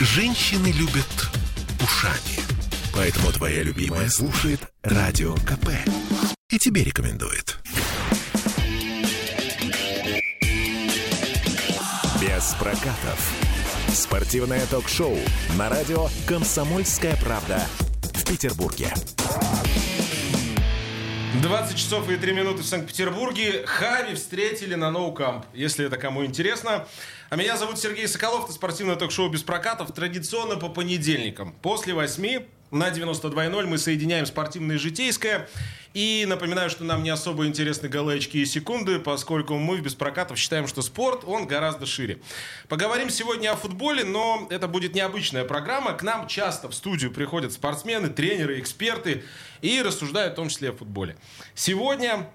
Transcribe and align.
Женщины 0.00 0.68
любят 0.68 1.28
ушами. 1.82 2.38
Поэтому 2.94 3.32
твоя 3.32 3.64
любимая 3.64 4.08
слушает 4.08 4.60
Радио 4.84 5.34
КП. 5.34 5.70
И 6.50 6.58
тебе 6.58 6.84
рекомендует. 6.84 7.58
Без 12.20 12.54
прокатов. 12.60 13.32
Спортивное 13.88 14.64
ток-шоу 14.66 15.18
на 15.56 15.68
радио 15.68 16.06
«Комсомольская 16.28 17.16
правда» 17.16 17.66
в 18.14 18.24
Петербурге. 18.24 18.94
20 21.42 21.76
часов 21.76 22.08
и 22.08 22.16
3 22.16 22.32
минуты 22.32 22.62
в 22.62 22.66
Санкт-Петербурге. 22.66 23.64
Хави 23.66 24.14
встретили 24.14 24.74
на 24.76 24.90
ноукамп, 24.90 25.44
если 25.54 25.86
это 25.86 25.96
кому 25.96 26.24
интересно. 26.24 26.86
А 27.30 27.36
меня 27.36 27.58
зовут 27.58 27.78
Сергей 27.78 28.08
Соколов, 28.08 28.44
это 28.44 28.54
спортивное 28.54 28.96
ток-шоу 28.96 29.28
без 29.28 29.42
прокатов. 29.42 29.92
Традиционно 29.92 30.56
по 30.56 30.70
понедельникам. 30.70 31.52
После 31.60 31.92
8 31.92 32.42
на 32.70 32.88
92.0 32.88 33.66
мы 33.66 33.76
соединяем 33.76 34.24
спортивное 34.24 34.76
и 34.76 34.78
житейское. 34.78 35.46
И 35.92 36.24
напоминаю, 36.26 36.70
что 36.70 36.84
нам 36.84 37.02
не 37.02 37.10
особо 37.10 37.46
интересны 37.46 37.90
галечки 37.90 38.38
и 38.38 38.46
секунды, 38.46 38.98
поскольку 38.98 39.58
мы 39.58 39.76
в 39.76 39.82
Беспрокатов 39.82 40.38
считаем, 40.38 40.66
что 40.66 40.80
спорт, 40.80 41.24
он 41.26 41.46
гораздо 41.46 41.84
шире. 41.84 42.18
Поговорим 42.66 43.10
сегодня 43.10 43.52
о 43.52 43.56
футболе, 43.56 44.04
но 44.04 44.46
это 44.48 44.66
будет 44.66 44.94
необычная 44.94 45.44
программа. 45.44 45.92
К 45.92 46.02
нам 46.02 46.28
часто 46.28 46.70
в 46.70 46.74
студию 46.74 47.10
приходят 47.10 47.52
спортсмены, 47.52 48.08
тренеры, 48.08 48.58
эксперты 48.58 49.22
и 49.60 49.82
рассуждают 49.82 50.32
в 50.32 50.36
том 50.36 50.48
числе 50.48 50.70
о 50.70 50.72
футболе. 50.72 51.16
Сегодня 51.54 52.30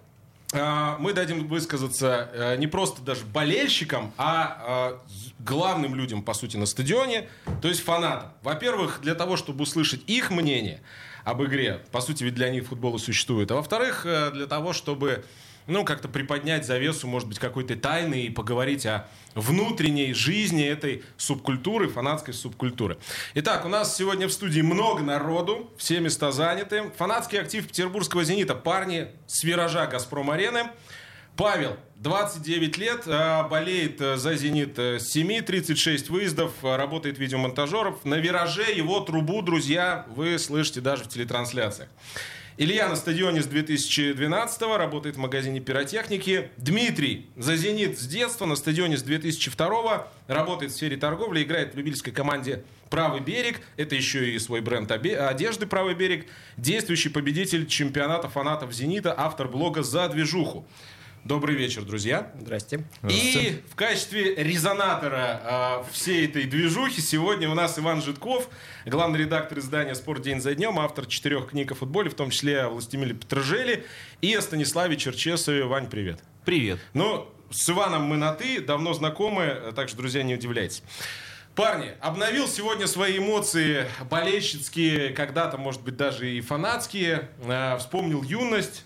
мы 0.99 1.13
дадим 1.13 1.47
высказаться 1.47 2.29
э, 2.31 2.57
не 2.57 2.67
просто 2.67 3.01
даже 3.01 3.25
болельщикам, 3.25 4.13
а, 4.17 4.57
а 4.59 5.01
главным 5.39 5.95
людям, 5.95 6.21
по 6.21 6.33
сути, 6.33 6.57
на 6.57 6.65
стадионе, 6.65 7.27
то 7.61 7.67
есть 7.67 7.81
фанатам. 7.81 8.33
Во-первых, 8.43 8.99
для 9.01 9.15
того, 9.15 9.35
чтобы 9.35 9.63
услышать 9.63 10.03
их 10.07 10.29
мнение 10.29 10.81
об 11.23 11.43
игре, 11.43 11.83
по 11.91 12.01
сути, 12.01 12.23
ведь 12.23 12.35
для 12.35 12.49
них 12.49 12.67
футбол 12.67 12.95
и 12.95 12.99
существует, 12.99 13.49
а 13.51 13.55
во-вторых, 13.55 14.05
э, 14.05 14.31
для 14.31 14.45
того, 14.45 14.73
чтобы 14.73 15.25
ну, 15.67 15.85
как-то 15.85 16.07
приподнять 16.07 16.65
завесу, 16.65 17.07
может 17.07 17.27
быть, 17.27 17.39
какой-то 17.39 17.75
тайны 17.75 18.21
и 18.21 18.29
поговорить 18.29 18.85
о 18.85 19.07
внутренней 19.35 20.13
жизни 20.13 20.65
этой 20.65 21.03
субкультуры, 21.17 21.87
фанатской 21.87 22.33
субкультуры. 22.33 22.97
Итак, 23.35 23.65
у 23.65 23.69
нас 23.69 23.95
сегодня 23.95 24.27
в 24.27 24.33
студии 24.33 24.61
много 24.61 25.01
народу, 25.01 25.71
все 25.77 25.99
места 25.99 26.31
заняты. 26.31 26.91
Фанатский 26.97 27.39
актив 27.39 27.67
петербургского 27.67 28.23
«Зенита». 28.23 28.55
Парни 28.55 29.07
с 29.27 29.43
виража 29.43 29.85
«Газпром-арены». 29.87 30.69
Павел, 31.35 31.77
29 31.95 32.77
лет, 32.77 33.03
а, 33.07 33.47
болеет 33.47 33.99
э, 34.01 34.17
за 34.17 34.35
«Зенит» 34.35 34.77
с 34.77 35.07
7, 35.07 35.41
36 35.41 36.09
выездов, 36.09 36.51
работает 36.61 37.17
видеомонтажеров. 37.17 38.05
На 38.05 38.15
«Вираже» 38.15 38.71
его 38.71 38.99
трубу, 38.99 39.41
друзья, 39.41 40.05
вы 40.09 40.37
слышите 40.37 40.79
даже 40.79 41.05
в 41.05 41.09
телетрансляциях. 41.09 41.89
Илья 42.55 42.87
на 42.87 42.95
стадионе 42.95 43.41
с 43.41 43.47
2012-го, 43.47 44.77
работает 44.77 45.15
в 45.15 45.19
магазине 45.19 45.59
пиротехники. 45.59 46.51
Дмитрий 46.57 47.25
за 47.35 47.55
«Зенит» 47.55 47.99
с 47.99 48.05
детства, 48.05 48.45
на 48.45 48.55
стадионе 48.55 48.95
с 48.95 49.03
2002-го, 49.03 50.07
работает 50.27 50.71
в 50.71 50.75
сфере 50.75 50.95
торговли, 50.97 51.41
играет 51.41 51.73
в 51.73 51.77
любительской 51.77 52.13
команде 52.13 52.63
«Правый 52.91 53.21
берег». 53.21 53.61
Это 53.75 53.95
еще 53.95 54.29
и 54.29 54.37
свой 54.37 54.61
бренд 54.61 54.91
одежды 54.91 55.65
«Правый 55.65 55.95
берег». 55.95 56.27
Действующий 56.55 57.09
победитель 57.09 57.65
чемпионата 57.65 58.29
фанатов 58.29 58.71
«Зенита», 58.71 59.15
автор 59.17 59.47
блога 59.47 59.81
«За 59.81 60.07
движуху». 60.07 60.67
Добрый 61.23 61.55
вечер, 61.55 61.83
друзья. 61.83 62.33
Здрасте. 62.37 62.83
И 63.07 63.61
в 63.71 63.75
качестве 63.75 64.35
резонатора 64.35 65.83
э, 65.87 65.91
всей 65.93 66.25
этой 66.25 66.43
движухи 66.43 66.99
сегодня 66.99 67.49
у 67.49 67.53
нас 67.53 67.79
Иван 67.79 68.01
Житков, 68.01 68.49
главный 68.85 69.19
редактор 69.19 69.59
издания 69.59 69.95
«Спорт 69.95 70.21
день 70.21 70.41
за 70.41 70.53
днем», 70.53 70.77
автор 70.79 71.05
четырех 71.05 71.51
книг 71.51 71.71
о 71.71 71.75
футболе, 71.75 72.09
в 72.09 72.13
том 72.13 72.29
числе 72.29 72.63
о 72.63 72.69
Властимиле 72.69 73.13
Петрожеле 73.13 73.85
и 74.19 74.35
о 74.35 74.41
Станиславе 74.41 74.97
Черчесове. 74.97 75.63
Вань, 75.63 75.89
привет. 75.89 76.19
Привет. 76.43 76.79
Ну, 76.93 77.29
с 77.51 77.69
Иваном 77.69 78.03
мы 78.03 78.17
на 78.17 78.33
«ты», 78.33 78.59
давно 78.59 78.93
знакомы, 78.93 79.71
так 79.77 79.87
что, 79.87 79.99
друзья, 79.99 80.23
не 80.23 80.35
удивляйтесь. 80.35 80.83
Парни, 81.55 81.93
обновил 82.01 82.49
сегодня 82.49 82.85
свои 82.85 83.19
эмоции 83.19 83.85
болельщицкие, 84.09 85.11
когда-то, 85.11 85.57
может 85.57 85.83
быть, 85.83 85.95
даже 85.95 86.29
и 86.29 86.41
фанатские. 86.41 87.29
Э, 87.45 87.77
вспомнил 87.77 88.23
юность, 88.23 88.83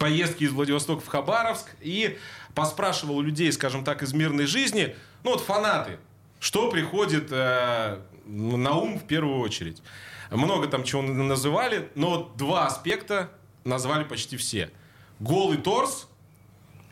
поездки 0.00 0.44
из 0.44 0.52
Владивостока 0.52 1.02
в 1.02 1.06
Хабаровск 1.06 1.66
и 1.80 2.18
поспрашивал 2.54 3.20
людей, 3.20 3.52
скажем 3.52 3.84
так, 3.84 4.02
из 4.02 4.14
мирной 4.14 4.46
жизни, 4.46 4.96
ну 5.22 5.32
вот 5.32 5.42
фанаты, 5.42 5.98
что 6.40 6.70
приходит 6.70 7.28
э, 7.30 8.00
на 8.24 8.72
ум 8.72 8.98
в 8.98 9.06
первую 9.06 9.40
очередь. 9.40 9.82
Много 10.30 10.68
там 10.68 10.84
чего 10.84 11.02
называли, 11.02 11.90
но 11.94 12.32
два 12.36 12.66
аспекта 12.66 13.30
назвали 13.64 14.04
почти 14.04 14.38
все. 14.38 14.70
Голый 15.18 15.58
торс 15.58 16.08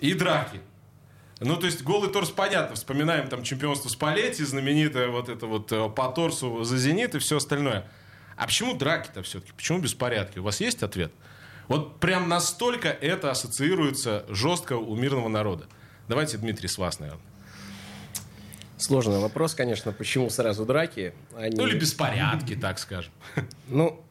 и 0.00 0.12
драки. 0.12 0.60
Ну, 1.40 1.56
то 1.56 1.64
есть 1.64 1.82
голый 1.82 2.10
торс, 2.10 2.30
понятно, 2.30 2.76
вспоминаем 2.76 3.28
там 3.28 3.42
чемпионство 3.42 3.88
Спалетти, 3.88 4.44
знаменитое 4.44 5.08
вот 5.08 5.30
это 5.30 5.46
вот 5.46 5.72
э, 5.72 5.88
по 5.88 6.08
торсу 6.08 6.62
за 6.62 6.76
«Зенит» 6.76 7.14
и 7.14 7.20
все 7.20 7.38
остальное. 7.38 7.88
А 8.36 8.46
почему 8.46 8.74
драки-то 8.74 9.22
все-таки? 9.22 9.52
Почему 9.52 9.78
беспорядки? 9.78 10.40
У 10.40 10.42
вас 10.42 10.60
есть 10.60 10.82
ответ? 10.82 11.10
Вот 11.68 12.00
прям 12.00 12.28
настолько 12.28 12.88
это 12.88 13.30
ассоциируется 13.30 14.24
жестко 14.28 14.72
у 14.74 14.96
мирного 14.96 15.28
народа. 15.28 15.66
Давайте, 16.08 16.38
Дмитрий, 16.38 16.68
с 16.68 16.78
вас, 16.78 16.98
наверное. 16.98 17.22
Сложный 18.78 19.18
вопрос, 19.18 19.54
конечно, 19.54 19.92
почему 19.92 20.30
сразу 20.30 20.64
драки? 20.64 21.12
Они... 21.36 21.56
Ну 21.56 21.66
или 21.66 21.78
беспорядки, 21.78 22.54
так 22.54 22.78
скажем. 22.78 23.12
Ну, 23.66 24.02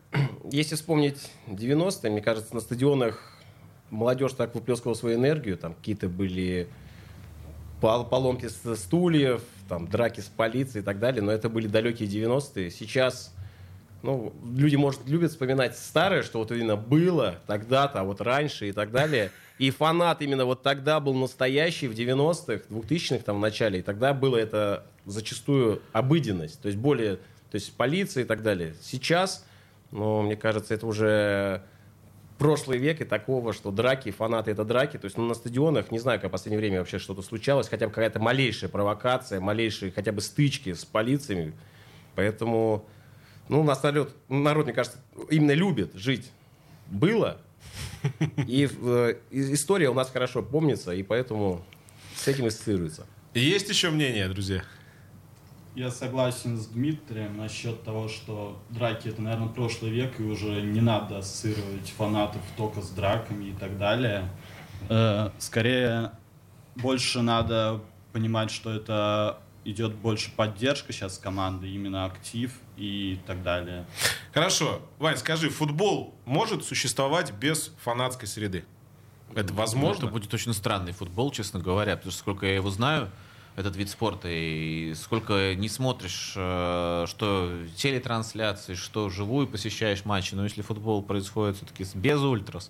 если 0.51 0.75
вспомнить 0.75 1.31
90-е, 1.47 2.11
мне 2.11 2.21
кажется, 2.21 2.53
на 2.53 2.59
стадионах 2.59 3.37
молодежь 3.89 4.33
так 4.33 4.53
выплескивала 4.55 4.93
свою 4.93 5.17
энергию, 5.17 5.57
там 5.57 5.73
какие-то 5.73 6.09
были 6.09 6.67
поломки 7.79 8.47
стульев, 8.75 9.41
там 9.69 9.87
драки 9.87 10.19
с 10.19 10.25
полицией 10.25 10.81
и 10.81 10.85
так 10.85 10.99
далее, 10.99 11.21
но 11.21 11.31
это 11.31 11.47
были 11.47 11.67
далекие 11.67 12.09
90-е. 12.09 12.69
Сейчас 12.69 13.33
ну, 14.03 14.33
люди, 14.45 14.75
может, 14.75 15.01
любят 15.07 15.31
вспоминать 15.31 15.77
старое, 15.77 16.23
что 16.23 16.39
вот 16.39 16.51
именно 16.51 16.75
было 16.75 17.35
тогда-то, 17.47 18.01
а 18.01 18.03
вот 18.03 18.21
раньше 18.21 18.69
и 18.69 18.71
так 18.71 18.91
далее. 18.91 19.31
И 19.57 19.71
фанат 19.71 20.21
именно 20.21 20.45
вот 20.45 20.61
тогда 20.61 20.99
был 20.99 21.15
настоящий 21.15 21.87
в 21.87 21.93
90-х, 21.93 22.65
2000-х 22.69 23.23
там 23.23 23.37
в 23.37 23.39
начале. 23.39 23.79
И 23.79 23.81
тогда 23.81 24.13
было 24.13 24.37
это 24.37 24.85
зачастую 25.05 25.81
обыденность. 25.93 26.61
То 26.61 26.67
есть 26.67 26.77
более, 26.77 27.15
то 27.15 27.55
есть 27.55 27.73
полиция 27.73 28.23
и 28.23 28.25
так 28.27 28.43
далее. 28.43 28.75
Сейчас, 28.81 29.45
ну, 29.91 30.21
мне 30.21 30.35
кажется, 30.35 30.75
это 30.75 30.85
уже 30.85 31.63
прошлый 32.37 32.77
век 32.77 33.01
и 33.01 33.05
такого, 33.05 33.51
что 33.51 33.71
драки, 33.71 34.11
фанаты 34.11 34.51
это 34.51 34.63
драки. 34.63 34.97
То 34.97 35.05
есть 35.05 35.17
ну, 35.17 35.25
на 35.25 35.33
стадионах, 35.33 35.91
не 35.91 35.99
знаю, 35.99 36.19
как 36.19 36.29
в 36.29 36.31
последнее 36.31 36.59
время 36.59 36.79
вообще 36.79 36.99
что-то 36.99 37.23
случалось, 37.23 37.67
хотя 37.67 37.87
бы 37.87 37.93
какая-то 37.93 38.19
малейшая 38.19 38.69
провокация, 38.69 39.39
малейшие 39.39 39.91
хотя 39.91 40.11
бы 40.11 40.21
стычки 40.21 40.73
с 40.73 40.85
полициями. 40.85 41.53
Поэтому 42.15 42.85
ну, 43.49 43.61
у 43.61 43.63
нас 43.63 43.81
народ, 43.83 44.15
народ, 44.29 44.65
мне 44.65 44.73
кажется, 44.73 44.99
именно 45.29 45.53
любит 45.53 45.93
жить. 45.95 46.31
Было. 46.87 47.37
И 48.47 48.69
э, 48.69 49.15
история 49.31 49.89
у 49.89 49.93
нас 49.93 50.09
хорошо 50.09 50.41
помнится, 50.41 50.93
и 50.93 51.03
поэтому 51.03 51.65
с 52.15 52.27
этим 52.27 52.45
ассоциируется. 52.45 53.05
Есть 53.33 53.69
еще 53.69 53.89
мнение, 53.89 54.27
друзья? 54.29 54.63
Я 55.75 55.91
согласен 55.91 56.57
с 56.57 56.67
Дмитрием 56.67 57.37
насчет 57.37 57.83
того, 57.83 58.07
что 58.07 58.59
драки 58.69 59.09
это, 59.09 59.21
наверное, 59.21 59.49
прошлый 59.49 59.91
век, 59.91 60.19
и 60.19 60.23
уже 60.23 60.61
не 60.61 60.81
надо 60.81 61.19
ассоциировать 61.19 61.89
фанатов 61.95 62.41
только 62.55 62.81
с 62.81 62.89
драками 62.89 63.49
и 63.49 63.53
так 63.53 63.77
далее. 63.77 64.27
Э, 64.89 65.29
скорее, 65.37 66.11
больше 66.75 67.21
надо 67.21 67.81
понимать, 68.11 68.49
что 68.49 68.71
это 68.71 69.39
идет 69.65 69.93
больше 69.95 70.31
поддержка 70.31 70.93
сейчас 70.93 71.17
команды, 71.17 71.67
именно 71.69 72.05
актив 72.05 72.51
и 72.77 73.19
так 73.25 73.43
далее. 73.43 73.85
Хорошо. 74.33 74.81
Вань, 74.99 75.17
скажи, 75.17 75.49
футбол 75.49 76.15
может 76.25 76.63
существовать 76.63 77.31
без 77.31 77.71
фанатской 77.83 78.27
среды? 78.27 78.65
Это 79.35 79.53
возможно? 79.53 80.03
Ну, 80.03 80.07
это 80.07 80.13
будет 80.13 80.33
очень 80.33 80.53
странный 80.53 80.93
футбол, 80.93 81.31
честно 81.31 81.59
говоря, 81.59 81.95
потому 81.97 82.11
что 82.11 82.19
сколько 82.19 82.45
я 82.45 82.55
его 82.55 82.69
знаю, 82.69 83.11
этот 83.55 83.75
вид 83.75 83.89
спорта, 83.89 84.29
и 84.29 84.93
сколько 84.93 85.55
не 85.55 85.67
смотришь, 85.67 86.33
э, 86.35 87.05
что 87.07 87.51
телетрансляции, 87.75 88.75
что 88.75 89.09
живую 89.09 89.47
посещаешь 89.47 90.05
матчи, 90.05 90.35
но 90.35 90.43
если 90.43 90.61
футбол 90.61 91.01
происходит 91.01 91.57
все-таки 91.57 91.85
без 91.95 92.21
ультрас, 92.21 92.69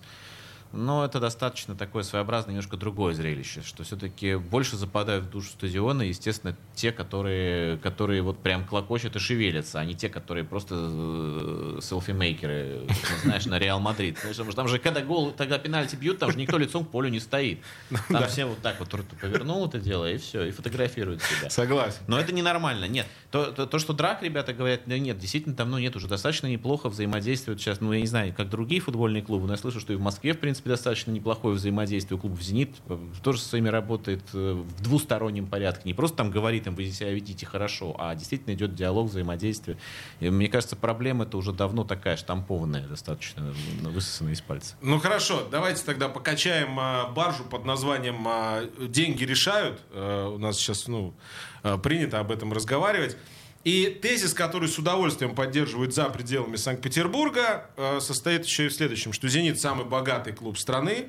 но 0.72 1.04
это 1.04 1.18
достаточно 1.18 1.74
такое 1.74 2.02
своеобразное, 2.02 2.52
немножко 2.52 2.76
другое 2.76 3.14
зрелище, 3.14 3.62
что 3.62 3.84
все-таки 3.84 4.36
больше 4.36 4.76
западают 4.76 5.24
в 5.24 5.30
душу 5.30 5.48
стадиона, 5.50 6.02
естественно, 6.02 6.56
те, 6.74 6.92
которые, 6.92 7.78
которые 7.78 8.22
вот 8.22 8.38
прям 8.42 8.64
клокочут 8.66 9.16
и 9.16 9.18
шевелятся, 9.18 9.80
а 9.80 9.84
не 9.84 9.94
те, 9.94 10.08
которые 10.08 10.44
просто 10.44 10.74
э, 10.78 11.78
селфи-мейкеры, 11.80 12.86
знаешь, 13.22 13.46
на 13.46 13.58
Реал 13.58 13.80
Мадрид. 13.80 14.16
Потому 14.16 14.34
что 14.34 14.52
там 14.52 14.68
же, 14.68 14.78
когда 14.78 15.00
гол, 15.00 15.32
тогда 15.32 15.58
пенальти 15.58 15.96
бьют, 15.96 16.18
там 16.18 16.32
же 16.32 16.38
никто 16.38 16.58
лицом 16.58 16.84
к 16.84 16.90
полю 16.90 17.08
не 17.08 17.20
стоит. 17.20 17.60
Там 18.08 18.26
все 18.26 18.44
вот 18.44 18.60
так 18.60 18.78
вот 18.78 18.90
повернул 19.20 19.66
это 19.66 19.78
дело, 19.78 20.10
и 20.10 20.18
все, 20.18 20.44
и 20.44 20.50
фотографируют 20.50 21.22
себя. 21.22 21.50
Согласен. 21.50 22.00
Но 22.06 22.20
это 22.20 22.32
ненормально. 22.32 22.84
Нет. 22.86 23.06
То, 23.30 23.46
то, 23.46 23.66
то, 23.66 23.78
что 23.78 23.92
драк, 23.94 24.22
ребята 24.22 24.52
говорят, 24.52 24.86
нет, 24.86 25.18
действительно, 25.18 25.54
там 25.54 25.70
ну, 25.70 25.78
нет, 25.78 25.96
уже 25.96 26.08
достаточно 26.08 26.46
неплохо 26.46 26.88
взаимодействуют 26.88 27.60
сейчас. 27.60 27.80
Ну, 27.80 27.92
я 27.92 28.00
не 28.00 28.06
знаю, 28.06 28.34
как 28.36 28.50
другие 28.50 28.80
футбольные 28.80 29.22
клубы, 29.22 29.46
но 29.46 29.54
я 29.54 29.58
слышу, 29.58 29.80
что 29.80 29.92
и 29.92 29.96
в 29.96 30.00
Москве, 30.00 30.34
в 30.34 30.38
принципе, 30.38 30.57
достаточно 30.66 31.10
неплохое 31.10 31.54
взаимодействие. 31.54 32.18
Клуб 32.18 32.40
«Зенит» 32.40 32.74
тоже 33.22 33.40
со 33.40 33.48
своими 33.50 33.68
работает 33.68 34.22
э, 34.32 34.52
в 34.52 34.82
двустороннем 34.82 35.46
порядке. 35.46 35.82
Не 35.84 35.94
просто 35.94 36.18
там 36.18 36.30
говорит 36.30 36.66
им, 36.66 36.74
вы 36.74 36.86
себя 36.90 37.10
ведите 37.12 37.46
хорошо, 37.46 37.94
а 37.98 38.14
действительно 38.14 38.54
идет 38.54 38.74
диалог, 38.74 39.08
взаимодействие. 39.08 39.78
И 40.20 40.30
мне 40.30 40.48
кажется, 40.48 40.76
проблема 40.76 41.24
это 41.24 41.36
уже 41.36 41.52
давно 41.52 41.84
такая 41.84 42.16
штампованная, 42.16 42.86
достаточно 42.86 43.54
высосанная 43.82 44.32
из 44.32 44.40
пальца. 44.40 44.76
Ну 44.80 44.98
хорошо, 44.98 45.46
давайте 45.50 45.84
тогда 45.84 46.08
покачаем 46.08 46.78
а, 46.78 47.08
баржу 47.08 47.44
под 47.44 47.64
названием 47.64 48.26
а, 48.26 48.64
«Деньги 48.80 49.24
решают». 49.24 49.80
А, 49.92 50.28
у 50.28 50.38
нас 50.38 50.56
сейчас 50.56 50.88
ну, 50.88 51.14
а, 51.62 51.78
принято 51.78 52.20
об 52.20 52.30
этом 52.32 52.52
разговаривать. 52.52 53.16
И 53.64 53.98
тезис, 54.00 54.34
который 54.34 54.68
с 54.68 54.78
удовольствием 54.78 55.34
поддерживают 55.34 55.94
за 55.94 56.08
пределами 56.10 56.56
Санкт-Петербурга, 56.56 57.70
э, 57.76 58.00
состоит 58.00 58.44
еще 58.44 58.66
и 58.66 58.68
в 58.68 58.72
следующем, 58.72 59.12
что 59.12 59.28
«Зенит» 59.28 59.60
самый 59.60 59.84
богатый 59.84 60.32
клуб 60.32 60.58
страны. 60.58 61.08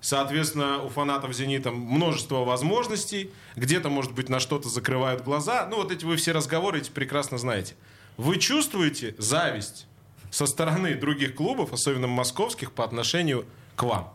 Соответственно, 0.00 0.82
у 0.82 0.88
фанатов 0.88 1.32
«Зенита» 1.32 1.70
множество 1.70 2.44
возможностей. 2.44 3.30
Где-то, 3.54 3.88
может 3.88 4.12
быть, 4.12 4.28
на 4.28 4.40
что-то 4.40 4.68
закрывают 4.68 5.22
глаза. 5.22 5.66
Ну, 5.70 5.76
вот 5.76 5.92
эти 5.92 6.04
вы 6.04 6.16
все 6.16 6.32
разговоры 6.32 6.80
эти 6.80 6.90
прекрасно 6.90 7.38
знаете. 7.38 7.74
Вы 8.16 8.38
чувствуете 8.38 9.14
зависть 9.18 9.86
со 10.32 10.46
стороны 10.46 10.96
других 10.96 11.36
клубов, 11.36 11.72
особенно 11.72 12.08
московских, 12.08 12.72
по 12.72 12.84
отношению 12.84 13.46
к 13.76 13.84
вам? 13.84 14.12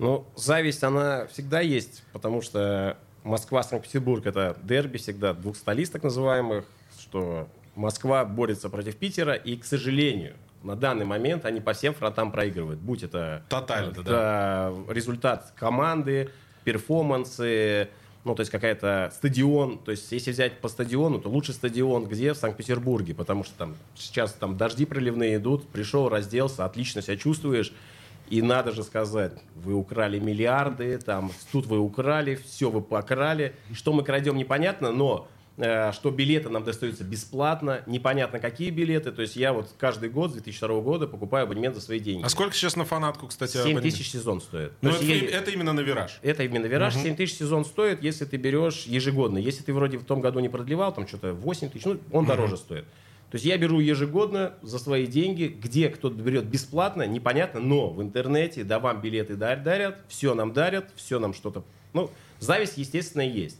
Ну, 0.00 0.26
зависть, 0.34 0.82
она 0.82 1.26
всегда 1.26 1.60
есть, 1.60 2.02
потому 2.12 2.42
что 2.42 2.98
Москва, 3.24 3.62
Санкт-Петербург 3.62 4.26
это 4.26 4.56
дерби 4.62 4.98
всегда 4.98 5.32
двух 5.32 5.56
столиц 5.56 5.90
так 5.90 6.02
называемых, 6.02 6.64
что 6.98 7.48
Москва 7.74 8.24
борется 8.24 8.68
против 8.68 8.96
Питера, 8.96 9.34
и, 9.34 9.56
к 9.56 9.64
сожалению, 9.64 10.34
на 10.62 10.76
данный 10.76 11.04
момент 11.04 11.44
они 11.44 11.60
по 11.60 11.72
всем 11.72 11.94
фронтам 11.94 12.32
проигрывают. 12.32 12.80
Будь 12.80 13.02
это, 13.02 13.42
Тотально, 13.48 13.90
это 13.90 14.02
да. 14.02 14.72
результат 14.92 15.52
команды, 15.56 16.30
перформансы, 16.64 17.88
ну, 18.24 18.34
то 18.34 18.40
есть 18.40 18.52
какая-то 18.52 19.12
стадион, 19.14 19.78
то 19.78 19.90
есть 19.90 20.10
если 20.12 20.30
взять 20.30 20.60
по 20.60 20.68
стадиону, 20.68 21.18
то 21.20 21.28
лучший 21.28 21.54
стадион 21.54 22.06
где? 22.06 22.32
В 22.34 22.36
Санкт-Петербурге, 22.36 23.14
потому 23.14 23.42
что 23.42 23.54
там 23.56 23.76
сейчас 23.96 24.32
там 24.32 24.56
дожди 24.56 24.84
проливные 24.84 25.36
идут, 25.36 25.66
пришел, 25.68 26.08
разделся, 26.08 26.64
отлично 26.64 27.02
себя 27.02 27.16
чувствуешь, 27.16 27.72
и 28.32 28.40
надо 28.40 28.72
же 28.72 28.82
сказать, 28.82 29.32
вы 29.54 29.74
украли 29.74 30.18
миллиарды, 30.18 30.96
там, 30.96 31.30
тут 31.52 31.66
вы 31.66 31.78
украли, 31.78 32.36
все 32.36 32.70
вы 32.70 32.80
покрали. 32.80 33.54
Что 33.74 33.92
мы 33.92 34.02
крадем, 34.04 34.38
непонятно, 34.38 34.90
но 34.90 35.28
э, 35.58 35.92
что 35.92 36.10
билеты 36.10 36.48
нам 36.48 36.64
достаются 36.64 37.04
бесплатно, 37.04 37.82
непонятно 37.86 38.38
какие 38.38 38.70
билеты. 38.70 39.12
То 39.12 39.20
есть 39.20 39.36
я 39.36 39.52
вот 39.52 39.68
каждый 39.78 40.08
год 40.08 40.30
с 40.30 40.32
2002 40.32 40.80
года 40.80 41.06
покупаю 41.06 41.44
абонемент 41.44 41.74
за 41.74 41.82
свои 41.82 42.00
деньги. 42.00 42.24
А 42.24 42.30
сколько 42.30 42.54
сейчас 42.54 42.74
на 42.74 42.86
фанатку, 42.86 43.26
кстати? 43.26 43.58
7 43.62 43.78
тысяч 43.82 44.10
сезон 44.10 44.40
стоит. 44.40 44.72
Ну, 44.80 44.92
То 44.92 44.96
это, 44.96 45.04
я- 45.04 45.28
это 45.38 45.50
именно 45.50 45.74
на 45.74 45.80
вираж. 45.80 46.18
это 46.22 46.42
именно 46.42 46.64
вираж. 46.64 46.94
7 46.94 47.14
тысяч 47.14 47.36
сезон 47.36 47.66
стоит, 47.66 48.02
если 48.02 48.24
ты 48.24 48.38
берешь 48.38 48.84
ежегодно. 48.86 49.36
Если 49.36 49.62
ты 49.62 49.74
вроде 49.74 49.98
в 49.98 50.04
том 50.04 50.22
году 50.22 50.40
не 50.40 50.48
продлевал, 50.48 50.94
там 50.94 51.06
что-то 51.06 51.34
8 51.34 51.68
тысяч, 51.68 51.84
ну, 51.84 51.98
он 52.10 52.24
дороже 52.24 52.56
стоит. 52.56 52.86
То 53.32 53.36
есть 53.36 53.46
я 53.46 53.56
беру 53.56 53.80
ежегодно 53.80 54.52
за 54.60 54.78
свои 54.78 55.06
деньги, 55.06 55.46
где 55.46 55.88
кто-то 55.88 56.14
берет 56.14 56.44
бесплатно, 56.44 57.06
непонятно, 57.06 57.60
но 57.60 57.88
в 57.88 58.02
интернете, 58.02 58.62
да 58.62 58.78
вам 58.78 59.00
билеты 59.00 59.36
дар- 59.36 59.62
дарят, 59.62 59.96
все 60.06 60.34
нам 60.34 60.52
дарят, 60.52 60.90
все 60.96 61.18
нам 61.18 61.32
что-то... 61.32 61.64
Ну, 61.94 62.10
зависть, 62.40 62.76
естественно, 62.76 63.22
есть. 63.22 63.58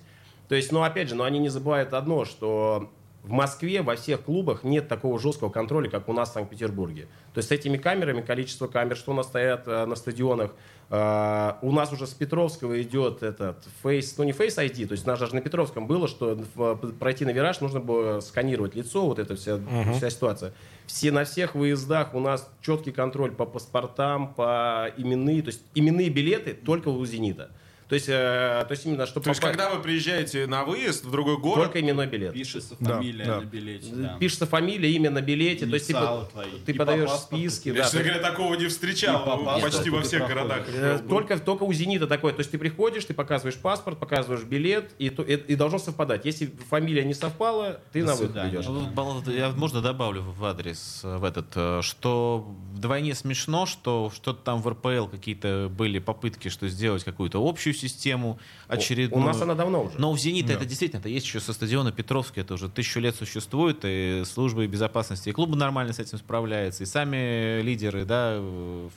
То 0.50 0.56
есть, 0.56 0.72
ну, 0.72 0.82
опять 0.82 1.08
же, 1.08 1.14
но 1.14 1.24
они 1.24 1.38
не 1.38 1.48
забывают 1.48 1.94
одно, 1.94 2.26
что 2.26 2.90
в 3.22 3.30
Москве 3.30 3.80
во 3.80 3.96
всех 3.96 4.24
клубах 4.24 4.62
нет 4.62 4.88
такого 4.88 5.19
жесткого 5.19 5.48
контроля, 5.48 5.88
как 5.88 6.06
у 6.10 6.12
нас 6.12 6.28
в 6.28 6.32
Санкт-Петербурге. 6.34 7.06
То 7.32 7.38
есть 7.38 7.48
с 7.48 7.52
этими 7.52 7.78
камерами, 7.78 8.20
количество 8.20 8.66
камер, 8.66 8.96
что 8.98 9.12
у 9.12 9.14
нас 9.14 9.28
стоят 9.28 9.66
э, 9.66 9.86
на 9.86 9.94
стадионах, 9.94 10.54
э, 10.92 11.52
у 11.62 11.72
нас 11.72 11.90
уже 11.92 12.06
с 12.06 12.10
Петровского 12.12 12.80
идет 12.82 13.22
этот 13.22 13.56
Face, 13.82 14.14
ну 14.18 14.24
не 14.24 14.32
Face 14.32 14.56
ID, 14.58 14.86
то 14.86 14.92
есть 14.92 15.06
у 15.06 15.08
нас 15.10 15.18
даже 15.18 15.34
на 15.34 15.40
Петровском 15.40 15.86
было, 15.86 16.06
что 16.06 16.38
в- 16.54 16.76
пройти 16.98 17.24
на 17.24 17.30
вираж 17.30 17.60
нужно 17.62 17.80
было 17.80 18.20
сканировать 18.20 18.74
лицо, 18.76 19.06
вот 19.06 19.18
эта 19.18 19.34
вся, 19.34 19.58
вся 19.94 20.10
ситуация. 20.10 20.52
Все 20.86 21.10
на 21.10 21.24
всех 21.24 21.54
выездах 21.54 22.14
у 22.14 22.20
нас 22.20 22.48
четкий 22.60 22.92
контроль 22.92 23.30
по 23.32 23.46
паспортам, 23.46 24.34
по 24.34 24.90
именные, 24.98 25.40
то 25.42 25.48
есть 25.48 25.62
именные 25.74 26.10
билеты 26.10 26.52
только 26.54 26.88
у 26.88 27.04
«Зенита». 27.06 27.50
То 27.92 27.96
есть, 27.96 28.08
э, 28.08 28.64
то 28.66 28.68
есть 28.70 28.86
именно, 28.86 29.04
что 29.04 29.20
То 29.20 29.28
есть, 29.28 29.42
когда 29.42 29.68
вы 29.68 29.82
приезжаете 29.82 30.46
на 30.46 30.64
выезд 30.64 31.04
в 31.04 31.10
другой 31.10 31.36
город, 31.36 31.64
только 31.64 31.78
именной 31.78 32.06
билет. 32.06 32.32
Пишется 32.32 32.74
фамилия 32.80 33.24
да. 33.26 33.40
на 33.42 33.44
билете. 33.44 33.88
да. 33.92 34.16
Пишется 34.18 34.46
фамилия, 34.46 34.90
имя 34.92 35.10
на 35.10 35.20
билете, 35.20 35.66
то 35.66 35.74
есть 35.74 35.92
по- 35.92 36.26
твои. 36.32 36.48
ты 36.64 36.72
И 36.72 36.74
по 36.74 36.86
подаешь 36.86 37.10
паспорту 37.10 37.50
списки. 37.50 37.68
я, 37.68 37.74
да, 37.74 37.82
честно 37.82 38.00
говоря, 38.00 38.20
такого 38.20 38.54
не 38.54 38.68
встречал 38.68 39.22
по 39.26 39.36
паспорту 39.36 39.76
почти 39.76 39.90
во 39.90 40.00
всех 40.00 40.26
городах. 40.26 40.62
Э, 40.68 41.00
Только, 41.06 41.38
только 41.38 41.64
у 41.64 41.72
«Зенита» 41.74 42.06
такое. 42.06 42.32
То 42.32 42.38
есть 42.40 42.50
ты 42.50 42.56
приходишь, 42.56 43.04
ты 43.04 43.12
показываешь 43.12 43.58
паспорт, 43.58 43.98
показываешь 43.98 44.44
билет, 44.44 44.90
и, 44.98 45.08
и, 45.08 45.34
и 45.34 45.54
должно 45.54 45.78
совпадать. 45.78 46.24
Если 46.24 46.50
фамилия 46.70 47.04
не 47.04 47.12
совпала, 47.12 47.82
ты 47.92 48.00
До 48.00 48.06
на 48.06 48.14
выход 48.14 48.46
идешь. 48.46 48.64
Ну, 48.64 49.22
Я, 49.30 49.50
можно, 49.50 49.82
добавлю 49.82 50.22
в 50.22 50.42
адрес, 50.46 51.02
э, 51.04 51.18
в 51.18 51.24
этот, 51.24 51.48
э, 51.56 51.80
что 51.82 52.56
вдвойне 52.72 53.14
смешно, 53.14 53.66
что 53.66 54.10
что-то 54.14 54.42
там 54.42 54.62
в 54.62 54.68
РПЛ 54.70 55.08
какие-то 55.08 55.70
были 55.70 55.98
попытки, 55.98 56.48
что 56.48 56.66
сделать 56.68 57.04
какую-то 57.04 57.46
общую 57.46 57.74
систему 57.88 58.38
очередную. 58.69 59.23
У 59.23 59.26
нас 59.26 59.40
она 59.40 59.55
давно 59.55 59.84
уже. 59.84 59.99
Но 59.99 60.12
в 60.12 60.19
«Зените» 60.19 60.52
это 60.55 60.64
действительно, 60.64 61.00
это 61.00 61.08
есть 61.08 61.26
еще 61.26 61.40
со 61.40 61.52
стадиона 61.52 61.93
Петровский, 61.93 62.40
это 62.40 62.55
уже 62.55 62.69
тысячу 62.69 63.00
лет 63.00 63.17
существует, 63.17 63.81
и 63.84 64.23
службы 64.25 64.67
безопасности 64.67 65.29
и 65.29 65.32
клубы 65.32 65.56
нормально 65.56 65.93
с 65.93 65.99
этим 65.99 66.19
справляются, 66.19 66.84
и 66.84 66.87
сами 66.87 67.61
лидеры 67.62 68.05
да, 68.05 68.40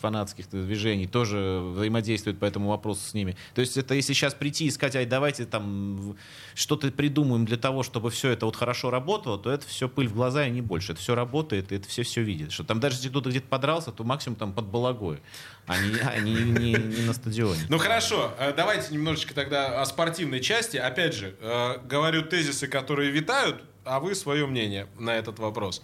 фанатских 0.01 0.49
движений 0.49 1.07
тоже 1.07 1.61
взаимодействуют 1.73 2.39
по 2.39 2.45
этому 2.45 2.69
вопросу 2.69 3.01
с 3.01 3.13
ними. 3.13 3.35
То 3.53 3.61
есть 3.61 3.77
это 3.77 3.93
если 3.95 4.13
сейчас 4.13 4.33
прийти 4.33 4.65
и 4.65 4.71
сказать, 4.71 4.95
ай, 4.95 5.05
давайте 5.05 5.45
там 5.45 6.15
что-то 6.53 6.91
придумаем 6.91 7.45
для 7.45 7.57
того, 7.57 7.83
чтобы 7.83 8.09
все 8.09 8.29
это 8.29 8.45
вот 8.45 8.55
хорошо 8.55 8.89
работало, 8.89 9.37
то 9.37 9.51
это 9.51 9.67
все 9.67 9.89
пыль 9.89 10.07
в 10.07 10.13
глаза 10.13 10.47
и 10.47 10.51
не 10.51 10.61
больше. 10.61 10.93
Это 10.93 11.01
все 11.01 11.15
работает, 11.15 11.71
и 11.71 11.75
это 11.75 11.87
все 11.87 12.03
все 12.03 12.21
видит. 12.21 12.51
Что 12.51 12.63
там 12.63 12.79
даже 12.79 12.95
если 12.97 13.09
кто-то 13.09 13.29
где-то 13.29 13.47
подрался, 13.47 13.91
то 13.91 14.03
максимум 14.03 14.37
там 14.37 14.53
под 14.53 14.65
балагой, 14.65 15.19
не, 15.67 15.99
а 15.99 16.19
не- 16.19 16.43
не- 16.77 17.05
на 17.07 17.13
стадионе. 17.13 17.61
Ну 17.69 17.77
хорошо, 17.77 18.33
э, 18.39 18.53
давайте 18.55 18.93
немножечко 18.93 19.33
тогда 19.33 19.81
о 19.81 19.85
спортивной 19.85 20.39
части. 20.39 20.77
Опять 20.77 21.13
же, 21.15 21.35
э, 21.41 21.77
говорю 21.85 22.21
тезисы, 22.23 22.67
которые 22.67 23.09
витают, 23.11 23.63
а 23.83 23.99
вы 23.99 24.13
свое 24.15 24.45
мнение 24.45 24.87
на 24.99 25.15
этот 25.15 25.39
вопрос. 25.39 25.81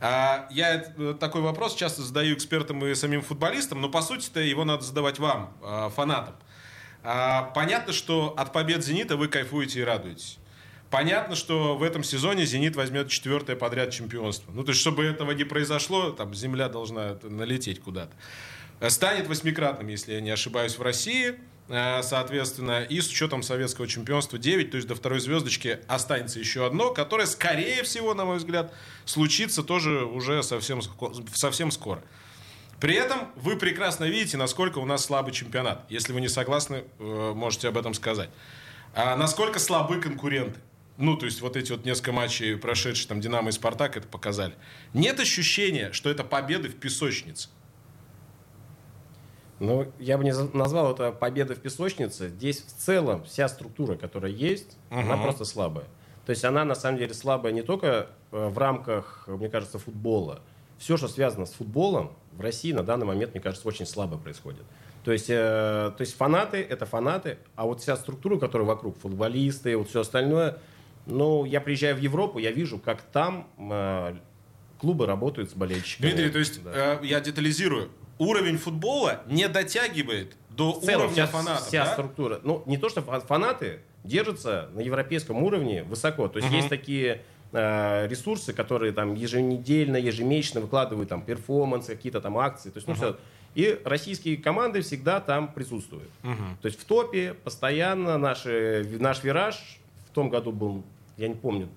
А, 0.00 0.46
Я 0.50 0.92
э, 0.96 1.14
такой 1.18 1.40
вопрос 1.40 1.74
часто 1.74 2.02
задаю 2.02 2.34
экспертам 2.36 2.84
и 2.84 2.94
самим 2.94 3.22
футболистам, 3.22 3.80
но 3.80 3.88
по 3.88 4.02
сути-то 4.02 4.40
его 4.40 4.64
надо 4.64 4.82
задавать 4.84 5.18
вам, 5.18 5.56
э, 5.62 5.90
фанатам. 5.94 6.34
Понятно, 7.54 7.92
что 7.92 8.34
от 8.36 8.52
побед 8.52 8.84
«Зенита» 8.84 9.16
вы 9.16 9.28
кайфуете 9.28 9.78
и 9.78 9.84
радуетесь. 9.84 10.38
Понятно, 10.90 11.36
что 11.36 11.76
в 11.76 11.84
этом 11.84 12.02
сезоне 12.02 12.44
«Зенит» 12.46 12.74
возьмет 12.74 13.08
четвертое 13.10 13.54
подряд 13.54 13.92
чемпионство. 13.92 14.50
Ну, 14.50 14.64
то 14.64 14.70
есть, 14.70 14.80
чтобы 14.80 15.04
этого 15.04 15.30
не 15.30 15.44
произошло, 15.44 16.10
там 16.10 16.34
земля 16.34 16.68
должна 16.68 17.16
налететь 17.22 17.80
куда-то. 17.80 18.12
Э, 18.80 18.90
Станет 18.90 19.26
восьмикратным, 19.26 19.88
если 19.88 20.14
я 20.14 20.20
не 20.20 20.30
ошибаюсь, 20.30 20.78
в 20.78 20.82
России. 20.82 21.36
Э, 21.68 22.02
Соответственно, 22.02 22.82
и 22.82 23.00
с 23.00 23.08
учетом 23.08 23.42
советского 23.42 23.86
чемпионства 23.86 24.38
9, 24.38 24.70
то 24.70 24.76
есть 24.76 24.88
до 24.88 24.94
второй 24.94 25.20
звездочки 25.20 25.80
останется 25.88 26.38
еще 26.38 26.66
одно, 26.66 26.92
которое, 26.92 27.26
скорее 27.26 27.82
всего, 27.82 28.14
на 28.14 28.24
мой 28.24 28.38
взгляд, 28.38 28.72
случится 29.04 29.62
тоже 29.62 30.04
уже 30.04 30.42
совсем, 30.42 30.80
совсем 31.34 31.70
скоро. 31.70 32.02
При 32.80 32.94
этом 32.94 33.32
вы 33.36 33.56
прекрасно 33.56 34.04
видите, 34.04 34.36
насколько 34.36 34.78
у 34.78 34.84
нас 34.84 35.04
слабый 35.04 35.32
чемпионат. 35.32 35.86
Если 35.88 36.12
вы 36.12 36.20
не 36.20 36.28
согласны, 36.28 36.84
э, 36.98 37.32
можете 37.34 37.68
об 37.68 37.78
этом 37.78 37.94
сказать. 37.94 38.28
А 38.94 39.16
насколько 39.16 39.58
слабы 39.58 40.00
конкуренты? 40.00 40.60
Ну, 40.98 41.16
то 41.16 41.26
есть 41.26 41.42
вот 41.42 41.56
эти 41.56 41.72
вот 41.72 41.84
несколько 41.84 42.12
матчей, 42.12 42.56
прошедшие 42.56 43.08
там 43.08 43.20
Динамо 43.20 43.50
и 43.50 43.52
Спартак, 43.52 43.96
это 43.96 44.08
показали. 44.08 44.54
Нет 44.94 45.20
ощущения, 45.20 45.92
что 45.92 46.08
это 46.10 46.24
победы 46.24 46.68
в 46.68 46.76
песочнице. 46.76 47.50
Ну, 49.58 49.90
я 49.98 50.18
бы 50.18 50.24
не 50.24 50.34
назвал 50.54 50.92
это 50.92 51.12
победой 51.12 51.56
в 51.56 51.60
песочнице. 51.60 52.28
Здесь 52.28 52.60
в 52.62 52.72
целом 52.72 53.24
вся 53.24 53.48
структура, 53.48 53.96
которая 53.96 54.30
есть, 54.30 54.76
она 54.90 55.16
просто 55.16 55.44
слабая. 55.44 55.86
То 56.26 56.30
есть 56.30 56.44
она 56.44 56.64
на 56.64 56.74
самом 56.74 56.98
деле 56.98 57.14
слабая 57.14 57.52
не 57.52 57.62
только 57.62 58.08
э, 58.32 58.48
в 58.48 58.58
рамках, 58.58 59.24
мне 59.28 59.48
кажется, 59.48 59.78
футбола. 59.78 60.40
все, 60.76 60.96
что 60.96 61.06
связано 61.08 61.46
с 61.46 61.52
футболом, 61.52 62.12
в 62.32 62.40
России 62.40 62.72
на 62.72 62.82
данный 62.82 63.06
момент, 63.06 63.32
мне 63.32 63.40
кажется, 63.40 63.66
очень 63.66 63.86
слабо 63.86 64.18
происходит. 64.18 64.64
То 65.04 65.12
есть, 65.12 65.30
э, 65.30 65.92
то 65.96 66.00
есть 66.00 66.16
фанаты— 66.16 66.58
это 66.68 66.84
фанаты, 66.84 67.38
а 67.54 67.64
вот 67.64 67.80
вся 67.80 67.96
структура, 67.96 68.38
которая 68.38 68.66
вокруг, 68.66 68.98
футболисты, 68.98 69.76
вот 69.76 69.88
все 69.88 70.00
остальное, 70.00 70.58
ну, 71.06 71.44
я 71.44 71.60
приезжаю 71.60 71.94
в 71.94 72.00
Европу, 72.00 72.40
я 72.40 72.50
вижу, 72.50 72.78
как 72.78 73.00
там 73.02 73.48
э, 73.56 74.16
клубы 74.80 75.06
работают 75.06 75.50
с 75.50 75.54
болельщиками. 75.54 76.10
Дмитрий, 76.10 76.30
то 76.30 76.38
есть 76.40 76.62
Да. 76.64 76.98
э, 77.00 77.06
я 77.06 77.20
детализирую. 77.20 77.90
Уровень 78.18 78.56
футбола 78.58 79.20
не 79.26 79.48
дотягивает 79.48 80.36
до 80.50 80.72
в 80.72 80.82
целом 80.84 81.06
уровня 81.06 81.26
вся, 81.26 81.26
фанатов. 81.26 81.66
вся 81.66 81.84
да? 81.84 81.92
структура. 81.92 82.40
Ну, 82.42 82.62
не 82.66 82.78
то, 82.78 82.88
что 82.88 83.02
фа- 83.02 83.20
фанаты 83.20 83.80
держатся 84.04 84.68
на 84.74 84.80
европейском 84.80 85.42
уровне 85.42 85.82
высоко. 85.82 86.28
То 86.28 86.38
есть 86.38 86.48
Мгм. 86.48 86.56
есть 86.56 86.68
такие 86.68 87.22
э, 87.52 88.08
ресурсы, 88.08 88.52
которые 88.52 88.92
там 88.92 89.14
еженедельно, 89.14 89.96
ежемесячно 89.96 90.60
выкладывают 90.60 91.08
там 91.08 91.22
перформансы, 91.22 91.94
какие-то 91.94 92.20
там 92.20 92.36
акции. 92.38 92.70
То 92.70 92.78
есть, 92.78 92.88
ну, 92.88 92.94
всё. 92.94 93.16
И 93.54 93.80
российские 93.84 94.36
команды 94.36 94.82
всегда 94.82 95.20
там 95.20 95.48
присутствуют. 95.52 96.10
Мгм. 96.22 96.58
То 96.60 96.66
есть 96.66 96.78
в 96.80 96.84
топе 96.84 97.34
постоянно 97.34 98.18
наши, 98.18 98.86
наш 98.98 99.22
вираж 99.24 99.78
в 100.10 100.14
том 100.14 100.28
году 100.28 100.52
был, 100.52 100.82
я 101.16 101.28
не 101.28 101.34
помню, 101.34 101.68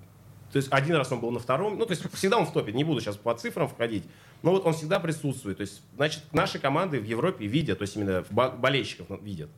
то 0.52 0.56
есть 0.56 0.68
один 0.72 0.96
раз 0.96 1.12
он 1.12 1.20
был 1.20 1.30
на 1.30 1.38
втором, 1.38 1.78
ну 1.78 1.86
то 1.86 1.92
есть 1.92 2.02
всегда 2.14 2.38
он 2.38 2.46
в 2.46 2.52
топе, 2.52 2.72
не 2.72 2.82
буду 2.82 3.00
сейчас 3.00 3.16
по 3.16 3.32
цифрам 3.34 3.68
входить, 3.68 4.04
но 4.42 4.50
вот 4.50 4.66
он 4.66 4.74
всегда 4.74 4.98
присутствует. 4.98 5.58
То 5.58 5.62
есть, 5.62 5.82
значит, 5.94 6.22
наши 6.32 6.58
команды 6.58 6.98
в 6.98 7.04
Европе 7.04 7.46
видят, 7.46 7.78
то 7.78 7.82
есть 7.82 7.96
именно 7.96 8.24
бо- 8.30 8.50
болельщиков 8.50 9.06
видят. 9.22 9.50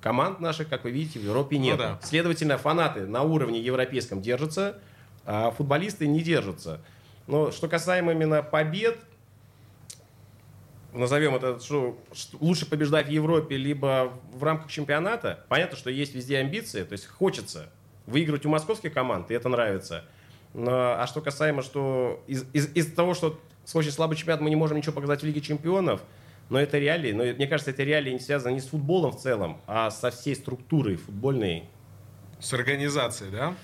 Команд 0.00 0.40
наших, 0.40 0.68
как 0.68 0.84
вы 0.84 0.90
видите, 0.90 1.18
в 1.18 1.24
Европе 1.24 1.58
нет. 1.58 1.78
да. 1.78 2.00
Следовательно, 2.02 2.58
фанаты 2.58 3.06
на 3.06 3.22
уровне 3.22 3.60
европейском 3.60 4.20
держатся, 4.20 4.78
а 5.24 5.50
футболисты 5.50 6.06
не 6.06 6.22
держатся. 6.22 6.80
Но 7.26 7.50
что 7.52 7.68
касаемо 7.68 8.12
именно 8.12 8.42
побед, 8.42 8.98
назовем 10.92 11.34
это, 11.36 11.58
что, 11.60 11.98
что 12.12 12.36
лучше 12.40 12.68
побеждать 12.68 13.06
в 13.06 13.10
Европе, 13.10 13.56
либо 13.56 14.12
в 14.32 14.42
рамках 14.42 14.70
чемпионата, 14.70 15.44
понятно, 15.48 15.76
что 15.76 15.90
есть 15.90 16.14
везде 16.14 16.38
амбиции, 16.38 16.82
то 16.84 16.92
есть 16.92 17.06
хочется 17.06 17.70
выиграть 18.06 18.46
у 18.46 18.48
московских 18.48 18.92
команд, 18.92 19.30
и 19.30 19.34
это 19.34 19.48
нравится. 19.48 20.04
Но, 20.54 21.00
а 21.00 21.06
что 21.06 21.20
касаемо, 21.20 21.62
что 21.62 22.22
из- 22.26 22.44
из- 22.52 22.70
из-за 22.74 22.94
того, 22.94 23.14
что 23.14 23.38
очень 23.74 23.90
слабый 23.90 24.16
чемпионат 24.16 24.40
мы 24.42 24.50
не 24.50 24.56
можем 24.56 24.76
ничего 24.76 24.92
показать 24.92 25.22
в 25.22 25.24
Лиге 25.26 25.40
чемпионов, 25.40 26.02
но 26.50 26.58
это 26.60 26.78
реалии. 26.78 27.12
Но 27.12 27.24
мне 27.24 27.46
кажется, 27.46 27.70
это 27.70 27.82
реалии 27.84 28.12
не 28.12 28.18
связаны 28.20 28.52
не 28.54 28.60
с 28.60 28.66
футболом 28.68 29.12
в 29.12 29.16
целом, 29.20 29.60
а 29.66 29.90
со 29.90 30.10
всей 30.10 30.34
структурой 30.36 30.96
футбольной. 30.96 31.64
С 32.40 32.52
организацией, 32.52 33.30
да? 33.30 33.54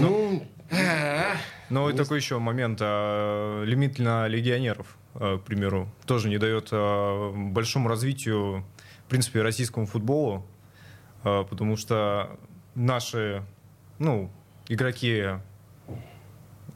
Ну, 0.00 0.46
Ну 1.70 1.88
и 1.88 1.94
такой 1.94 2.18
еще 2.18 2.38
момент. 2.38 2.78
а, 2.82 3.62
Лимит 3.64 3.98
на 3.98 4.28
легионеров, 4.28 4.96
а, 5.14 5.38
к 5.38 5.42
примеру, 5.44 5.88
тоже 6.06 6.28
не 6.28 6.38
дает 6.38 6.68
а, 6.72 7.32
большому 7.32 7.88
развитию, 7.88 8.64
в 9.06 9.10
принципе, 9.10 9.40
российскому 9.42 9.86
футболу, 9.86 10.46
а, 11.24 11.44
потому 11.44 11.76
что 11.76 12.38
наши, 12.78 13.42
ну, 13.98 14.30
игроки 14.68 15.24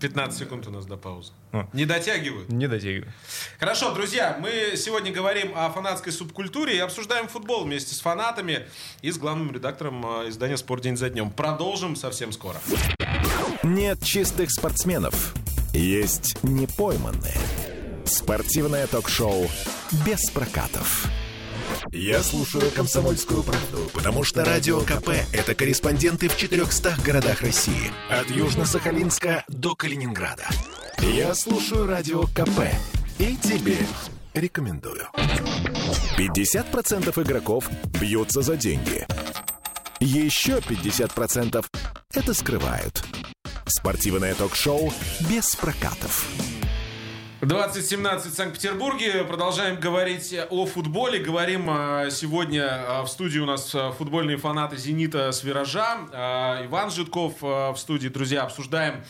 15 0.01 0.39
секунд 0.39 0.67
у 0.67 0.71
нас 0.71 0.85
до 0.85 0.97
паузы. 0.97 1.33
А. 1.53 1.69
Не 1.73 1.87
дотягивают. 1.87 2.49
не 2.49 2.67
дотягивают. 2.67 3.15
Хорошо, 3.61 3.95
друзья, 3.95 4.37
мы 4.41 4.75
сегодня 4.77 5.13
говорим 5.13 5.53
о 5.55 5.71
фанатской 5.71 6.13
субкультуре 6.13 6.77
и 6.77 6.79
обсуждаем 6.81 7.29
футбол 7.29 7.65
вместе 7.65 7.95
с 7.95 8.01
фанатами 8.01 8.67
и 9.01 9.13
с 9.13 9.19
главным 9.19 9.53
редактором 9.53 10.05
э, 10.25 10.29
издания 10.29 10.57
«Спорт 10.57 10.83
день 10.83 10.97
за 10.97 11.09
днем». 11.09 11.31
Продолжим 11.31 11.95
совсем 11.95 12.33
скоро. 12.33 12.59
Нет 13.63 14.03
чистых 14.03 14.51
спортсменов. 14.51 15.35
Есть 15.73 16.43
непойманные. 16.43 17.39
Спортивное 18.05 18.89
ток-шоу 18.89 19.47
без 20.05 20.31
прокатов. 20.31 21.07
Я 21.91 22.23
слушаю 22.23 22.71
«Комсомольскую 22.71 23.43
правду», 23.43 23.91
потому 23.93 24.25
что 24.25 24.45
«Радио 24.45 24.81
КП»— 24.81 25.11
это 25.33 25.55
корреспонденты 25.55 26.29
в 26.29 26.37
400 26.37 26.97
городах 27.05 27.43
России. 27.43 27.91
От 28.09 28.29
Южно-Сахалинска 28.31 29.43
до 29.49 29.75
Калининграда. 29.75 30.47
Я 31.01 31.35
слушаю 31.35 31.87
«Радио 31.87 32.23
КП» 32.29 32.71
и 33.19 33.37
тебе 33.37 33.77
рекомендую. 34.35 35.09
50% 36.17 37.23
игроков 37.23 37.69
бьются 38.01 38.43
за 38.43 38.57
деньги. 38.57 39.07
Еще 39.99 40.59
50% 40.59 41.65
это 42.15 42.35
скрывают. 42.35 43.03
Спортивное 43.67 44.35
ток-шоу 44.35 44.93
без 45.29 45.55
прокатов. 45.57 46.27
2017 47.47 48.33
в 48.33 48.37
Санкт-Петербурге. 48.37 49.25
Продолжаем 49.25 49.81
говорить 49.81 50.33
о 50.51 50.65
футболе. 50.65 51.19
Говорим 51.19 51.67
а, 51.69 52.09
сегодня 52.09 52.69
а, 52.69 53.03
в 53.03 53.09
студии 53.09 53.41
у 53.41 53.47
нас 53.47 53.75
а, 53.75 53.91
футбольные 53.91 54.37
фанаты 54.37 54.77
«Зенита» 54.77 55.33
с 55.33 55.43
«Виража». 55.43 55.99
Иван 56.67 56.93
Житков 56.93 57.43
в 57.43 57.75
студии. 57.77 58.07
Друзья, 58.07 58.45
обсуждаем 58.45 59.03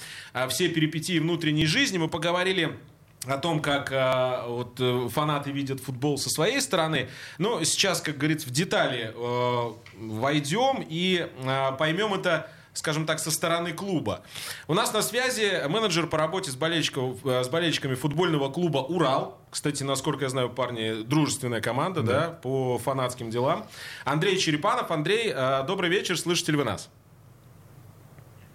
все 0.49 0.69
перипетии 0.71 1.19
внутренней 1.19 1.67
жизни. 1.67 1.99
Мы 1.99 2.09
поговорили 2.09 2.79
о 3.27 3.37
том, 3.37 3.61
как 3.61 3.91
а, 3.93 4.47
вот, 4.49 4.81
э, 4.81 5.09
фанаты 5.11 5.53
видят 5.53 5.81
футбол 5.81 6.19
со 6.19 6.29
своей 6.31 6.61
стороны. 6.61 7.09
Но 7.39 7.63
сейчас, 7.65 8.01
как 8.01 8.19
говорится, 8.19 8.49
в 8.49 8.51
детали 8.51 9.13
э, 9.15 9.73
войдем 9.99 10.85
и 10.89 11.29
а, 11.45 11.73
поймем 11.73 12.15
это 12.15 12.51
скажем 12.75 13.07
так, 13.07 13.19
со 13.19 13.31
стороны 13.31 13.73
клуба. 13.73 14.23
У 14.67 14.75
нас 14.75 14.93
на 14.93 15.03
связи 15.03 15.67
менеджер 15.69 16.07
по 16.07 16.19
работе 16.19 16.51
с, 16.51 16.57
болельщиков, 16.57 17.25
э, 17.25 17.45
с 17.45 17.49
болельщиками 17.49 17.95
футбольного 17.95 18.51
клуба 18.51 18.79
«Урал». 18.79 19.39
Кстати, 19.51 19.83
насколько 19.83 20.25
я 20.25 20.31
знаю, 20.31 20.49
парни, 20.51 21.03
дружественная 21.03 21.61
команда, 21.61 22.03
да, 22.03 22.29
по 22.43 22.79
фанатским 22.79 23.31
делам. 23.31 23.67
Андрей 24.05 24.39
Черепанов. 24.39 24.91
Андрей, 24.91 25.33
э, 25.35 25.65
добрый 25.67 25.91
вечер, 25.91 26.19
слышите 26.19 26.53
ли 26.53 26.59
вы 26.59 26.65
нас? 26.65 26.89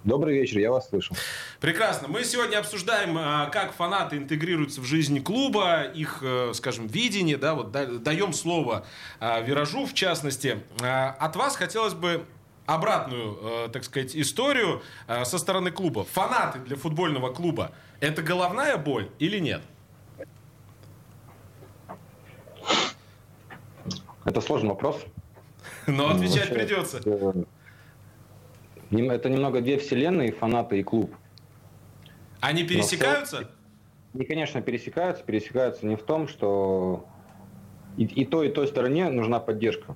Добрый 0.04 0.36
вечер, 0.40 0.60
я 0.60 0.72
вас 0.72 0.88
слышу. 0.88 1.14
Прекрасно. 1.60 2.08
Мы 2.08 2.24
сегодня 2.24 2.60
обсуждаем, 2.60 3.18
а, 3.18 3.48
как 3.48 3.74
фанаты 3.74 4.16
интегрируются 4.16 4.80
в 4.80 4.86
жизнь 4.86 5.22
клуба, 5.22 5.82
их, 5.84 6.20
э, 6.22 6.52
скажем, 6.54 6.88
видение, 6.88 7.36
да, 7.36 7.56
вот 7.56 7.72
да- 7.72 7.86
даем 7.86 8.32
слово 8.32 8.86
Виражу, 9.20 9.86
в 9.86 9.94
частности. 9.94 10.62
От 10.80 11.36
вас 11.36 11.58
хотелось 11.58 11.94
бы 11.94 12.26
обратную, 12.68 13.38
э, 13.42 13.70
так 13.70 13.84
сказать, 13.84 14.16
историю 14.16 14.84
а, 15.08 15.26
со 15.26 15.40
стороны 15.40 15.72
клуба. 15.72 16.04
Фанаты 16.04 16.60
для 16.60 16.76
футбольного 16.76 17.34
клуба– 17.34 17.72
это 18.00 18.22
головная 18.22 18.78
боль 18.78 19.10
или 19.18 19.40
нет? 19.40 19.62
Это 24.26 24.42
сложный 24.42 24.70
вопрос. 24.70 25.04
Но 25.88 26.10
отвечать 26.10 26.50
Вообще, 26.50 26.54
придется. 26.54 27.02
э, 27.06 27.44
Это 28.92 29.30
немного 29.30 29.62
две 29.62 29.78
вселенные, 29.80 30.34
фанаты 30.34 30.80
и 30.80 30.84
клуб. 30.84 31.16
Они 32.42 32.66
пересекаются? 32.66 33.50
Они, 34.14 34.26
конечно, 34.26 34.62
пересекаются. 34.62 35.24
Пересекаются 35.24 35.86
не 35.86 35.96
в 35.96 36.04
том, 36.04 36.28
что 36.28 37.08
и, 37.96 38.04
и 38.04 38.26
той, 38.26 38.50
и 38.50 38.52
той 38.52 38.68
стороне 38.68 39.10
нужна 39.10 39.40
поддержка. 39.40 39.96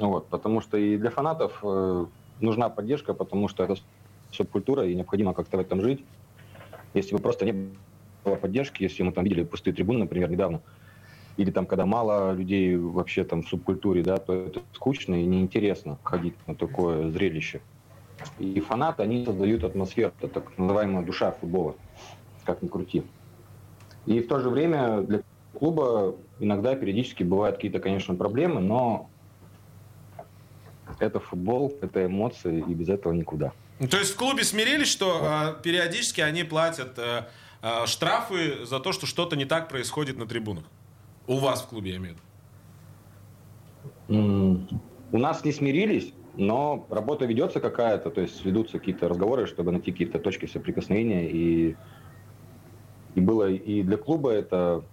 Вот, 0.00 0.28
потому 0.28 0.60
что 0.60 0.78
и 0.78 0.96
для 0.96 1.10
фанатов 1.10 1.60
э, 1.62 2.06
нужна 2.40 2.70
поддержка, 2.70 3.12
потому 3.12 3.48
что 3.48 3.64
это 3.64 3.76
субкультура, 4.30 4.86
и 4.86 4.94
необходимо 4.94 5.34
как-то 5.34 5.58
в 5.58 5.60
этом 5.60 5.82
жить. 5.82 6.04
Если 6.94 7.14
бы 7.14 7.20
просто 7.20 7.44
не 7.44 7.52
было 8.24 8.36
поддержки, 8.36 8.82
если 8.82 9.02
мы 9.02 9.12
там 9.12 9.24
видели 9.24 9.44
пустые 9.44 9.74
трибуны, 9.74 10.00
например, 10.00 10.30
недавно, 10.30 10.62
или 11.36 11.50
там, 11.50 11.66
когда 11.66 11.86
мало 11.86 12.32
людей 12.32 12.76
вообще 12.76 13.24
там 13.24 13.42
в 13.42 13.48
субкультуре, 13.48 14.02
да, 14.02 14.16
то 14.16 14.32
это 14.32 14.60
скучно 14.72 15.22
и 15.22 15.26
неинтересно 15.26 15.98
ходить 16.02 16.34
на 16.46 16.54
такое 16.54 17.10
зрелище. 17.10 17.60
И 18.38 18.60
фанаты, 18.60 19.02
они 19.02 19.24
создают 19.24 19.64
атмосферу, 19.64 20.12
это 20.18 20.28
так 20.28 20.56
называемая 20.58 21.04
душа 21.04 21.30
футбола, 21.32 21.74
как 22.44 22.62
ни 22.62 22.68
крути. 22.68 23.02
И 24.06 24.20
в 24.20 24.28
то 24.28 24.38
же 24.40 24.48
время 24.48 25.02
для 25.02 25.22
клуба 25.58 26.16
иногда 26.38 26.74
периодически 26.74 27.22
бывают 27.22 27.56
какие-то, 27.56 27.80
конечно, 27.80 28.14
проблемы, 28.14 28.60
но 28.60 29.10
это 30.98 31.20
футбол, 31.20 31.76
это 31.80 32.06
эмоции, 32.06 32.64
и 32.66 32.74
без 32.74 32.88
этого 32.88 33.12
никуда. 33.12 33.52
Ну, 33.78 33.88
То 33.88 33.98
есть 33.98 34.12
в 34.12 34.16
клубе 34.16 34.44
смирились, 34.44 34.88
что 34.88 35.20
а, 35.22 35.52
периодически 35.52 36.20
они 36.20 36.44
платят 36.44 36.98
э, 36.98 37.26
а, 37.62 37.86
штрафы 37.86 38.66
за 38.66 38.78
то, 38.78 38.92
что 38.92 39.06
что-то 39.06 39.36
не 39.36 39.46
так 39.46 39.68
происходит 39.68 40.18
на 40.18 40.26
трибунах? 40.26 40.64
У 41.26 41.38
вас 41.38 41.62
в 41.62 41.68
клубе, 41.68 41.92
я 41.92 41.96
имею 41.96 42.16
в 44.08 44.12
виду. 44.12 44.66
У 45.12 45.18
нас 45.18 45.44
не 45.44 45.52
смирились, 45.52 46.12
но 46.36 46.86
работа 46.90 47.24
ведется 47.24 47.60
какая-то, 47.60 48.10
то 48.10 48.20
есть 48.20 48.44
ведутся 48.44 48.78
какие-то 48.78 49.08
разговоры, 49.08 49.46
чтобы 49.46 49.72
найти 49.72 49.92
какие-то 49.92 50.18
точки 50.18 50.46
соприкосновения, 50.46 51.28
и, 51.28 51.76
и 53.14 53.20
было 53.20 53.50
и 53.50 53.82
для 53.82 53.96
клуба 53.96 54.30
это 54.30 54.84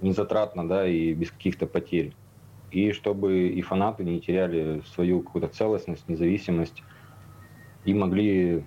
не 0.00 0.12
затратно, 0.12 0.68
да, 0.68 0.86
и 0.86 1.14
без 1.14 1.30
каких-то 1.30 1.66
потерь. 1.66 2.12
И 2.72 2.92
чтобы 2.92 3.48
и 3.48 3.60
фанаты 3.60 4.02
не 4.02 4.20
теряли 4.20 4.82
свою 4.94 5.22
какую-то 5.22 5.48
целостность, 5.48 6.08
независимость, 6.08 6.82
и 7.84 7.92
могли 7.92 8.64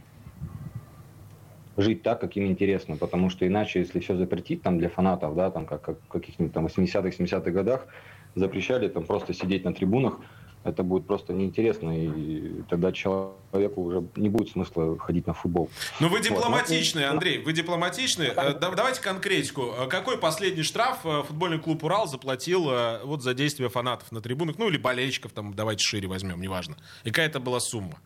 жить 1.77 2.03
так, 2.03 2.21
как 2.21 2.35
им 2.38 2.45
интересно, 2.45 2.97
потому 2.97 3.29
что 3.29 3.47
иначе, 3.47 3.79
если 3.79 4.00
все 4.00 4.15
запретить 4.15 4.62
там 4.62 4.77
для 4.77 4.89
фанатов, 4.89 5.35
да, 5.35 5.50
там 5.51 5.65
как, 5.65 5.81
как 5.81 5.97
в 6.03 6.07
каких-нибудь 6.07 6.53
там 6.53 6.67
80-х, 6.67 7.09
70-х 7.09 7.51
годах 7.51 7.88
запрещали 8.35 8.88
там 8.88 9.05
просто 9.05 9.33
сидеть 9.33 9.65
на 9.65 9.74
трибунах, 9.74 10.19
это 10.65 10.81
будет 10.81 11.05
просто 11.05 11.31
неинтересно, 11.31 11.91
и 11.91 12.63
тогда 12.63 12.91
человеку 12.91 13.84
уже 13.84 14.03
не 14.15 14.29
будет 14.29 14.50
смысла 14.50 14.98
ходить 14.98 15.27
на 15.27 15.34
футбол. 15.34 15.69
Ну 16.00 16.10
вы 16.10 16.19
дипломатичный, 16.19 17.05
Андрей, 17.05 17.38
вы 17.38 17.53
дипломатичный. 17.53 18.29
Э, 18.36 18.53
давайте 18.60 19.00
конкретику. 19.00 19.74
Э, 19.77 19.88
какой 19.88 20.17
последний 20.17 20.63
штраф 20.63 21.05
э, 21.05 21.22
футбольный 21.22 21.60
клуб 21.60 21.84
«Урал» 21.84 22.07
заплатил 22.07 22.72
вот 23.03 23.22
за 23.22 23.36
действия 23.36 23.69
фанатов 23.69 24.12
на 24.12 24.22
трибунах, 24.22 24.57
ну 24.57 24.67
или 24.67 24.77
болельщиков, 24.77 25.34
там 25.34 25.53
давайте 25.53 25.84
шире 25.84 26.07
возьмем, 26.07 26.41
неважно. 26.41 26.75
И 27.03 27.10
какая 27.10 27.27
это 27.27 27.39
была 27.39 27.60
сумма? 27.60 28.00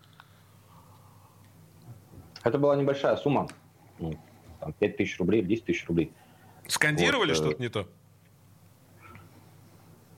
Это 2.43 2.57
была 2.57 2.75
небольшая 2.75 3.15
сумма, 3.15 3.47
ну, 3.99 4.13
там 4.59 4.73
5 4.73 4.97
тысяч 4.97 5.17
рублей, 5.17 5.43
10 5.43 5.63
тысяч 5.63 5.87
рублей. 5.87 6.11
Скандировали 6.67 7.29
вот, 7.29 7.37
что-то 7.37 7.61
не 7.61 7.69
то? 7.69 7.87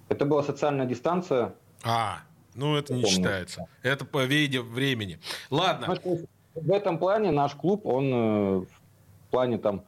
Это 0.09 0.25
была 0.25 0.41
социальная 0.41 0.87
дистанция. 0.87 1.53
А, 1.83 2.21
ну, 2.53 2.75
это 2.75 2.93
не 2.93 3.05
считается. 3.05 3.67
Это 3.83 4.05
по 4.05 4.23
виде 4.25 4.61
времени. 4.61 5.19
Ладно. 5.49 5.97
Ну, 6.03 6.27
в 6.55 6.71
этом 6.71 6.97
плане 6.97 7.31
наш 7.31 7.55
клуб, 7.55 7.85
он 7.85 8.13
э, 8.13 8.59
в 8.59 9.31
плане 9.31 9.57
там 9.57 9.83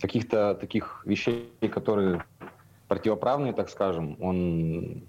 каких-то 0.00 0.54
таких 0.54 1.02
вещей, 1.06 1.50
которые 1.72 2.24
противоправные, 2.88 3.52
так 3.52 3.70
скажем, 3.70 4.16
он 4.20 5.02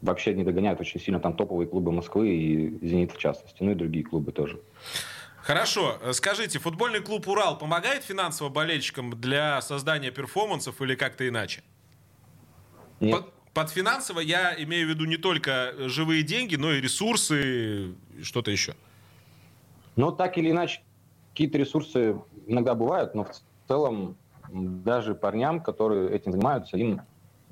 вообще 0.00 0.34
не 0.34 0.44
догоняет 0.44 0.80
очень 0.80 1.00
сильно 1.00 1.20
там 1.20 1.34
топовые 1.34 1.66
клубы 1.66 1.90
Москвы 1.90 2.28
и 2.28 2.86
«Зенит» 2.86 3.12
в 3.12 3.18
частности, 3.18 3.62
ну 3.62 3.72
и 3.72 3.74
другие 3.74 4.04
клубы 4.04 4.30
тоже. 4.30 4.60
Хорошо. 5.42 5.98
Скажите, 6.12 6.58
футбольный 6.58 7.00
клуб 7.00 7.26
«Урал» 7.26 7.58
помогает 7.58 8.04
финансово 8.04 8.48
болельщикам 8.48 9.18
для 9.18 9.60
создания 9.62 10.10
перформансов 10.10 10.80
или 10.80 10.94
как-то 10.94 11.26
иначе? 11.26 11.62
Нет. 13.00 13.24
Под 13.58 13.70
финансово 13.70 14.20
я 14.20 14.54
имею 14.62 14.86
в 14.86 14.90
виду 14.90 15.04
не 15.04 15.16
только 15.16 15.72
живые 15.88 16.22
деньги, 16.22 16.54
но 16.54 16.70
и 16.70 16.80
ресурсы, 16.80 17.92
что-то 18.22 18.52
еще. 18.52 18.74
Ну, 19.96 20.12
так 20.12 20.38
или 20.38 20.52
иначе, 20.52 20.80
какие-то 21.32 21.58
ресурсы 21.58 22.20
иногда 22.46 22.76
бывают, 22.76 23.16
но 23.16 23.24
в 23.24 23.32
целом 23.66 24.16
даже 24.48 25.16
парням, 25.16 25.60
которые 25.60 26.08
этим 26.08 26.30
занимаются, 26.30 26.76
им 26.76 27.00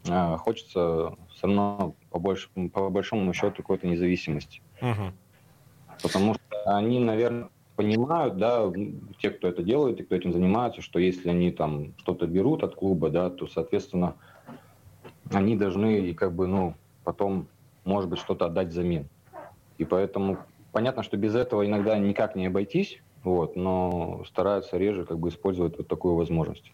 э, 0.09 0.37
хочется 0.37 1.17
все 1.35 1.47
равно 1.49 1.97
по, 2.11 2.21
больш, 2.21 2.51
по 2.73 2.89
большому 2.89 3.35
счету 3.35 3.57
какой-то 3.57 3.89
независимости. 3.89 4.63
Угу. 4.81 5.13
Потому 6.03 6.35
что 6.35 6.77
они, 6.77 7.01
наверное, 7.01 7.49
понимают, 7.75 8.37
да, 8.37 8.73
те, 9.19 9.31
кто 9.31 9.49
это 9.49 9.65
делает, 9.65 9.99
и 9.99 10.05
кто 10.05 10.15
этим 10.15 10.33
занимается, 10.33 10.83
что 10.83 11.01
если 11.01 11.31
они 11.31 11.51
там 11.51 11.95
что-то 11.99 12.29
берут 12.29 12.63
от 12.63 12.77
клуба, 12.77 13.11
да, 13.11 13.29
то, 13.29 13.49
соответственно, 13.49 14.15
они 15.31 15.57
должны 15.57 16.15
как 16.15 16.33
бы, 16.35 16.47
ну, 16.47 16.75
потом, 17.05 17.49
может 17.85 18.09
быть, 18.09 18.19
что-то 18.19 18.47
отдать 18.47 18.69
взамен. 18.69 19.09
И 19.79 19.85
поэтому 19.85 20.39
понятно, 20.73 21.03
что 21.03 21.17
без 21.17 21.35
этого 21.35 21.67
иногда 21.67 21.99
никак 21.99 22.37
не 22.37 22.47
обойтись, 22.47 23.01
вот, 23.23 23.57
но 23.57 24.25
стараются 24.27 24.77
реже 24.77 25.05
как 25.05 25.19
бы 25.19 25.29
использовать 25.29 25.77
вот 25.77 25.89
такую 25.89 26.15
возможность. 26.15 26.73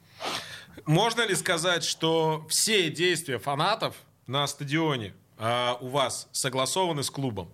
Можно 0.87 1.27
ли 1.27 1.35
сказать, 1.35 1.85
что 1.85 2.45
все 2.49 2.91
действия 2.91 3.39
фанатов 3.39 3.97
на 4.27 4.47
стадионе 4.47 5.15
э, 5.39 5.73
у 5.81 5.89
вас 5.89 6.29
согласованы 6.33 7.03
с 7.03 7.11
клубом? 7.11 7.49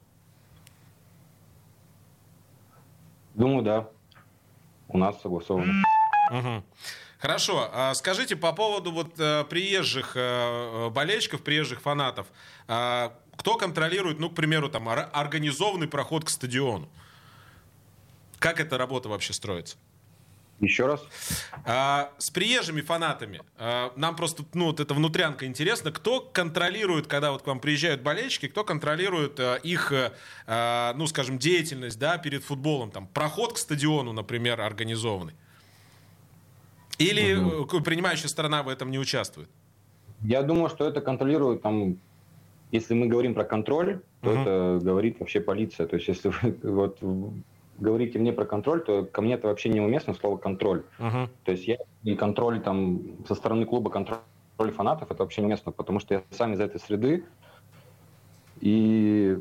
Думаю, 3.34 3.62
да. 3.62 3.88
У 4.88 4.98
нас 4.98 5.20
согласовано. 5.20 5.72
Угу. 6.30 6.62
Хорошо, 7.18 7.68
а 7.72 7.94
скажите 7.94 8.36
по 8.36 8.52
поводу 8.52 8.92
вот 8.92 9.18
э, 9.18 9.44
приезжих 9.44 10.12
э, 10.14 10.88
болельщиков, 10.90 11.42
приезжих 11.42 11.80
фанатов. 11.80 12.28
А, 12.68 13.12
кто 13.36 13.56
контролирует, 13.56 14.20
ну, 14.20 14.30
к 14.30 14.36
примеру, 14.36 14.68
там, 14.68 14.88
организованный 14.88 15.88
проход 15.88 16.24
к 16.24 16.28
стадиону? 16.28 16.88
Как 18.38 18.60
эта 18.60 18.78
работа 18.78 19.08
вообще 19.08 19.32
строится? 19.32 19.76
Еще 20.60 20.86
раз. 20.86 21.00
А, 21.64 22.12
с 22.18 22.30
приезжими 22.30 22.80
фанатами. 22.80 23.42
А, 23.56 23.92
нам 23.96 24.16
просто, 24.16 24.44
ну, 24.54 24.66
вот 24.66 24.80
эта 24.80 24.94
внутрянка 24.94 25.46
интересна. 25.46 25.92
Кто 25.92 26.20
контролирует, 26.20 27.06
когда 27.06 27.32
вот 27.32 27.42
к 27.42 27.46
вам 27.46 27.60
приезжают 27.60 28.00
болельщики, 28.02 28.48
кто 28.48 28.64
контролирует 28.64 29.38
а, 29.38 29.56
их, 29.56 29.92
а, 30.46 30.94
ну, 30.94 31.06
скажем, 31.06 31.38
деятельность, 31.38 31.98
да, 31.98 32.18
перед 32.18 32.44
футболом? 32.44 32.90
Там, 32.90 33.06
проход 33.06 33.54
к 33.54 33.58
стадиону, 33.58 34.12
например, 34.12 34.60
организованный. 34.60 35.34
Или 36.98 37.36
угу. 37.36 37.80
принимающая 37.80 38.28
сторона 38.28 38.62
в 38.62 38.68
этом 38.68 38.90
не 38.90 38.98
участвует? 38.98 39.48
Я 40.22 40.42
думаю, 40.42 40.68
что 40.68 40.86
это 40.86 41.00
контролирует 41.00 41.62
там, 41.62 41.98
если 42.72 42.94
мы 42.94 43.06
говорим 43.06 43.34
про 43.34 43.44
контроль, 43.44 44.00
то 44.20 44.30
угу. 44.30 44.40
это 44.40 44.80
говорит 44.82 45.20
вообще 45.20 45.40
полиция. 45.40 45.86
То 45.86 45.96
есть 45.96 46.08
если 46.08 46.28
вы 46.28 46.56
вот 46.62 46.98
говорите 47.78 48.18
мне 48.18 48.32
про 48.32 48.44
контроль, 48.44 48.82
то 48.82 49.04
ко 49.04 49.22
мне 49.22 49.34
это 49.34 49.48
вообще 49.48 49.68
неуместно 49.68 50.14
слово 50.14 50.36
контроль. 50.36 50.82
Угу. 50.98 51.28
То 51.44 51.52
есть 51.52 51.66
я 51.68 51.76
и 52.02 52.14
контроль 52.14 52.60
там 52.60 53.00
со 53.26 53.34
стороны 53.34 53.64
клуба 53.64 53.90
контроль 53.90 54.18
фанатов 54.58 55.10
это 55.10 55.22
вообще 55.22 55.40
неуместно, 55.42 55.70
потому 55.72 56.00
что 56.00 56.14
я 56.14 56.22
сам 56.30 56.52
из 56.54 56.60
этой 56.60 56.80
среды 56.80 57.24
и 58.60 59.38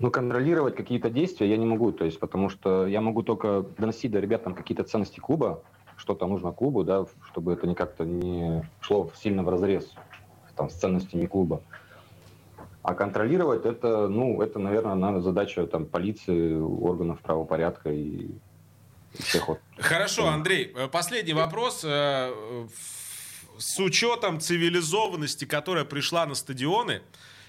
ну, 0.00 0.10
контролировать 0.10 0.74
какие-то 0.74 1.10
действия 1.10 1.48
я 1.48 1.56
не 1.56 1.66
могу, 1.66 1.92
то 1.92 2.04
есть 2.04 2.18
потому 2.18 2.48
что 2.48 2.86
я 2.86 3.00
могу 3.00 3.22
только 3.22 3.64
доносить 3.78 4.10
до 4.10 4.20
ребят 4.20 4.42
там 4.44 4.54
какие-то 4.54 4.84
ценности 4.84 5.20
клуба, 5.20 5.62
что-то 5.98 6.26
нужно 6.26 6.52
клубу, 6.52 6.84
да, 6.84 7.04
чтобы 7.30 7.52
это 7.52 7.66
не 7.66 7.74
как-то 7.74 8.04
не 8.04 8.64
шло 8.80 9.10
сильно 9.14 9.42
в 9.42 9.48
разрез 9.48 9.92
там, 10.56 10.70
с 10.70 10.74
ценностями 10.74 11.26
клуба. 11.26 11.60
А 12.82 12.94
контролировать 12.94 13.66
это, 13.66 14.08
ну, 14.08 14.40
это, 14.40 14.58
наверное, 14.58 14.94
надо 14.94 15.20
задача 15.20 15.66
там, 15.66 15.84
полиции, 15.84 16.54
органов 16.54 17.20
правопорядка 17.20 17.90
и 17.90 18.30
всех 19.18 19.48
вот. 19.48 19.60
Хорошо, 19.78 20.28
Андрей, 20.28 20.72
э, 20.74 20.88
последний 20.88 21.34
вопрос. 21.34 21.82
Э, 21.84 22.32
с 23.58 23.78
учетом 23.80 24.40
цивилизованности, 24.40 25.44
которая 25.44 25.84
пришла 25.84 26.24
на 26.26 26.34
стадионы, 26.34 27.02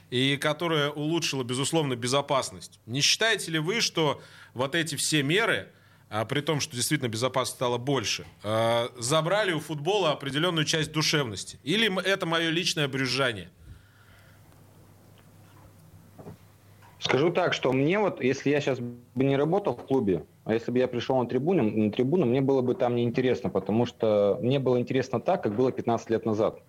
и 0.09 0.37
которая 0.37 0.89
улучшила, 0.89 1.43
безусловно, 1.43 1.95
безопасность. 1.95 2.79
Не 2.87 3.01
считаете 3.01 3.51
ли 3.51 3.59
вы, 3.59 3.79
что 3.79 4.21
вот 4.53 4.73
эти 4.73 4.95
все 4.95 5.21
меры, 5.21 5.71
а 6.09 6.25
при 6.25 6.41
том, 6.41 6.59
что 6.59 6.75
действительно 6.75 7.07
безопасность 7.07 7.55
стало 7.55 7.77
больше, 7.77 8.25
а, 8.43 8.91
забрали 8.97 9.51
у 9.51 9.59
футбола 9.59 10.11
определенную 10.11 10.65
часть 10.65 10.91
душевности? 10.91 11.59
Или 11.63 11.91
это 12.03 12.25
мое 12.25 12.49
личное 12.49 12.87
брюзжание? 12.87 13.49
Скажу 16.99 17.31
так, 17.31 17.53
что 17.53 17.71
мне 17.71 17.97
вот, 17.97 18.21
если 18.21 18.49
я 18.49 18.59
сейчас 18.59 18.79
бы 18.79 19.23
не 19.23 19.37
работал 19.37 19.75
в 19.75 19.85
клубе, 19.85 20.25
а 20.43 20.53
если 20.53 20.71
бы 20.71 20.79
я 20.79 20.87
пришел 20.87 21.17
на 21.17 21.27
трибуну, 21.27 21.63
на 21.63 21.91
трибуну, 21.91 22.25
мне 22.25 22.41
было 22.41 22.61
бы 22.61 22.75
там 22.75 22.95
неинтересно, 22.95 23.49
потому 23.49 23.85
что 23.85 24.37
мне 24.41 24.59
было 24.59 24.79
интересно 24.79 25.21
так, 25.21 25.43
как 25.43 25.55
было 25.55 25.71
15 25.71 26.09
лет 26.09 26.25
назад. 26.25 26.59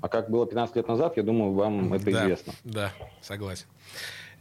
А 0.00 0.08
как 0.08 0.30
было 0.30 0.46
15 0.46 0.76
лет 0.76 0.88
назад, 0.88 1.16
я 1.16 1.22
думаю, 1.22 1.52
вам 1.52 1.92
это 1.92 2.04
да, 2.10 2.24
известно. 2.24 2.52
Да, 2.62 2.92
согласен. 3.20 3.66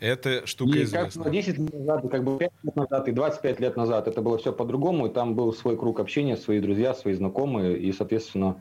Эта 0.03 0.45
штука 0.45 0.79
и 0.79 0.83
известна. 0.83 1.23
Как 1.23 1.31
10 1.31 1.57
лет 1.59 1.73
назад, 1.73 2.11
как 2.11 2.25
бы 2.25 2.37
5 2.37 2.51
лет 2.63 2.75
назад, 2.75 3.07
и 3.07 3.11
25 3.13 3.59
лет 3.61 3.77
назад 3.77 4.07
это 4.09 4.21
было 4.21 4.37
все 4.37 4.51
по-другому, 4.51 5.07
и 5.07 5.09
там 5.09 5.33
был 5.33 5.53
свой 5.53 5.77
круг 5.77 6.01
общения, 6.01 6.35
свои 6.35 6.59
друзья, 6.59 6.93
свои 6.93 7.13
знакомые, 7.13 7.77
и, 7.77 7.89
соответственно, 7.93 8.57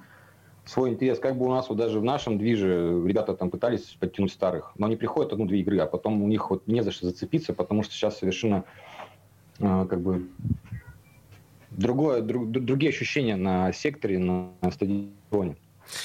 свой 0.64 0.90
интерес. 0.90 1.18
Как 1.18 1.36
бы 1.36 1.46
у 1.46 1.50
нас 1.50 1.68
вот 1.68 1.78
даже 1.78 1.98
в 1.98 2.04
нашем 2.04 2.38
движе 2.38 3.02
ребята 3.04 3.34
там 3.34 3.50
пытались 3.50 3.82
подтянуть 3.98 4.30
старых, 4.30 4.70
но 4.78 4.86
они 4.86 4.94
приходят 4.94 5.32
одну-две 5.32 5.58
игры, 5.62 5.78
а 5.78 5.86
потом 5.86 6.22
у 6.22 6.28
них 6.28 6.48
вот 6.48 6.68
не 6.68 6.80
за 6.80 6.92
что 6.92 7.06
зацепиться, 7.06 7.52
потому 7.52 7.82
что 7.82 7.92
сейчас 7.92 8.20
совершенно 8.20 8.62
э, 9.58 9.86
как 9.90 10.00
бы 10.00 10.28
другое, 11.72 12.22
друг, 12.22 12.52
другие 12.52 12.90
ощущения 12.90 13.34
на 13.34 13.72
секторе, 13.72 14.20
на, 14.20 14.50
на 14.60 14.70
стадионе. 14.70 15.56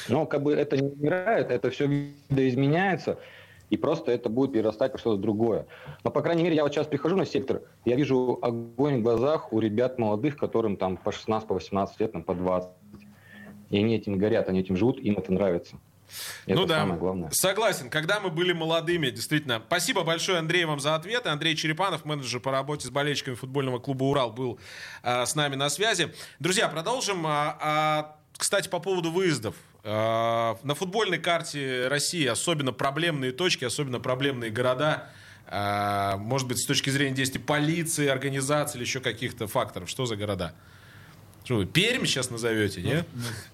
Но 0.09 0.25
как 0.25 0.41
бы 0.41 0.53
это 0.53 0.77
не 0.77 0.87
умирает, 0.87 1.51
это 1.51 1.69
все 1.69 1.85
видоизменяется 1.85 3.19
и 3.69 3.77
просто 3.77 4.11
это 4.11 4.29
будет 4.29 4.53
перерастать 4.53 4.93
во 4.93 4.97
что-то 4.97 5.21
другое. 5.21 5.67
Но, 6.03 6.11
по 6.11 6.21
крайней 6.21 6.43
мере, 6.43 6.55
я 6.55 6.63
вот 6.63 6.73
сейчас 6.73 6.87
прихожу 6.87 7.15
на 7.15 7.25
сектор, 7.25 7.61
я 7.85 7.95
вижу 7.95 8.39
огонь 8.41 8.99
в 8.99 9.03
глазах 9.03 9.51
у 9.51 9.59
ребят 9.59 9.99
молодых, 9.99 10.37
которым 10.37 10.77
там 10.77 10.97
по 10.97 11.11
16, 11.11 11.47
по 11.47 11.55
18 11.55 11.99
лет, 11.99 12.11
там, 12.11 12.23
по 12.23 12.33
20. 12.33 12.69
И 13.69 13.77
они 13.77 13.95
этим 13.95 14.17
горят, 14.17 14.47
они 14.47 14.61
этим 14.61 14.77
живут, 14.77 14.99
им 14.99 15.17
это 15.17 15.33
нравится. 15.33 15.77
Это 16.45 16.59
ну 16.59 16.65
да, 16.65 16.85
главное. 16.85 17.29
согласен. 17.33 17.89
Когда 17.89 18.21
мы 18.21 18.29
были 18.29 18.53
молодыми, 18.53 19.09
действительно. 19.09 19.61
Спасибо 19.67 20.03
большое, 20.03 20.39
Андрей, 20.39 20.63
вам 20.63 20.79
за 20.79 20.95
ответы. 20.95 21.29
Андрей 21.29 21.55
Черепанов, 21.55 22.05
менеджер 22.05 22.39
по 22.39 22.51
работе 22.51 22.87
с 22.87 22.89
болельщиками 22.89 23.35
футбольного 23.35 23.79
клуба 23.79 24.05
«Урал», 24.05 24.31
был 24.31 24.57
а, 25.03 25.25
с 25.25 25.35
нами 25.35 25.55
на 25.55 25.69
связи. 25.69 26.13
Друзья, 26.39 26.69
продолжим. 26.69 27.27
А, 27.27 27.57
а, 27.59 28.15
кстати, 28.37 28.69
по 28.69 28.79
поводу 28.79 29.11
выездов. 29.11 29.55
А, 29.83 30.57
на 30.63 30.75
футбольной 30.75 31.17
карте 31.19 31.87
России 31.87 32.25
особенно 32.25 32.73
проблемные 32.73 33.31
точки, 33.31 33.65
особенно 33.65 33.99
проблемные 33.99 34.51
города. 34.51 35.09
А, 35.47 36.17
может 36.17 36.47
быть, 36.47 36.59
с 36.59 36.65
точки 36.65 36.89
зрения 36.89 37.15
действий 37.15 37.39
полиции, 37.39 38.07
организации 38.07 38.77
или 38.77 38.83
еще 38.85 38.99
каких-то 38.99 39.47
факторов. 39.47 39.89
Что 39.89 40.05
за 40.05 40.15
города? 40.15 40.53
Что 41.45 41.55
вы, 41.57 41.65
Пермь 41.65 42.05
сейчас 42.05 42.29
назовете, 42.29 42.81
нет? 42.81 43.07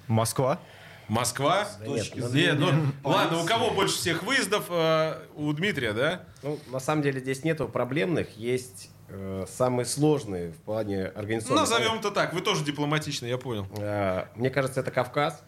Москва? 0.08 0.60
Москва? 1.08 1.68
Да 1.80 1.88
нет, 1.88 2.12
ну, 2.16 2.30
нет. 2.32 2.58
Ну, 2.58 2.92
ладно, 3.04 3.42
у 3.42 3.46
кого 3.46 3.72
больше 3.72 3.96
всех 3.98 4.24
выездов? 4.24 4.66
Э, 4.70 5.20
У 5.36 5.52
Дмитрия, 5.54 5.94
да? 5.94 6.24
Ну, 6.42 6.60
на 6.72 6.80
самом 6.80 7.04
деле 7.04 7.20
здесь 7.20 7.44
нету 7.44 7.68
проблемных, 7.68 8.38
есть 8.38 8.90
э, 9.10 9.46
самые 9.48 9.86
сложные 9.86 10.54
в 10.54 10.58
плане 10.58 11.06
организационного. 11.08 11.66
Назовем 11.66 12.00
это 12.00 12.10
так. 12.10 12.34
Вы 12.34 12.42
тоже 12.42 12.64
дипломатично, 12.64 13.26
я 13.26 13.38
понял. 13.38 13.68
Э, 13.78 14.26
Мне 14.36 14.50
кажется, 14.50 14.80
это 14.80 14.90
Кавказ. 14.92 15.44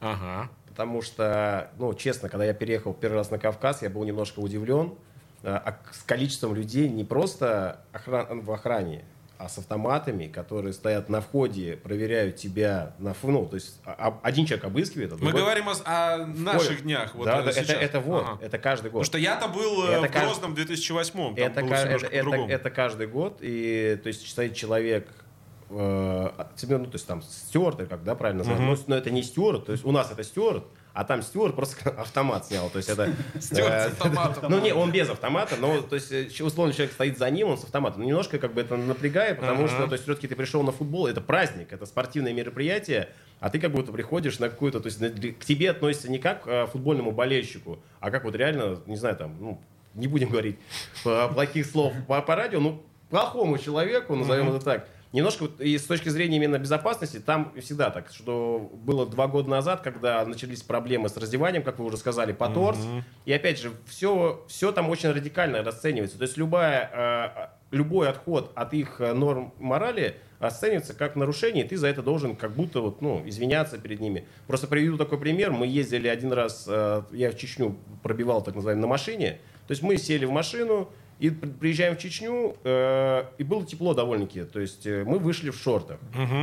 Ага. 0.00 0.48
Потому 0.68 1.02
что, 1.02 1.70
ну, 1.78 1.92
честно, 1.94 2.28
когда 2.28 2.44
я 2.44 2.54
переехал 2.54 2.94
первый 2.94 3.16
раз 3.16 3.30
на 3.30 3.38
Кавказ, 3.38 3.82
я 3.82 3.90
был 3.90 4.04
немножко 4.04 4.38
удивлен 4.40 4.94
э, 5.42 5.48
а 5.50 5.76
с 5.92 6.02
количеством 6.02 6.54
людей 6.54 6.88
не 6.88 7.04
просто 7.04 7.80
охран- 7.92 8.40
в 8.40 8.50
охране, 8.52 9.04
а 9.38 9.48
с 9.48 9.56
автоматами, 9.58 10.26
которые 10.26 10.72
стоят 10.72 11.08
на 11.08 11.20
входе, 11.20 11.76
проверяют 11.76 12.34
тебя 12.36 12.92
на 12.98 13.10
ф- 13.10 13.18
ну, 13.22 13.46
то 13.46 13.54
есть 13.54 13.80
а- 13.84 13.94
а- 14.08 14.18
один 14.26 14.46
человек 14.46 14.64
обыскивает, 14.64 15.12
а 15.12 15.14
Мы 15.14 15.20
другой- 15.20 15.42
говорим 15.42 15.68
о, 15.68 15.74
о 15.84 16.26
наших 16.26 16.82
днях. 16.82 17.14
Вот 17.14 17.26
да, 17.26 17.38
э, 17.40 17.44
да, 17.44 17.50
это, 17.50 17.64
сейчас. 17.64 17.80
это 17.80 18.00
вот, 18.00 18.24
Ага. 18.26 18.38
это 18.42 18.58
каждый 18.58 18.90
год. 18.90 19.02
Потому 19.02 19.04
что 19.04 19.18
я-то 19.18 19.46
был 19.48 19.84
э, 19.84 19.92
Это 19.92 20.00
в 20.00 20.10
кажд- 20.10 20.24
Грозном 20.24 20.54
2008 20.54 21.34
там 21.36 21.44
это, 21.44 21.60
было 21.60 21.68
ка- 21.70 21.76
всё 21.76 21.86
это, 21.88 22.06
это, 22.06 22.24
по-другому. 22.24 22.48
это 22.52 22.70
каждый 22.70 23.06
год, 23.06 23.38
и 23.40 23.98
то 24.02 24.08
есть 24.08 24.28
стоит 24.28 24.54
человек, 24.54 25.08
э, 25.70 26.30
тебе, 26.56 26.78
ну, 26.78 26.86
то 26.86 26.94
есть 26.94 27.06
там 27.06 27.22
стюард, 27.22 27.80
или 27.80 27.86
как, 27.86 28.04
да, 28.04 28.14
правильно 28.14 28.40
называть, 28.40 28.60
Мгм. 28.60 28.70
но, 28.70 28.78
но 28.86 28.96
это 28.96 29.10
не 29.10 29.22
стюард, 29.22 29.66
то 29.66 29.72
есть 29.72 29.84
у 29.84 29.92
нас 29.92 30.10
это 30.10 30.22
стюард, 30.24 30.64
а 30.94 31.04
там 31.04 31.22
стюард 31.22 31.54
просто 31.54 31.90
автомат 31.90 32.46
снял, 32.46 32.70
то 32.70 32.78
есть 32.78 32.88
это... 32.88 33.12
Стюард 33.40 33.72
с 33.72 33.86
э, 33.86 33.88
автоматом. 33.88 34.50
Ну, 34.50 34.60
не, 34.60 34.72
он 34.72 34.90
без 34.90 35.08
автомата, 35.08 35.56
но, 35.60 35.80
то 35.82 35.94
есть, 35.94 36.10
э, 36.10 36.28
условно, 36.42 36.72
человек 36.72 36.92
стоит 36.92 37.18
за 37.18 37.30
ним, 37.30 37.48
он 37.48 37.58
с 37.58 37.64
автоматом. 37.64 38.02
Ну, 38.02 38.08
немножко 38.08 38.38
как 38.38 38.52
бы 38.52 38.60
это 38.62 38.76
напрягает, 38.76 39.38
потому 39.40 39.68
что, 39.68 39.86
то 39.86 39.92
есть, 39.92 40.04
все-таки 40.04 40.26
ты 40.26 40.34
пришел 40.34 40.62
на 40.62 40.72
футбол, 40.72 41.06
это 41.06 41.20
праздник, 41.20 41.72
это 41.72 41.86
спортивное 41.86 42.32
мероприятие, 42.32 43.10
а 43.38 43.50
ты 43.50 43.60
как 43.60 43.70
будто 43.70 43.92
приходишь 43.92 44.38
на 44.38 44.48
какую-то, 44.48 44.80
то 44.80 44.86
есть, 44.86 44.98
к 45.38 45.44
тебе 45.44 45.70
относятся 45.70 46.10
не 46.10 46.18
как 46.18 46.44
к 46.44 46.66
футбольному 46.66 47.12
болельщику, 47.12 47.78
а 48.00 48.10
как 48.10 48.24
вот 48.24 48.34
реально, 48.34 48.80
не 48.86 48.96
знаю, 48.96 49.16
там, 49.16 49.36
ну, 49.38 49.60
не 49.94 50.06
будем 50.08 50.30
говорить 50.30 50.58
плохих 51.04 51.66
слов 51.66 51.92
по, 52.06 52.20
по 52.22 52.34
радио, 52.34 52.60
ну, 52.60 52.82
плохому 53.10 53.58
человеку, 53.58 54.14
назовем 54.14 54.48
это 54.48 54.64
так. 54.64 54.88
Немножко 55.12 55.42
вот 55.44 55.60
и 55.60 55.78
с 55.78 55.84
точки 55.84 56.10
зрения 56.10 56.36
именно 56.36 56.58
безопасности, 56.58 57.18
там 57.18 57.52
всегда 57.60 57.90
так, 57.90 58.10
что 58.12 58.70
было 58.74 59.06
два 59.06 59.26
года 59.26 59.48
назад, 59.48 59.80
когда 59.80 60.24
начались 60.26 60.62
проблемы 60.62 61.08
с 61.08 61.16
раздеванием, 61.16 61.62
как 61.62 61.78
вы 61.78 61.86
уже 61.86 61.96
сказали, 61.96 62.32
по 62.32 62.48
торс. 62.48 62.78
И 63.24 63.32
опять 63.32 63.58
же, 63.58 63.72
все, 63.86 64.44
все 64.48 64.70
там 64.72 64.90
очень 64.90 65.10
радикально 65.10 65.62
расценивается. 65.62 66.18
То 66.18 66.24
есть 66.24 66.36
любая, 66.36 67.50
э, 67.70 67.74
любой 67.74 68.10
отход 68.10 68.52
от 68.54 68.74
их 68.74 69.00
э, 69.00 69.14
норм 69.14 69.54
морали 69.58 70.16
расценивается 70.40 70.94
как 70.94 71.16
нарушение, 71.16 71.64
и 71.64 71.68
ты 71.68 71.76
за 71.76 71.88
это 71.88 72.02
должен 72.02 72.36
как 72.36 72.52
будто 72.52 72.80
вот, 72.80 73.00
ну, 73.00 73.22
извиняться 73.26 73.78
перед 73.78 74.00
ними. 74.00 74.26
Просто 74.46 74.66
приведу 74.66 74.96
такой 74.96 75.18
пример. 75.18 75.52
Мы 75.52 75.66
ездили 75.66 76.06
один 76.06 76.32
раз, 76.32 76.66
э, 76.68 77.02
я 77.12 77.30
в 77.30 77.36
Чечню 77.36 77.76
пробивал, 78.02 78.42
так 78.42 78.54
называемый, 78.54 78.82
на 78.82 78.88
машине. 78.88 79.40
То 79.66 79.72
есть 79.72 79.82
мы 79.82 79.96
сели 79.96 80.26
в 80.26 80.30
машину, 80.30 80.90
и 81.18 81.30
при- 81.30 81.48
приезжаем 81.50 81.96
в 81.96 81.98
Чечню, 81.98 82.56
э, 82.64 83.24
и 83.38 83.42
было 83.44 83.64
тепло 83.66 83.94
довольно-таки. 83.94 84.44
То 84.44 84.60
есть 84.60 84.86
э, 84.86 85.04
мы 85.04 85.18
вышли 85.18 85.50
в 85.50 85.56
шортах. 85.58 85.98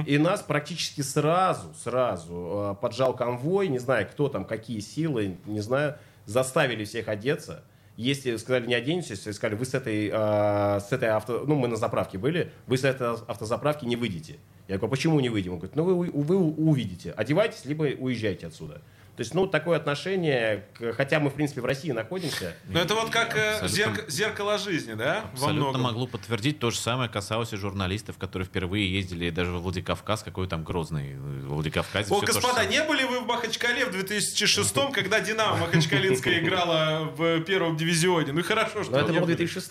И 0.06 0.18
нас 0.18 0.42
практически 0.42 1.02
сразу, 1.02 1.74
сразу 1.82 2.76
э, 2.78 2.82
поджал 2.82 3.16
конвой, 3.16 3.68
не 3.70 3.80
знаю, 3.80 4.08
кто 4.12 4.28
там, 4.30 4.44
какие 4.46 4.80
силы, 4.80 5.38
не 5.46 5.62
знаю, 5.62 5.96
заставили 6.26 6.84
всех 6.86 7.08
одеться. 7.08 7.64
Если 7.98 8.36
сказали, 8.36 8.68
не 8.68 8.74
оденетесь, 8.74 9.12
если 9.12 9.32
сказали, 9.32 9.58
вы 9.58 9.66
с 9.66 9.74
этой, 9.74 10.10
э, 10.12 10.80
с 10.82 10.92
этой 10.92 11.10
авто... 11.10 11.46
Ну, 11.48 11.56
мы 11.56 11.70
на 11.70 11.78
заправке 11.78 12.18
были, 12.18 12.52
вы 12.68 12.78
с 12.78 12.84
этой 12.84 13.14
автозаправки 13.14 13.86
не 13.86 13.96
выйдете. 13.96 14.36
Я 14.68 14.76
говорю, 14.78 14.92
почему 14.92 15.20
не 15.22 15.30
выйдем? 15.30 15.54
Он 15.54 15.60
говорит, 15.60 15.76
ну, 15.78 15.84
вы, 15.86 16.12
вы 16.12 16.36
увидите. 16.38 17.12
Одевайтесь, 17.12 17.64
либо 17.64 17.84
уезжайте 17.84 18.48
отсюда. 18.48 18.82
То 19.15 19.21
есть, 19.21 19.34
ну, 19.34 19.47
такое 19.47 19.78
отношение, 19.78 20.65
к- 20.78 20.93
хотя 20.93 21.19
мы, 21.19 21.30
в 21.30 21.34
принципе, 21.36 21.62
в 21.62 21.65
России 21.65 21.91
находимся, 21.91 22.56
Ну, 22.67 22.80
это 22.80 22.95
вот 22.95 23.10
как 23.12 23.36
э, 23.38 23.60
Абсолютно. 23.60 24.01
зерк- 24.01 24.10
зеркало 24.10 24.58
жизни, 24.58 24.93
да? 24.93 25.21
Во 25.36 25.47
Абсолютно 25.47 25.80
могло 25.80 26.08
подтвердить. 26.08 26.60
То 26.60 26.69
же 26.71 26.78
самое 26.78 27.10
касалось 27.10 27.54
и 27.54 27.56
журналистов, 27.58 28.17
которые 28.17 28.45
впервые 28.45 28.91
ездили 28.91 29.30
даже 29.30 29.51
в 29.51 29.62
Владикавказ, 29.62 30.23
какой 30.23 30.47
там 30.47 30.63
Грозный. 30.63 31.15
В 31.15 31.47
Владикавказе 31.54 32.13
О, 32.13 32.19
господа, 32.19 32.65
не 32.65 32.84
были 32.84 33.04
вы 33.04 33.21
в 33.21 33.25
Махачкале 33.28 33.86
в 33.86 33.91
2006 33.91 34.91
когда 34.91 35.19
Динамо 35.19 35.58
Махачкалинская 35.58 36.39
играла 36.39 37.12
в 37.15 37.41
первом 37.41 37.78
дивизионе? 37.78 38.32
Ну 38.34 38.39
и 38.39 38.43
хорошо, 38.43 38.84
что 38.84 38.91
но 38.93 38.99
это 38.99 39.13
был 39.13 39.21
были. 39.21 39.36
2006 39.36 39.69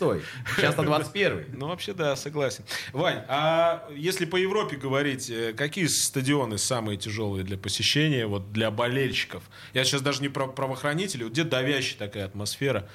сейчас 0.56 0.76
на 0.76 0.84
21 0.84 1.46
Ну, 1.52 1.66
вообще, 1.68 1.92
да, 1.92 2.16
согласен. 2.16 2.64
Вань, 2.92 3.22
а 3.28 3.86
если 3.94 4.24
по 4.24 4.36
Европе 4.36 4.76
говорить, 4.76 5.28
э, 5.30 5.52
какие 5.52 5.86
стадионы 5.86 6.56
самые 6.58 6.96
тяжелые 6.96 7.44
для 7.44 7.58
посещения, 7.58 8.26
вот 8.26 8.52
для 8.52 8.70
болельщиков? 8.70 9.33
Я 9.72 9.84
сейчас 9.84 10.02
даже 10.02 10.22
не 10.22 10.28
про 10.28 10.46
правоохранителей, 10.46 11.28
где 11.28 11.44
давящая 11.44 11.98
такая 11.98 12.26
атмосфера, 12.26 12.88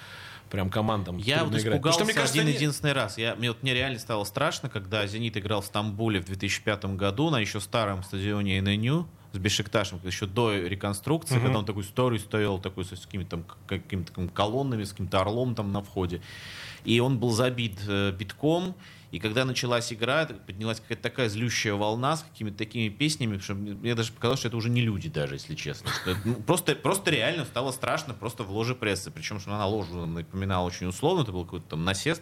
прям 0.49 0.69
командам 0.69 1.17
Я 1.17 1.43
вот. 1.43 1.53
Потому 1.53 1.75
испугался 1.75 1.99
что, 1.99 2.05
мне 2.05 2.13
кажется, 2.13 2.33
один 2.39 2.47
они- 2.47 2.55
единственный 2.55 2.93
раз. 2.93 3.17
Я, 3.17 3.35
мне, 3.35 3.49
вот, 3.49 3.61
мне 3.63 3.73
реально 3.73 3.99
стало 3.99 4.23
страшно, 4.23 4.69
когда 4.69 5.05
«Зенит» 5.07 5.37
играл 5.37 5.61
в 5.61 5.65
Стамбуле 5.65 6.21
в 6.21 6.25
2005 6.25 6.95
году 6.95 7.29
на 7.29 7.39
еще 7.39 7.59
старом 7.59 8.03
стадионе 8.03 8.61
ННЮ 8.61 9.07
с 9.31 9.37
Бешикташем, 9.37 9.99
еще 10.03 10.25
до 10.25 10.55
реконструкции, 10.55 11.35
Мгм. 11.35 11.43
когда 11.43 11.59
он 11.59 11.65
такой 11.65 11.83
старый 11.83 12.17
стоял, 12.19 12.57
такой 12.59 12.83
с 12.83 12.89
какими-то 12.89 13.43
там 14.15 14.29
колоннами, 14.29 14.83
с 14.85 14.89
каким-то 14.91 15.21
орлом 15.21 15.53
там 15.53 15.71
на 15.71 15.83
входе. 15.83 16.21
И 16.83 16.99
он 16.99 17.19
был 17.19 17.29
забит 17.29 17.77
э, 17.87 18.11
битком. 18.11 18.73
И 19.11 19.19
когда 19.19 19.43
началась 19.43 19.91
игра, 19.91 20.25
поднялась 20.25 20.79
какая-то 20.79 21.01
такая 21.01 21.29
злющая 21.29 21.73
волна 21.73 22.17
с 22.17 22.21
какими-то 22.21 22.57
такими 22.57 22.89
песнями, 22.89 23.39
что 23.39 23.55
мне 23.55 23.95
даже 23.95 24.11
показалось, 24.11 24.39
что 24.39 24.49
это 24.49 24.57
уже 24.57 24.69
не 24.69 24.81
люди 24.81 25.09
даже, 25.09 25.35
если 25.35 25.55
честно. 25.55 25.89
Что 25.89 26.15
ну, 26.25 26.35
просто, 26.35 26.75
просто 26.75 27.09
реально 27.09 27.45
стало 27.45 27.71
страшно 27.71 28.13
просто 28.13 28.43
в 28.43 28.51
ложе 28.51 28.75
прессы. 28.75 29.09
Причем, 29.09 29.39
что 29.39 29.51
она 29.51 29.65
ложу 29.65 30.05
напоминала 30.05 30.65
очень 30.65 30.87
условно, 30.87 31.23
это 31.23 31.31
был 31.31 31.43
какой-то 31.43 31.69
там 31.69 31.83
насест, 31.83 32.21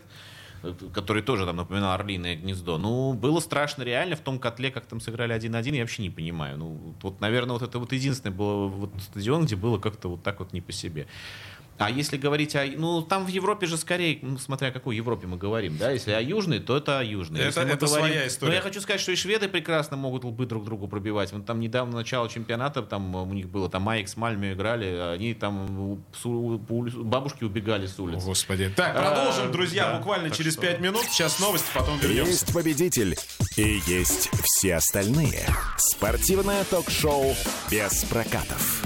э, 0.63 0.73
который 0.93 1.23
тоже 1.23 1.45
там 1.45 1.57
напоминал 1.57 1.91
орлиное 1.91 2.37
гнездо. 2.37 2.77
Ну, 2.77 3.13
было 3.13 3.41
страшно 3.41 3.83
реально 3.83 4.15
в 4.15 4.21
том 4.21 4.39
котле, 4.39 4.71
как 4.71 4.85
там 4.85 5.01
сыграли 5.01 5.35
1-1, 5.35 5.75
я 5.75 5.81
вообще 5.81 6.03
не 6.03 6.09
понимаю. 6.09 6.57
Ну, 6.57 6.95
вот, 7.01 7.19
наверное, 7.19 7.53
вот 7.53 7.63
это 7.63 7.79
вот 7.79 7.91
единственное 7.91 8.33
было 8.33 8.67
вот 8.67 8.91
стадион, 9.01 9.45
где 9.45 9.57
было 9.57 9.77
как-то 9.77 10.07
вот 10.07 10.23
так 10.23 10.39
вот 10.39 10.53
не 10.53 10.61
по 10.61 10.71
себе. 10.71 11.07
А 11.79 11.91
если 11.91 12.17
говорить 12.17 12.55
о... 12.55 12.65
Ну, 12.65 13.01
там 13.01 13.25
в 13.25 13.29
Европе 13.29 13.67
же 13.67 13.77
скорее, 13.77 14.17
ну, 14.21 14.37
смотря 14.39 14.69
о 14.69 14.71
какой 14.71 14.95
Европе 14.95 15.27
мы 15.27 15.37
говорим, 15.37 15.77
да, 15.77 15.91
если 15.91 16.11
о 16.11 16.19
Южной, 16.21 16.59
то 16.59 16.75
это 16.77 16.99
о 16.99 17.03
Южной. 17.03 17.41
Это- 17.41 17.61
это 17.61 17.85
своя 17.87 18.27
история. 18.27 18.49
Но 18.49 18.55
я 18.55 18.61
хочу 18.61 18.81
сказать, 18.81 18.99
что 18.99 19.11
и 19.11 19.15
шведы 19.15 19.47
прекрасно 19.47 19.95
могут 19.97 20.23
лбы 20.23 20.45
друг 20.47 20.65
другу 20.65 20.87
пробивать. 20.87 21.31
Вот 21.31 21.45
там 21.45 21.59
недавно 21.59 21.95
начало 21.97 22.27
чемпионата, 22.29 22.81
там 22.81 23.13
у 23.15 23.33
них 23.33 23.47
было, 23.49 23.69
там 23.69 23.87
Аякс 23.89 24.13
с 24.13 24.17
Мальме 24.17 24.53
играли, 24.53 24.85
они 25.13 25.33
там 25.33 25.79
у- 25.91 25.99
с 26.19 26.25
у- 26.25 26.57
по 26.59 26.73
улиц- 26.73 26.95
бабушки 26.95 27.43
убегали 27.43 27.85
с 27.85 27.99
улиц. 27.99 28.23
Господи. 28.23 28.71
Так, 28.75 28.95
продолжим, 28.95 29.49
А, 29.49 29.51
друзья, 29.51 29.91
да, 29.91 29.97
буквально 29.99 30.31
через 30.31 30.53
что- 30.53 30.61
5 30.63 30.79
минут. 30.79 31.03
Сейчас 31.11 31.39
новости, 31.39 31.67
потом 31.73 31.99
вернемся. 31.99 32.31
Есть 32.31 32.53
победитель 32.53 33.15
и 33.55 33.81
есть 33.85 34.29
все 34.43 34.75
остальные. 34.75 35.45
Спортивное 35.77 36.63
ток-шоу 36.63 37.35
без 37.69 38.03
прокатов. 38.05 38.81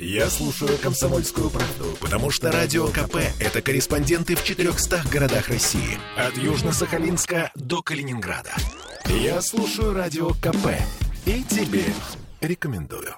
Я 0.00 0.30
слушаю 0.30 0.78
«Комсомольскую 0.78 1.50
правду», 1.50 1.96
потому 2.00 2.30
что 2.30 2.52
«Радио 2.52 2.86
КП»— 2.86 3.16
это 3.40 3.60
корреспонденты 3.60 4.36
в 4.36 4.44
400 4.44 5.02
городах 5.10 5.48
России. 5.48 5.98
От 6.16 6.34
Южно-Сахалинска 6.34 7.50
до 7.56 7.82
Калининграда. 7.82 8.52
Я 9.08 9.42
слушаю 9.42 9.94
«Радио 9.94 10.34
КП» 10.34 10.68
и 11.26 11.42
тебе 11.42 11.82
рекомендую. 12.40 13.12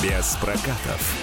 Без 0.00 0.36
прокатов. 0.40 1.16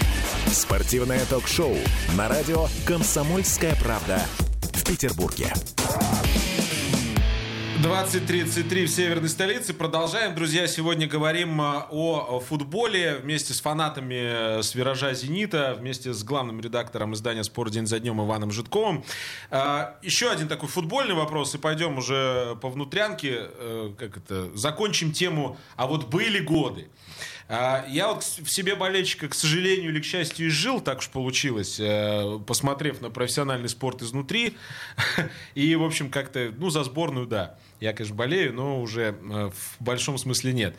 Спортивное 0.51 1.25
ток-шоу 1.27 1.77
на 2.17 2.27
радио 2.27 2.67
«Комсомольская 2.85 3.75
правда» 3.81 4.21
в 4.73 4.83
Петербурге. 4.83 5.53
20.33 7.81 8.85
в 8.85 8.89
северной 8.89 9.29
столице. 9.29 9.73
Продолжаем, 9.73 10.35
друзья. 10.35 10.67
Сегодня 10.67 11.07
говорим 11.07 11.61
а, 11.61 11.87
о 11.89 12.41
футболе 12.41 13.15
вместе 13.15 13.53
с 13.53 13.61
фанатами 13.61 14.57
э, 14.59 14.63
с 14.63 14.75
«Виража 14.75 15.13
Зенита», 15.13 15.77
вместе 15.79 16.11
с 16.11 16.21
главным 16.25 16.59
редактором 16.59 17.13
издания 17.13 17.41
«Спорт 17.45 17.71
день 17.71 17.87
за 17.87 18.01
днем» 18.01 18.21
Иваном 18.21 18.51
Житковым. 18.51 19.05
А, 19.49 19.97
Еще 20.01 20.29
один 20.29 20.49
такой 20.49 20.67
футбольный 20.67 21.15
вопрос, 21.15 21.55
и 21.55 21.57
пойдем 21.57 21.97
уже 21.97 22.57
по 22.61 22.67
внутрянке. 22.69 23.43
э, 23.43 23.93
Как 23.97 24.17
это? 24.17 24.53
Закончим 24.57 25.13
тему 25.13 25.57
«А 25.77 25.87
вот 25.87 26.09
были 26.09 26.39
годы». 26.39 26.89
А, 27.47 27.85
Я 27.87 28.09
вот 28.09 28.23
в 28.23 28.49
себе 28.49 28.75
болельщика, 28.75 29.29
к 29.29 29.33
сожалению 29.33 29.91
или 29.91 30.01
к 30.01 30.05
счастью, 30.05 30.49
изжил, 30.49 30.81
так 30.81 30.99
уж 30.99 31.07
получилось, 31.07 31.79
э, 31.79 32.39
посмотрев 32.45 32.99
на 32.99 33.09
профессиональный 33.09 33.69
спорт 33.69 34.01
изнутри. 34.01 34.57
И, 35.55 35.75
в 35.75 35.83
общем, 35.83 36.11
как-то, 36.11 36.53
ну, 36.57 36.69
за 36.69 36.83
сборную, 36.83 37.25
да. 37.25 37.57
Я, 37.79 37.93
конечно, 37.93 38.15
болею, 38.15 38.53
но 38.53 38.81
уже 38.81 39.15
э, 39.19 39.49
в 39.49 39.81
большом 39.81 40.17
смысле 40.17 40.53
нет. 40.53 40.75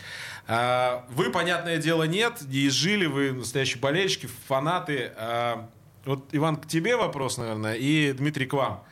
А, 0.47 1.07
Вы, 1.11 1.31
понятное 1.31 1.79
дело, 1.79 2.03
нет, 2.05 2.43
не 2.43 2.67
изжили, 2.67 3.07
вы 3.07 3.33
настоящие 3.33 3.81
болельщики, 3.81 4.29
фанаты. 4.47 5.13
А, 5.17 5.71
Вот, 6.05 6.29
Иван, 6.33 6.57
к 6.57 6.67
тебе 6.67 6.97
вопрос, 6.97 7.39
наверное, 7.39 7.75
и 7.75 8.13
Дмитрий, 8.13 8.47
к 8.47 8.53
вам. 8.53 8.85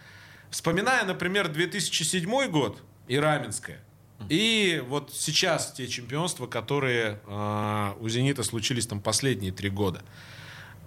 Вспоминая, 0.51 1.05
например, 1.05 1.49
2007 1.49 2.49
год 2.51 2.83
и 3.07 3.19
Раменское, 3.19 3.81
и 4.29 4.83
вот 4.89 5.13
сейчас 5.15 5.73
те 5.73 5.87
чемпионства, 5.87 6.47
которые 6.47 7.21
э, 7.27 7.93
у 8.01 8.09
«Зенита» 8.09 8.43
случились 8.43 8.87
там 8.87 9.01
последние 9.01 9.53
три 9.53 9.71
года. 9.71 10.03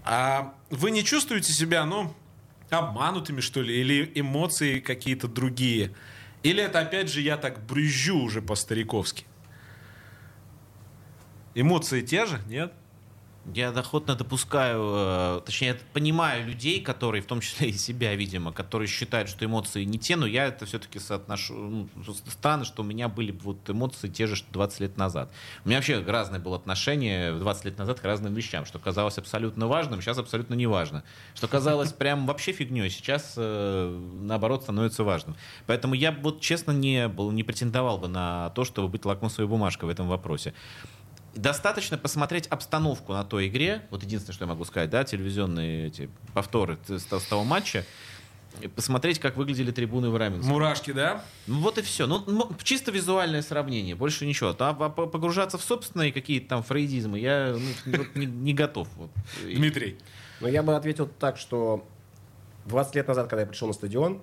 А 0.03 0.53
вы 0.69 0.91
не 0.91 1.03
чувствуете 1.03 1.53
себя, 1.53 1.85
ну, 1.85 2.13
обманутыми, 2.69 3.41
что 3.41 3.61
ли, 3.61 3.79
или 3.79 4.11
эмоции 4.15 4.79
какие-то 4.79 5.27
другие? 5.27 5.93
Или 6.43 6.63
это, 6.63 6.79
опять 6.79 7.09
же, 7.09 7.21
я 7.21 7.37
так 7.37 7.65
брюзжу 7.65 8.17
уже 8.17 8.41
по-стариковски? 8.41 9.25
Эмоции 11.53 12.01
те 12.01 12.25
же, 12.25 12.39
нет? 12.47 12.73
Я 13.45 13.69
охотно 13.69 14.15
допускаю, 14.15 14.93
э, 14.95 15.41
точнее, 15.43 15.79
понимаю 15.93 16.45
людей, 16.45 16.79
которые, 16.79 17.23
в 17.23 17.25
том 17.25 17.41
числе 17.41 17.69
и 17.69 17.73
себя, 17.73 18.15
видимо, 18.15 18.51
которые 18.51 18.87
считают, 18.87 19.29
что 19.29 19.43
эмоции 19.43 19.83
не 19.83 19.97
те, 19.97 20.15
но 20.15 20.27
я 20.27 20.45
это 20.45 20.67
все-таки 20.67 20.99
соотношу. 20.99 21.55
Ну, 21.55 21.89
странно, 22.27 22.65
что 22.65 22.83
у 22.83 22.85
меня 22.85 23.07
были 23.07 23.31
вот 23.31 23.67
эмоции 23.67 24.09
те 24.09 24.27
же, 24.27 24.35
что 24.35 24.51
20 24.53 24.81
лет 24.81 24.97
назад. 24.97 25.31
У 25.65 25.69
меня 25.69 25.79
вообще 25.79 26.03
разное 26.03 26.39
было 26.39 26.55
отношение 26.55 27.33
20 27.33 27.65
лет 27.65 27.77
назад 27.79 27.99
к 27.99 28.05
разным 28.05 28.35
вещам, 28.35 28.65
что 28.65 28.77
казалось 28.77 29.17
абсолютно 29.17 29.67
важным, 29.67 30.01
сейчас 30.01 30.19
абсолютно 30.19 30.53
не 30.53 30.67
важно. 30.67 31.03
Что 31.33 31.47
казалось 31.47 31.93
прям 31.93 32.27
вообще 32.27 32.51
фигней, 32.51 32.91
сейчас 32.91 33.33
э, 33.37 33.99
наоборот 34.21 34.63
становится 34.63 35.03
важным. 35.03 35.35
Поэтому 35.65 35.95
я 35.95 36.11
вот 36.11 36.41
честно 36.41 36.71
не, 36.71 37.07
был, 37.07 37.31
не 37.31 37.41
претендовал 37.41 37.97
бы 37.97 38.07
на 38.07 38.51
то, 38.51 38.65
чтобы 38.65 38.87
быть 38.87 39.03
лакмусовой 39.03 39.49
бумажкой 39.49 39.89
в 39.89 39.91
этом 39.91 40.07
вопросе. 40.07 40.53
Достаточно 41.35 41.97
посмотреть 41.97 42.47
обстановку 42.47 43.13
на 43.13 43.23
той 43.23 43.47
игре. 43.47 43.83
Вот 43.89 44.03
единственное, 44.03 44.33
что 44.33 44.43
я 44.45 44.49
могу 44.49 44.65
сказать, 44.65 44.89
да, 44.89 45.03
телевизионные 45.03 45.87
эти 45.87 46.09
повторы 46.33 46.77
с, 46.87 46.99
с 46.99 47.23
того 47.23 47.43
матча. 47.43 47.85
Посмотреть, 48.75 49.19
как 49.19 49.37
выглядели 49.37 49.71
трибуны 49.71 50.09
в 50.09 50.17
Раменске. 50.17 50.49
Мурашки, 50.49 50.91
да? 50.91 51.23
Ну, 51.47 51.61
вот 51.61 51.77
и 51.77 51.81
все. 51.81 52.05
Ну, 52.05 52.51
чисто 52.63 52.91
визуальное 52.91 53.41
сравнение, 53.41 53.95
больше 53.95 54.25
ничего. 54.25 54.53
А, 54.59 54.69
а 54.71 54.89
погружаться 54.89 55.57
в 55.57 55.63
собственные 55.63 56.11
какие-то 56.11 56.49
там 56.49 56.63
фрейдизмы 56.63 57.17
я 57.19 57.55
ну, 57.85 58.05
не, 58.15 58.25
не 58.25 58.53
готов. 58.53 58.89
Вот. 58.97 59.09
Дмитрий. 59.41 59.97
Ну, 60.41 60.47
я 60.47 60.63
бы 60.63 60.75
ответил 60.75 61.07
так, 61.07 61.37
что 61.37 61.87
20 62.65 62.95
лет 62.95 63.07
назад, 63.07 63.29
когда 63.29 63.41
я 63.41 63.47
пришел 63.47 63.67
на 63.67 63.73
стадион, 63.73 64.21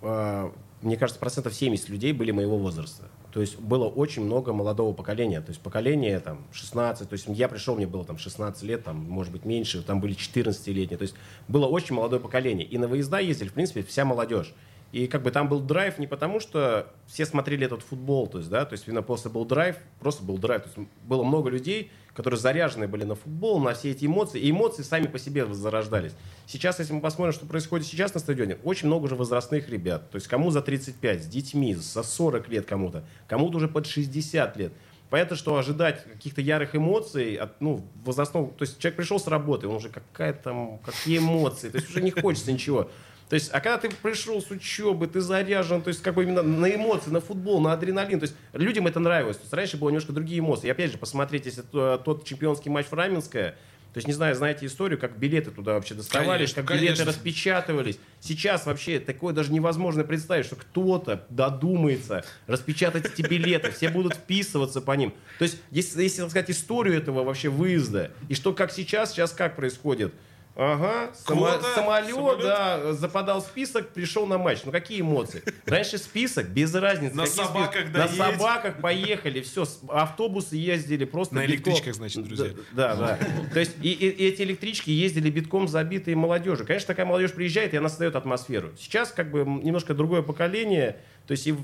э, 0.00 0.50
мне 0.80 0.96
кажется, 0.96 1.20
процентов 1.20 1.54
70 1.54 1.88
людей 1.90 2.12
были 2.12 2.30
моего 2.30 2.56
возраста. 2.56 3.08
То 3.32 3.40
есть 3.40 3.58
было 3.58 3.84
очень 3.84 4.24
много 4.24 4.52
молодого 4.52 4.94
поколения. 4.94 5.40
То 5.40 5.50
есть 5.50 5.60
поколение 5.60 6.18
там 6.20 6.38
16, 6.52 7.08
то 7.08 7.12
есть 7.12 7.26
я 7.28 7.48
пришел, 7.48 7.76
мне 7.76 7.86
было 7.86 8.04
там 8.04 8.18
16 8.18 8.62
лет, 8.62 8.84
там, 8.84 8.96
может 8.96 9.32
быть, 9.32 9.44
меньше, 9.44 9.82
там 9.82 10.00
были 10.00 10.16
14-летние. 10.16 10.96
То 10.96 11.02
есть 11.02 11.14
было 11.46 11.66
очень 11.66 11.94
молодое 11.94 12.20
поколение. 12.20 12.66
И 12.66 12.78
на 12.78 12.88
выезда 12.88 13.18
ездили, 13.18 13.48
в 13.48 13.52
принципе, 13.52 13.82
вся 13.82 14.04
молодежь. 14.04 14.54
И 14.90 15.06
как 15.06 15.22
бы 15.22 15.30
там 15.30 15.48
был 15.48 15.60
драйв 15.60 15.98
не 15.98 16.06
потому, 16.06 16.40
что 16.40 16.86
все 17.06 17.26
смотрели 17.26 17.66
этот 17.66 17.82
футбол, 17.82 18.26
то 18.26 18.38
есть, 18.38 18.50
да, 18.50 18.64
то 18.64 18.72
есть 18.72 18.88
именно 18.88 19.02
просто 19.02 19.28
был 19.28 19.44
драйв, 19.44 19.76
просто 20.00 20.24
был 20.24 20.38
драйв. 20.38 20.62
То 20.62 20.68
есть 20.68 20.90
было 21.04 21.22
много 21.22 21.50
людей, 21.50 21.90
которые 22.14 22.40
заряжены 22.40 22.88
были 22.88 23.04
на 23.04 23.14
футбол, 23.14 23.60
на 23.60 23.74
все 23.74 23.90
эти 23.90 24.06
эмоции, 24.06 24.40
и 24.40 24.50
эмоции 24.50 24.82
сами 24.82 25.06
по 25.06 25.18
себе 25.18 25.46
зарождались. 25.52 26.12
Сейчас, 26.46 26.78
если 26.78 26.94
мы 26.94 27.00
посмотрим, 27.02 27.34
что 27.34 27.44
происходит 27.46 27.86
сейчас 27.86 28.14
на 28.14 28.20
стадионе, 28.20 28.56
очень 28.64 28.86
много 28.86 29.04
уже 29.04 29.14
возрастных 29.14 29.68
ребят. 29.68 30.10
То 30.10 30.16
есть 30.16 30.26
кому 30.26 30.50
за 30.50 30.62
35, 30.62 31.22
с 31.22 31.26
детьми, 31.26 31.74
за 31.74 32.02
40 32.02 32.48
лет 32.48 32.66
кому-то, 32.66 33.04
кому-то 33.28 33.58
уже 33.58 33.68
под 33.68 33.86
60 33.86 34.56
лет. 34.56 34.72
Понятно, 35.10 35.36
что 35.36 35.56
ожидать 35.56 36.04
каких-то 36.04 36.40
ярых 36.40 36.74
эмоций 36.74 37.34
от 37.36 37.60
ну, 37.60 37.84
возрастного... 38.04 38.48
То 38.48 38.62
есть 38.62 38.78
человек 38.78 38.96
пришел 38.96 39.18
с 39.18 39.26
работы, 39.26 39.68
он 39.68 39.76
уже 39.76 39.88
какая 39.88 40.32
там, 40.34 40.78
какие 40.78 41.18
эмоции, 41.18 41.70
то 41.70 41.78
есть 41.78 41.90
уже 41.90 42.02
не 42.02 42.10
хочется 42.10 42.52
ничего. 42.52 42.90
То 43.28 43.34
есть, 43.34 43.50
а 43.52 43.60
когда 43.60 43.78
ты 43.78 43.90
пришел 43.90 44.40
с 44.40 44.50
учебы, 44.50 45.06
ты 45.06 45.20
заряжен, 45.20 45.82
то 45.82 45.88
есть, 45.88 46.02
как 46.02 46.14
бы 46.14 46.22
именно 46.22 46.42
на 46.42 46.74
эмоции, 46.74 47.10
на 47.10 47.20
футбол, 47.20 47.60
на 47.60 47.72
адреналин, 47.72 48.18
то 48.20 48.24
есть, 48.24 48.34
людям 48.52 48.86
это 48.86 49.00
нравилось. 49.00 49.36
То 49.36 49.42
есть, 49.42 49.52
раньше 49.52 49.76
было 49.76 49.90
немножко 49.90 50.12
другие 50.12 50.40
эмоции. 50.40 50.68
И 50.68 50.70
опять 50.70 50.92
же, 50.92 50.98
посмотреть, 50.98 51.46
если 51.46 51.62
тот 51.62 52.24
чемпионский 52.24 52.70
матч 52.70 52.86
в 52.86 52.94
Раменское, 52.94 53.56
то 53.92 53.98
есть, 53.98 54.06
не 54.06 54.12
знаю, 54.12 54.34
знаете 54.34 54.66
историю, 54.66 54.98
как 54.98 55.18
билеты 55.18 55.50
туда 55.50 55.74
вообще 55.74 55.94
доставались, 55.94 56.52
конечно, 56.52 56.62
как 56.62 56.76
билеты 56.76 56.86
конечно. 56.98 57.06
распечатывались. 57.06 57.98
Сейчас 58.20 58.66
вообще 58.66 59.00
такое 59.00 59.34
даже 59.34 59.52
невозможно 59.52 60.04
представить, 60.04 60.46
что 60.46 60.56
кто-то 60.56 61.26
додумается 61.30 62.24
распечатать 62.46 63.06
эти 63.06 63.22
билеты, 63.26 63.70
все 63.72 63.88
будут 63.88 64.14
вписываться 64.14 64.80
по 64.80 64.92
ним. 64.92 65.12
То 65.38 65.44
есть, 65.44 65.58
если, 65.70 66.02
если 66.02 66.20
так 66.20 66.30
сказать, 66.30 66.50
историю 66.50 66.96
этого 66.96 67.24
вообще 67.24 67.48
выезда, 67.48 68.10
и 68.28 68.34
что 68.34 68.52
как 68.52 68.72
сейчас, 68.72 69.12
сейчас 69.12 69.32
как 69.32 69.56
происходит– 69.56 70.14
Ага, 70.60 71.12
Само, 71.14 71.46
самолет, 71.46 72.10
самолет, 72.12 72.42
да, 72.42 72.92
западал 72.92 73.40
список, 73.40 73.90
пришел 73.90 74.26
на 74.26 74.38
матч. 74.38 74.62
Ну 74.64 74.72
какие 74.72 75.00
эмоции? 75.02 75.40
Раньше 75.66 75.98
список, 75.98 76.48
без 76.48 76.74
разницы. 76.74 77.14
На 77.14 77.26
собаках 77.26 77.92
На 77.92 78.08
собаках 78.08 78.80
поехали, 78.80 79.40
все, 79.40 79.66
автобусы 79.88 80.56
ездили 80.56 81.04
просто 81.04 81.36
На 81.36 81.46
битком. 81.46 81.74
электричках, 81.74 81.94
значит, 81.94 82.24
друзья. 82.24 82.50
Да, 82.72 82.96
да. 82.96 83.18
То 83.54 83.60
есть 83.60 83.76
и, 83.80 83.92
и, 83.92 84.08
эти 84.26 84.42
электрички 84.42 84.90
ездили 84.90 85.30
битком 85.30 85.68
забитые 85.68 86.16
молодежи. 86.16 86.64
Конечно, 86.64 86.88
такая 86.88 87.06
молодежь 87.06 87.34
приезжает, 87.34 87.72
и 87.72 87.76
она 87.76 87.88
создает 87.88 88.16
атмосферу. 88.16 88.72
Сейчас 88.80 89.12
как 89.12 89.30
бы 89.30 89.44
немножко 89.44 89.94
другое 89.94 90.22
поколение, 90.22 90.96
то 91.28 91.32
есть 91.32 91.46
и 91.46 91.54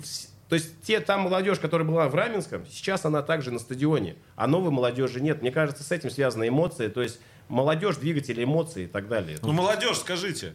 то 0.49 0.55
есть 0.55 0.83
те, 0.83 1.01
та 1.01 1.19
молодежь, 1.19 1.59
которая 1.59 1.89
была 1.89 2.09
в 2.09 2.15
Раменском, 2.15 2.65
сейчас 2.71 3.05
она 3.05 3.23
также 3.23 3.51
на 3.51 3.59
стадионе, 3.59 4.15
а 4.37 4.47
новой 4.47 4.71
молодежи 4.71 5.21
нет. 5.21 5.43
Мне 5.43 5.51
кажется, 5.51 5.83
с 5.83 5.91
этим 5.91 6.11
связаны 6.11 6.47
эмоции. 6.47 6.87
То 6.87 7.03
есть 7.03 7.19
молодежь, 7.49 7.97
двигатель 7.97 8.43
эмоций 8.43 8.85
и 8.85 8.87
так 8.87 9.09
далее. 9.09 9.39
Ну, 9.43 9.53
молодежь, 9.53 9.99
скажите. 9.99 10.55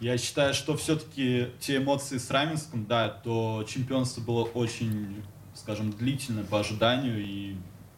Я 0.00 0.16
считаю, 0.16 0.54
что 0.54 0.76
все-таки 0.76 1.48
те 1.58 1.78
эмоции 1.78 2.18
с 2.18 2.30
Раменском, 2.30 2.86
да, 2.86 3.08
то 3.08 3.64
чемпионство 3.66 4.20
было 4.20 4.44
очень, 4.44 5.24
скажем, 5.54 5.90
длительное 5.90 6.44
по 6.44 6.60
ожиданию, 6.60 7.18
и, 7.18 7.56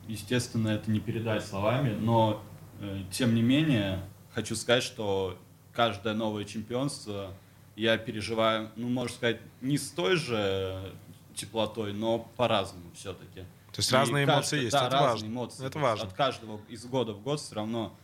естественно, 0.08 0.68
это 0.68 0.90
не 0.90 1.00
передать 1.00 1.44
словами, 1.44 1.94
но, 1.94 2.42
э, 2.80 3.02
тем 3.10 3.34
не 3.34 3.42
менее, 3.42 4.02
хочу 4.32 4.56
сказать, 4.56 4.82
что 4.82 5.38
каждое 5.74 6.14
новое 6.14 6.44
чемпионство 6.46 7.34
я 7.76 7.98
переживаю, 7.98 8.70
ну, 8.76 8.88
можно 8.88 9.14
сказать, 9.14 9.40
не 9.60 9.76
с 9.76 9.90
той 9.90 10.16
же 10.16 10.94
теплотой, 11.34 11.92
но 11.92 12.30
по-разному 12.36 12.90
все-таки. 12.94 13.40
То 13.72 13.78
есть 13.78 13.90
и 13.90 13.94
разные 13.94 14.26
каждый, 14.26 14.38
эмоции 14.38 14.60
есть, 14.62 14.72
да, 14.72 14.86
это 14.86 14.96
разные 14.96 15.10
важно. 15.10 15.26
эмоции. 15.26 15.66
Это 15.66 15.78
важно. 15.78 16.06
От 16.06 16.12
каждого 16.14 16.60
из 16.68 16.84
года 16.86 17.12
в 17.12 17.22
год 17.22 17.40
все 17.40 17.54
равно 17.54 17.96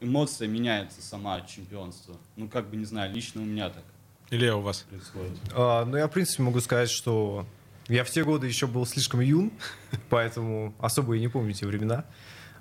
эмоция 0.00 0.48
меняется 0.48 1.02
сама 1.02 1.36
от 1.36 1.48
чемпионства. 1.48 2.16
Ну, 2.36 2.48
как 2.48 2.68
бы, 2.70 2.76
не 2.76 2.84
знаю, 2.84 3.12
лично 3.12 3.42
у 3.42 3.44
меня 3.44 3.68
так 3.68 3.84
Или 4.30 4.48
у 4.48 4.60
вас? 4.60 4.86
происходит. 4.88 5.38
А, 5.54 5.84
ну, 5.84 5.96
я, 5.96 6.06
в 6.08 6.10
принципе, 6.10 6.42
могу 6.42 6.60
сказать, 6.60 6.90
что 6.90 7.46
я 7.88 8.04
в 8.04 8.10
те 8.10 8.24
годы 8.24 8.46
еще 8.46 8.66
был 8.66 8.86
слишком 8.86 9.20
юн, 9.20 9.52
поэтому 10.08 10.74
особо 10.78 11.16
и 11.16 11.20
не 11.20 11.28
помню 11.28 11.52
те 11.52 11.66
времена. 11.66 12.04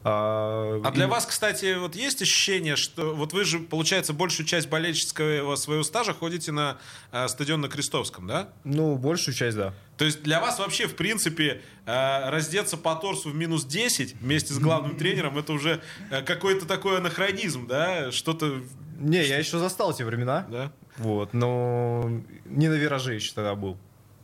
А, 0.04 0.80
а 0.84 0.92
для 0.92 1.06
и... 1.06 1.08
вас, 1.08 1.26
кстати, 1.26 1.78
вот 1.78 1.96
есть 1.96 2.22
ощущение, 2.22 2.76
что 2.76 3.14
вот 3.16 3.34
вы 3.34 3.44
же, 3.44 3.60
получается, 3.60 4.14
большую 4.14 4.48
часть 4.48 4.70
болельческого 4.70 5.56
своего 5.56 5.84
стажа 5.84 6.14
ходите 6.14 6.52
на 6.52 6.78
э, 7.12 7.28
стадион 7.28 7.62
на 7.62 7.68
Крестовском, 7.68 8.26
да? 8.26 8.50
Ну, 8.64 8.96
большую 8.96 9.36
часть, 9.36 9.58
да. 9.58 9.74
То 9.98 10.06
есть 10.06 10.24
для 10.24 10.40
вас 10.40 10.60
вообще, 10.60 10.88
в 10.88 10.96
принципе, 10.96 11.62
э, 11.86 12.30
раздеться 12.30 12.78
по 12.78 12.96
торсу 12.96 13.30
в 13.30 13.36
минус 13.36 13.66
10 13.66 14.16
вместе 14.22 14.54
с 14.54 14.60
главным 14.60 14.96
тренером, 14.98 15.38
это 15.38 15.52
уже 15.52 15.82
э, 16.10 16.22
какой-то 16.22 16.66
такой 16.66 16.98
анахронизм, 16.98 17.68
да? 17.68 18.12
Что-то... 18.12 18.62
Не, 19.00 19.26
я 19.26 19.38
еще 19.38 19.60
застал 19.60 19.92
эти 19.92 20.04
времена. 20.04 20.46
Да? 20.50 20.72
Вот, 20.98 21.34
но 21.34 22.10
не 22.46 22.68
на 22.68 22.74
вираже 22.74 23.16
еще 23.16 23.34
тогда 23.34 23.56
был. 23.56 23.78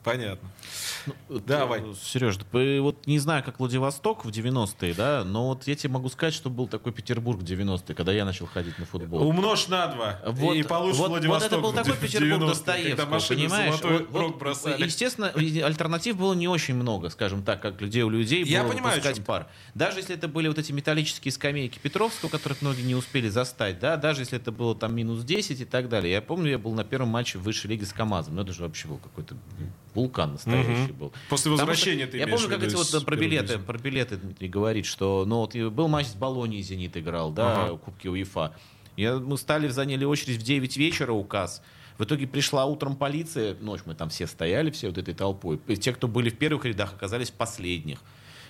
Понятно. 0.05 0.49
Ну, 1.07 1.39
Давай. 1.39 1.83
Сереж, 2.01 2.37
вот 2.51 3.07
не 3.07 3.17
знаю, 3.17 3.43
как 3.43 3.59
Владивосток 3.59 4.23
в 4.23 4.29
90-е, 4.29 4.93
да, 4.93 5.23
но 5.23 5.47
вот 5.47 5.67
я 5.67 5.75
тебе 5.75 5.93
могу 5.93 6.09
сказать, 6.09 6.33
что 6.33 6.51
был 6.51 6.67
такой 6.67 6.93
Петербург 6.93 7.39
в 7.39 7.43
90-е, 7.43 7.95
когда 7.95 8.11
я 8.11 8.23
начал 8.23 8.45
ходить 8.45 8.77
на 8.77 8.85
футбол. 8.85 9.27
Умножь 9.27 9.67
на 9.67 9.87
два, 9.87 10.19
вот, 10.27 10.55
и 10.55 10.61
получишь 10.61 10.99
вот, 10.99 11.09
Владивосток 11.09 11.51
Вот 11.51 11.57
это 11.57 11.61
был 11.61 11.73
такой 11.73 11.97
Петербург 11.99 12.49
Достоевского, 12.49 13.19
понимаешь? 13.19 13.81
Вот, 13.81 14.09
вот, 14.11 14.37
бросали. 14.37 14.83
Естественно, 14.83 15.29
альтернатив 15.29 16.17
было 16.17 16.33
не 16.33 16.47
очень 16.47 16.75
много, 16.75 17.09
скажем 17.09 17.43
так, 17.43 17.61
как 17.61 17.81
людей 17.81 18.03
у 18.03 18.09
людей 18.09 18.43
я 18.45 18.61
было 18.61 18.73
понимаю, 18.73 18.95
выпускать 18.97 19.25
пар. 19.25 19.47
Даже 19.73 19.99
если 19.99 20.15
это 20.15 20.27
были 20.27 20.47
вот 20.47 20.59
эти 20.59 20.71
металлические 20.71 21.31
скамейки 21.31 21.79
Петровского, 21.79 22.29
которых 22.29 22.61
многие 22.61 22.83
не 22.83 22.93
успели 22.93 23.27
застать, 23.27 23.79
да, 23.79 23.97
даже 23.97 24.21
если 24.21 24.37
это 24.37 24.51
было 24.51 24.75
там 24.75 24.95
минус 24.95 25.23
10 25.23 25.61
и 25.61 25.65
так 25.65 25.89
далее. 25.89 26.13
Я 26.13 26.21
помню, 26.21 26.51
я 26.51 26.59
был 26.59 26.73
на 26.73 26.83
первом 26.83 27.09
матче 27.09 27.39
высшей 27.39 27.71
лиге 27.71 27.87
с 27.87 27.93
КАМАЗом, 27.93 28.35
но 28.35 28.43
это 28.43 28.53
же 28.53 28.61
вообще 28.61 28.87
был 28.87 28.97
какой-то 28.97 29.35
вулкан 29.95 30.33
настоящий 30.33 30.91
угу. 30.91 30.93
был. 30.93 31.13
После 31.29 31.51
возвращения 31.51 32.05
ты 32.05 32.17
Я 32.17 32.27
помню, 32.27 32.49
как 32.49 32.63
эти 32.63 32.75
вот 32.75 33.05
про 33.05 33.15
билеты, 33.15 33.57
про 33.57 33.77
билеты 33.77 34.17
Дмитрий 34.17 34.49
говорит, 34.49 34.85
что 34.85 35.25
ну 35.25 35.37
вот 35.37 35.55
был 35.55 35.87
матч 35.87 36.07
с 36.07 36.13
Болонией 36.13 36.61
Зенит 36.61 36.97
играл, 36.97 37.31
да, 37.31 37.65
ага. 37.65 37.77
Кубки 37.77 38.07
УЕФА. 38.07 38.53
Я, 38.97 39.17
мы 39.17 39.37
стали, 39.37 39.67
заняли 39.67 40.05
очередь 40.05 40.37
в 40.37 40.43
9 40.43 40.77
вечера 40.77 41.11
указ. 41.11 41.61
В 41.97 42.03
итоге 42.03 42.27
пришла 42.27 42.65
утром 42.65 42.95
полиция, 42.95 43.55
ночь 43.55 43.81
мы 43.85 43.95
там 43.95 44.09
все 44.09 44.27
стояли, 44.27 44.69
все 44.69 44.87
вот 44.87 44.97
этой 44.97 45.13
толпой. 45.13 45.57
Те, 45.77 45.93
кто 45.93 46.07
были 46.07 46.29
в 46.29 46.37
первых 46.37 46.65
рядах, 46.65 46.93
оказались 46.93 47.29
в 47.29 47.33
последних. 47.33 47.99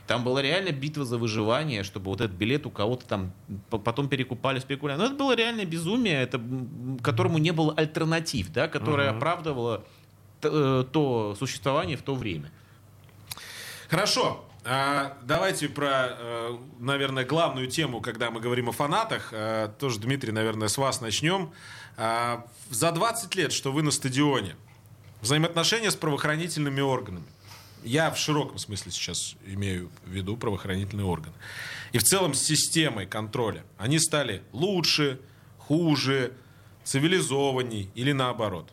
Там 0.08 0.24
была 0.24 0.42
реально 0.42 0.72
битва 0.72 1.04
за 1.04 1.18
выживание, 1.18 1.84
чтобы 1.84 2.12
вот 2.12 2.22
этот 2.22 2.38
билет 2.38 2.66
у 2.68 2.70
кого-то 2.70 3.08
там 3.08 3.34
потом 3.70 4.08
перекупали 4.08 4.60
спекулянты. 4.60 5.04
Но 5.04 5.08
это 5.08 5.16
было 5.16 5.36
реальное 5.36 5.66
безумие, 5.66 6.22
это, 6.22 6.40
которому 7.02 7.40
не 7.40 7.52
было 7.52 7.74
альтернатив, 7.74 8.52
да, 8.52 8.68
которое 8.68 9.12
uh-huh. 9.12 9.18
оправдывало 9.18 9.84
то 10.50 11.36
существование 11.38 11.98
в 11.98 12.02
то 12.02 12.16
время. 12.16 12.52
Хорошо. 13.90 14.46
А, 14.68 15.16
давайте 15.22 15.70
про, 15.70 16.18
э, 16.18 16.58
наверное, 16.80 17.24
главную 17.24 17.68
тему, 17.68 18.02
когда 18.02 18.32
мы 18.32 18.40
говорим 18.40 18.68
о 18.70 18.72
фанатах. 18.72 19.30
А, 19.32 19.68
тоже, 19.68 20.00
Дмитрий, 20.00 20.32
наверное, 20.32 20.70
с 20.70 20.78
вас 20.80 21.02
начнем. 21.02 21.54
А, 21.98 22.48
за 22.72 22.92
20 22.92 23.36
лет, 23.36 23.54
что 23.54 23.72
вы 23.72 23.84
на 23.84 23.92
стадионе, 23.92 24.56
взаимоотношения 25.22 25.92
с 25.92 25.96
правоохранительными 25.96 26.82
органами. 26.82 27.28
Я 27.84 28.10
в 28.10 28.18
широком 28.18 28.58
смысле 28.58 28.92
сейчас 28.92 29.36
имею 29.46 29.92
в 30.04 30.10
виду 30.10 30.36
правоохранительные 30.36 31.06
органы. 31.06 31.36
И 31.92 32.00
в 32.00 32.04
целом 32.04 32.34
с 32.34 32.42
системой 32.42 33.06
контроля. 33.06 33.64
Они 33.78 34.00
стали 34.00 34.42
лучше, 34.52 35.20
хуже, 35.60 36.34
цивилизованней 36.84 37.92
или 37.94 38.14
наоборот? 38.14 38.72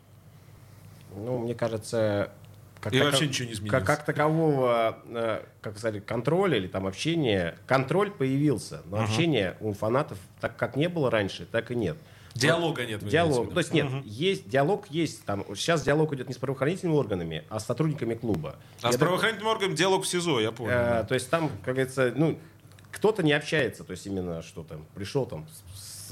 Ну, 1.17 1.39
мне 1.39 1.55
кажется, 1.55 2.33
как 2.81 2.93
и 2.93 2.99
так, 2.99 3.07
вообще 3.09 3.29
ничего 3.29 3.47
не 3.47 3.55
изменилось. 3.55 3.79
Как, 3.81 3.87
как 3.87 4.05
такового, 4.05 4.99
э, 5.07 5.45
как 5.61 5.79
сказать, 5.79 6.05
контроля 6.05 6.57
или 6.57 6.67
там 6.67 6.87
общения, 6.87 7.57
контроль 7.67 8.11
появился, 8.11 8.83
но 8.87 8.99
uh-huh. 8.99 9.05
общения 9.05 9.57
у 9.61 9.73
фанатов 9.73 10.19
так 10.41 10.57
как 10.57 10.77
не 10.77 10.89
было 10.89 11.11
раньше, 11.11 11.47
так 11.47 11.71
и 11.71 11.77
нет. 11.77 11.97
Диалога 12.35 12.85
нет. 12.87 13.07
Диалог. 13.07 13.53
То 13.53 13.61
есть 13.61 13.73
нет, 13.73 13.87
угу. 13.87 14.03
есть 14.05 14.49
диалог, 14.49 14.87
есть 14.89 15.25
там. 15.25 15.45
Сейчас 15.55 15.83
диалог 15.83 16.13
идет 16.15 16.29
не 16.29 16.35
с 16.35 16.39
правоохранительными 16.39 16.97
органами, 16.97 17.45
а 17.51 17.61
с 17.61 17.67
сотрудниками 17.67 18.15
клуба. 18.15 18.57
А 18.81 18.87
я 18.87 18.93
с 18.93 18.97
правоохранительными 18.97 19.51
так, 19.51 19.57
органами 19.57 19.77
диалог 19.77 20.05
в 20.05 20.09
СИЗО, 20.09 20.41
я 20.41 20.53
понял. 20.53 20.71
Э, 20.71 20.75
да. 20.75 21.05
То 21.05 21.15
есть 21.15 21.29
там, 21.29 21.51
как 21.63 21.75
говорится, 21.75 22.13
ну 22.17 22.39
кто-то 22.91 23.23
не 23.23 23.33
общается, 23.33 23.85
то 23.85 23.91
есть 23.93 24.07
именно 24.07 24.43
что 24.43 24.63
там 24.63 24.87
пришел 24.95 25.27
там 25.27 25.47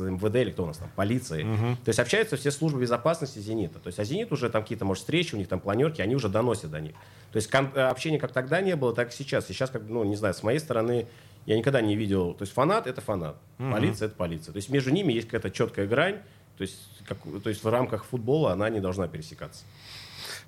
МВД 0.09 0.37
или 0.37 0.51
кто 0.51 0.65
у 0.65 0.67
нас 0.67 0.79
там, 0.79 0.91
полиции. 0.97 1.43
Угу. 1.43 1.77
То 1.85 1.89
есть 1.89 1.99
общаются 1.99 2.37
все 2.37 2.51
службы 2.51 2.81
безопасности 2.81 3.39
«Зенита». 3.39 3.79
То 3.79 3.89
есть, 3.89 3.99
а 3.99 4.05
«Зенит» 4.05 4.33
уже 4.33 4.49
там 4.51 4.63
какие-то, 4.63 4.85
может, 4.85 5.03
встречи, 5.03 5.35
у 5.35 5.39
них 5.39 5.49
там 5.49 5.61
планерки, 5.61 6.01
они 6.01 6.15
уже 6.15 6.29
доносят 6.29 6.71
до 6.71 6.81
них. 6.81 6.93
То 7.33 7.37
есть 7.37 7.51
э, 7.53 7.81
общение 7.81 8.19
как 8.21 8.33
тогда 8.33 8.61
не 8.61 8.77
было, 8.77 8.95
так 8.95 9.11
и 9.11 9.13
сейчас. 9.13 9.47
Сейчас, 9.47 9.71
как, 9.71 9.83
ну, 9.89 10.05
не 10.05 10.17
знаю, 10.17 10.35
с 10.35 10.43
моей 10.43 10.59
стороны, 10.59 11.07
я 11.47 11.57
никогда 11.57 11.81
не 11.81 11.97
видел... 11.97 12.35
То 12.35 12.43
есть 12.43 12.53
фанат— 12.53 12.87
это 12.89 13.01
фанат, 13.01 13.37
угу. 13.59 13.71
полиция— 13.71 14.07
это 14.09 14.17
полиция. 14.17 14.53
То 14.53 14.57
есть 14.57 14.69
между 14.69 14.91
ними 14.91 15.13
есть 15.13 15.27
какая-то 15.29 15.51
четкая 15.51 15.87
грань, 15.87 16.17
то 16.57 16.63
есть, 16.63 16.77
как, 17.07 17.19
то 17.43 17.49
есть 17.49 17.65
в 17.65 17.69
рамках 17.69 18.05
футбола 18.05 18.53
она 18.53 18.69
не 18.69 18.81
должна 18.81 19.09
пересекаться. 19.09 19.65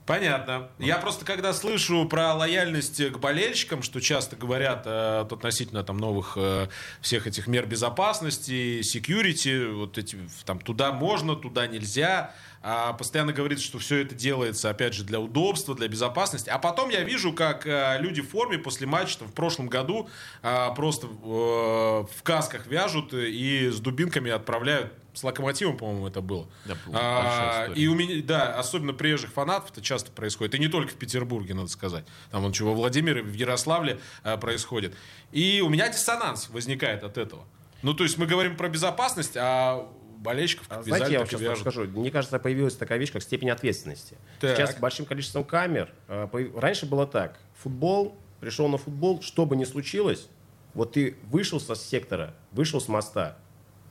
Понятно. 0.06 0.68
Я 0.78 0.98
просто 0.98 1.24
когда 1.24 1.52
слышу 1.52 2.06
про 2.06 2.34
лояльность 2.34 3.12
к 3.12 3.18
болельщикам, 3.18 3.82
что 3.82 4.00
часто 4.00 4.34
говорят 4.34 4.82
э, 4.84 5.20
относительно 5.20 5.84
там 5.84 5.98
новых 5.98 6.34
э, 6.36 6.68
всех 7.00 7.28
этих 7.28 7.46
мер 7.46 7.66
безопасности, 7.66 8.80
security, 8.80 9.72
вот 9.72 9.98
эти 9.98 10.18
там 10.44 10.58
туда 10.58 10.90
можно, 10.90 11.36
туда 11.36 11.68
нельзя, 11.68 12.34
а 12.62 12.92
постоянно 12.92 13.32
говорит, 13.32 13.60
что 13.60 13.78
все 13.78 13.98
это 13.98 14.14
делается, 14.14 14.70
опять 14.70 14.94
же, 14.94 15.04
для 15.04 15.18
удобства, 15.20 15.74
для 15.74 15.88
безопасности. 15.88 16.48
А 16.48 16.58
потом 16.58 16.90
я 16.90 17.02
вижу, 17.02 17.32
как 17.32 17.66
э, 17.66 17.96
люди 18.00 18.22
в 18.22 18.30
форме 18.30 18.58
после 18.58 18.86
матча 18.86 19.20
там, 19.20 19.28
в 19.28 19.34
прошлом 19.34 19.68
году 19.68 20.08
э, 20.42 20.68
просто 20.76 21.06
э, 21.06 21.10
в 21.10 22.22
касках 22.22 22.66
вяжут 22.66 23.14
и 23.14 23.68
с 23.70 23.80
дубинками 23.80 24.30
отправляют 24.30 24.92
с 25.14 25.22
локомотивом, 25.22 25.76
по-моему, 25.76 26.08
это 26.08 26.20
было. 26.20 26.48
Да, 26.64 26.76
а, 26.92 27.66
и 27.74 27.86
у 27.86 27.94
меня, 27.94 28.22
да, 28.24 28.54
особенно 28.54 28.92
приезжих 28.94 29.30
фанатов 29.30 29.70
это 29.70 29.82
часто 29.82 30.10
происходит. 30.10 30.54
И 30.54 30.58
не 30.58 30.68
только 30.68 30.92
в 30.92 30.96
Петербурге, 30.96 31.54
надо 31.54 31.68
сказать. 31.68 32.04
Там 32.30 32.44
он 32.44 32.52
чего, 32.52 32.70
во 32.70 32.76
Владимире, 32.76 33.22
в 33.22 33.32
Ярославле 33.32 33.98
а, 34.22 34.36
происходит. 34.38 34.94
И 35.30 35.62
у 35.64 35.68
меня 35.68 35.88
диссонанс 35.90 36.48
возникает 36.48 37.04
от 37.04 37.18
этого. 37.18 37.44
Ну, 37.82 37.94
то 37.94 38.04
есть 38.04 38.16
мы 38.16 38.26
говорим 38.26 38.56
про 38.56 38.68
безопасность, 38.68 39.36
а 39.36 39.86
болельщиков 40.18 40.68
как 40.68 40.84
Знаете, 40.84 41.04
вязали, 41.04 41.12
я 41.12 41.18
вам 41.18 41.28
сейчас 41.28 41.40
вяжут. 41.40 41.60
скажу. 41.60 41.84
Мне 41.88 42.10
кажется, 42.10 42.38
появилась 42.38 42.76
такая 42.76 42.98
вещь, 42.98 43.12
как 43.12 43.22
степень 43.22 43.50
ответственности. 43.50 44.16
Так. 44.40 44.56
Сейчас 44.56 44.76
с 44.76 44.78
большим 44.78 45.04
количеством 45.04 45.44
камер. 45.44 45.92
Э, 46.08 46.28
раньше 46.54 46.86
было 46.86 47.06
так. 47.06 47.38
Футбол, 47.56 48.16
пришел 48.40 48.68
на 48.68 48.78
футбол, 48.78 49.20
что 49.20 49.46
бы 49.46 49.56
ни 49.56 49.64
случилось, 49.64 50.28
вот 50.74 50.92
ты 50.92 51.16
вышел 51.24 51.60
со 51.60 51.74
сектора, 51.74 52.34
вышел 52.52 52.80
с 52.80 52.88
моста, 52.88 53.36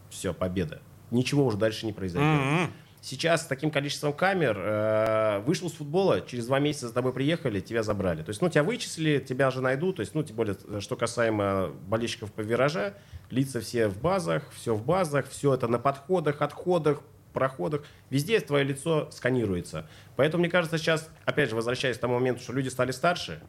все, 0.09 0.33
победа 0.33 0.81
ничего 1.11 1.45
уже 1.45 1.57
дальше 1.57 1.85
не 1.85 1.93
произойдет. 1.93 2.41
Mm-hmm. 2.41 2.69
Сейчас 3.03 3.41
с 3.41 3.45
таким 3.45 3.71
количеством 3.71 4.13
камер 4.13 4.55
э, 4.59 5.39
вышел 5.39 5.69
с 5.69 5.73
футбола, 5.73 6.21
через 6.21 6.45
два 6.45 6.59
месяца 6.59 6.87
за 6.87 6.93
тобой 6.93 7.13
приехали, 7.13 7.59
тебя 7.59 7.81
забрали. 7.81 8.21
То 8.21 8.29
есть, 8.29 8.41
ну, 8.41 8.49
тебя 8.49 8.61
вычислили, 8.61 9.17
тебя 9.17 9.49
же 9.49 9.59
найдут. 9.59 9.95
То 9.95 10.01
есть, 10.01 10.13
ну, 10.13 10.21
тем 10.21 10.35
более, 10.35 10.55
что 10.79 10.95
касаемо 10.95 11.71
болельщиков 11.87 12.31
по 12.31 12.41
виража, 12.41 12.93
лица 13.31 13.59
все 13.59 13.87
в 13.87 13.99
базах, 13.99 14.43
все 14.55 14.75
в 14.75 14.85
базах, 14.85 15.27
все 15.29 15.55
это 15.55 15.67
на 15.67 15.79
подходах, 15.79 16.43
отходах, 16.43 17.01
проходах. 17.33 17.83
Везде 18.11 18.39
твое 18.39 18.63
лицо 18.63 19.09
сканируется. 19.11 19.87
Поэтому, 20.15 20.41
мне 20.41 20.51
кажется, 20.51 20.77
сейчас, 20.77 21.09
опять 21.25 21.49
же, 21.49 21.55
возвращаясь 21.55 21.97
к 21.97 22.01
тому 22.01 22.15
моменту, 22.15 22.43
что 22.43 22.53
люди 22.53 22.69
стали 22.69 22.91
старше, 22.91 23.41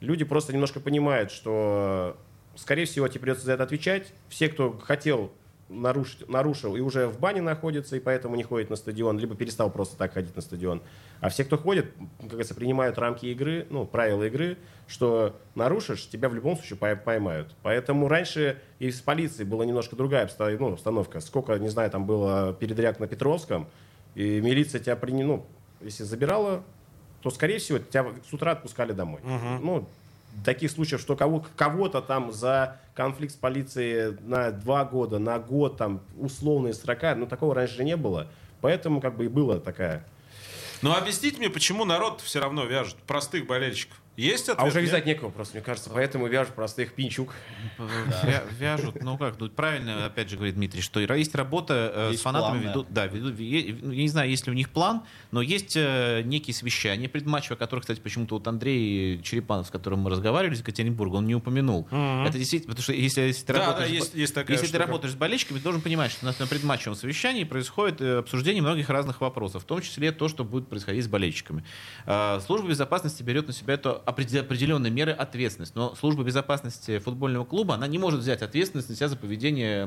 люди 0.00 0.24
просто 0.24 0.52
немножко 0.52 0.80
понимают, 0.80 1.30
что, 1.30 2.16
скорее 2.56 2.86
всего, 2.86 3.06
тебе 3.06 3.20
придется 3.20 3.46
за 3.46 3.52
это 3.52 3.62
отвечать. 3.62 4.12
Все, 4.28 4.48
кто 4.48 4.76
хотел 4.78 5.32
нарушить, 5.68 6.28
нарушил 6.28 6.76
и 6.76 6.80
уже 6.80 7.08
в 7.08 7.18
бане 7.18 7.42
находится, 7.42 7.96
и 7.96 8.00
поэтому 8.00 8.36
не 8.36 8.42
ходит 8.42 8.70
на 8.70 8.76
стадион, 8.76 9.18
либо 9.18 9.34
перестал 9.34 9.70
просто 9.70 9.96
так 9.96 10.12
ходить 10.14 10.34
на 10.36 10.42
стадион. 10.42 10.82
А 11.20 11.28
все, 11.28 11.44
кто 11.44 11.58
ходит, 11.58 11.92
как 12.18 12.28
говорится, 12.28 12.54
принимают 12.54 12.98
рамки 12.98 13.26
игры, 13.26 13.66
ну, 13.70 13.86
правила 13.86 14.24
игры, 14.24 14.58
что 14.86 15.36
нарушишь, 15.54 16.08
тебя 16.08 16.28
в 16.28 16.34
любом 16.34 16.56
случае 16.56 16.78
поймают. 16.96 17.54
Поэтому 17.62 18.08
раньше 18.08 18.60
и 18.78 18.90
с 18.90 19.00
полицией 19.00 19.48
была 19.48 19.64
немножко 19.64 19.96
другая 19.96 20.28
ну, 20.38 20.72
обстановка. 20.72 21.20
Сколько, 21.20 21.58
не 21.58 21.68
знаю, 21.68 21.90
там 21.90 22.06
было 22.06 22.52
передряг 22.52 23.00
на 23.00 23.06
Петровском, 23.06 23.68
и 24.14 24.40
милиция 24.40 24.80
тебя, 24.80 24.96
при, 24.96 25.12
ну, 25.12 25.44
если 25.80 26.04
забирала, 26.04 26.62
то, 27.22 27.30
скорее 27.30 27.58
всего, 27.58 27.78
тебя 27.78 28.06
с 28.28 28.32
утра 28.32 28.52
отпускали 28.52 28.92
домой. 28.92 29.20
Угу. 29.22 29.64
Ну, 29.64 29.88
таких 30.44 30.70
случаев, 30.70 31.00
что 31.00 31.16
кого, 31.16 31.44
кого-то 31.56 32.00
там 32.00 32.32
за 32.32 32.78
конфликт 32.94 33.34
с 33.34 33.36
полицией 33.36 34.16
на 34.20 34.50
два 34.50 34.84
года, 34.84 35.18
на 35.18 35.38
год, 35.38 35.76
там, 35.76 36.00
условные 36.16 36.74
срока, 36.74 37.14
ну, 37.14 37.26
такого 37.26 37.54
раньше 37.54 37.84
не 37.84 37.96
было. 37.96 38.28
Поэтому, 38.60 39.00
как 39.00 39.16
бы, 39.16 39.26
и 39.26 39.28
была 39.28 39.58
такая. 39.58 40.04
Ну, 40.82 40.92
объясните 40.92 41.38
мне, 41.38 41.50
почему 41.50 41.84
народ 41.84 42.20
все 42.20 42.40
равно 42.40 42.64
вяжет 42.64 42.96
простых 43.06 43.46
болельщиков? 43.46 44.00
Есть 44.16 44.48
ответ? 44.48 44.58
А 44.58 44.64
уже 44.66 44.80
вязать 44.80 45.06
некого 45.06 45.30
просто, 45.30 45.56
мне 45.56 45.64
кажется. 45.64 45.90
Поэтому 45.90 46.26
вяжут 46.26 46.54
простых 46.54 46.94
пинчук. 46.94 47.34
Вяжут, 48.58 49.02
ну 49.02 49.18
как, 49.18 49.38
ну, 49.38 49.48
правильно, 49.50 50.06
опять 50.06 50.30
же, 50.30 50.36
говорит 50.36 50.54
Дмитрий, 50.54 50.80
что 50.80 51.00
есть 51.00 51.34
работа 51.34 51.92
э, 51.94 52.12
с 52.14 52.20
фанатами. 52.20 52.64
Ведут, 52.64 52.86
да, 52.90 53.06
ведут, 53.06 53.38
я 53.38 53.72
не 53.72 54.08
знаю, 54.08 54.30
есть 54.30 54.46
ли 54.46 54.52
у 54.52 54.54
них 54.54 54.70
план, 54.70 55.02
но 55.30 55.42
есть 55.42 55.76
э, 55.76 56.22
некие 56.24 56.54
совещания 56.54 57.08
предматчевые, 57.08 57.56
о 57.56 57.58
которых, 57.58 57.82
кстати, 57.82 58.00
почему-то 58.00 58.36
вот 58.36 58.48
Андрей 58.48 59.20
Черепанов, 59.22 59.66
с 59.66 59.70
которым 59.70 60.00
мы 60.00 60.10
разговаривали 60.10 60.54
из 60.54 60.60
Екатеринбурга, 60.60 61.16
он 61.16 61.26
не 61.26 61.34
упомянул. 61.34 61.86
Это 61.90 62.38
действительно, 62.38 62.72
потому 62.72 62.82
что 62.82 62.92
если, 62.92 63.20
если 63.22 63.44
ты 63.44 63.52
работаешь, 63.52 64.10
если 64.14 64.66
ты 64.66 64.78
работаешь 64.78 65.12
с 65.12 65.16
болельщиками, 65.16 65.58
ты 65.58 65.64
должен 65.64 65.82
понимать, 65.82 66.10
что 66.10 66.24
у 66.24 66.26
нас 66.26 66.38
на 66.38 66.46
предматчевом 66.46 66.96
совещании 66.96 67.44
происходит 67.44 68.00
э, 68.00 68.18
обсуждение 68.18 68.62
многих 68.62 68.88
разных 68.88 69.20
вопросов, 69.20 69.62
в 69.64 69.66
том 69.66 69.82
числе 69.82 70.12
то, 70.12 70.28
что 70.28 70.44
будет 70.44 70.68
происходить 70.68 71.04
с 71.04 71.08
болельщиками. 71.08 71.64
Служба 72.46 72.68
безопасности 72.68 73.22
берет 73.22 73.46
на 73.46 73.52
себя 73.52 73.74
это 73.74 73.92
определенные 74.06 74.90
меры 74.90 75.10
ответственность. 75.10 75.74
Но 75.74 75.94
служба 75.96 76.22
безопасности 76.22 76.98
футбольного 76.98 77.44
клуба, 77.44 77.74
она 77.74 77.86
не 77.88 77.98
может 77.98 78.20
взять 78.20 78.40
ответственность 78.40 78.88
на 78.88 78.94
себя 78.94 79.08
за 79.08 79.16
поведение 79.16 79.84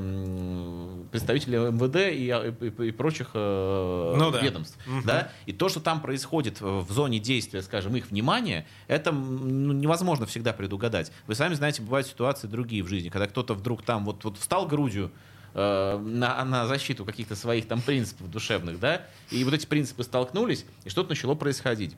представителей 1.10 1.58
МВД 1.71 1.95
и, 2.13 2.29
а, 2.29 2.49
и, 2.49 2.88
и 2.88 2.91
прочих 2.91 3.32
э, 3.34 4.15
ну, 4.17 4.32
ведомств. 4.38 4.77
Да. 4.86 4.91
Угу. 4.91 5.03
Да? 5.05 5.32
И 5.45 5.53
то, 5.53 5.69
что 5.69 5.79
там 5.79 6.01
происходит 6.01 6.60
в 6.60 6.91
зоне 6.91 7.19
действия, 7.19 7.62
скажем, 7.62 7.95
их 7.95 8.12
внимания, 8.12 8.67
это 8.88 9.13
ну, 9.13 9.71
невозможно 9.71 10.25
всегда 10.25 10.51
предугадать. 10.51 11.12
Вы 11.25 11.36
сами 11.36 11.53
знаете, 11.53 11.82
бывают 11.82 12.05
ситуации 12.05 12.47
другие 12.47 12.84
в 12.84 12.88
жизни, 12.88 13.10
когда 13.10 13.27
кто-то 13.27 13.53
вдруг 13.53 13.84
там 13.84 14.03
вот, 14.03 14.23
вот 14.25 14.38
встал 14.38 14.67
грудью, 14.67 15.12
э, 15.53 15.97
на, 15.97 16.43
на 16.43 16.67
защиту 16.67 17.05
каких-то 17.05 17.38
своих 17.38 17.67
там 17.67 17.82
принципов 17.82 18.29
душевных, 18.29 18.79
да, 18.79 19.03
и 19.32 19.43
вот 19.45 19.53
эти 19.53 19.65
принципы 19.65 20.03
столкнулись, 20.03 20.65
и 20.84 20.89
что-то 20.89 21.10
начало 21.10 21.36
происходить. 21.36 21.95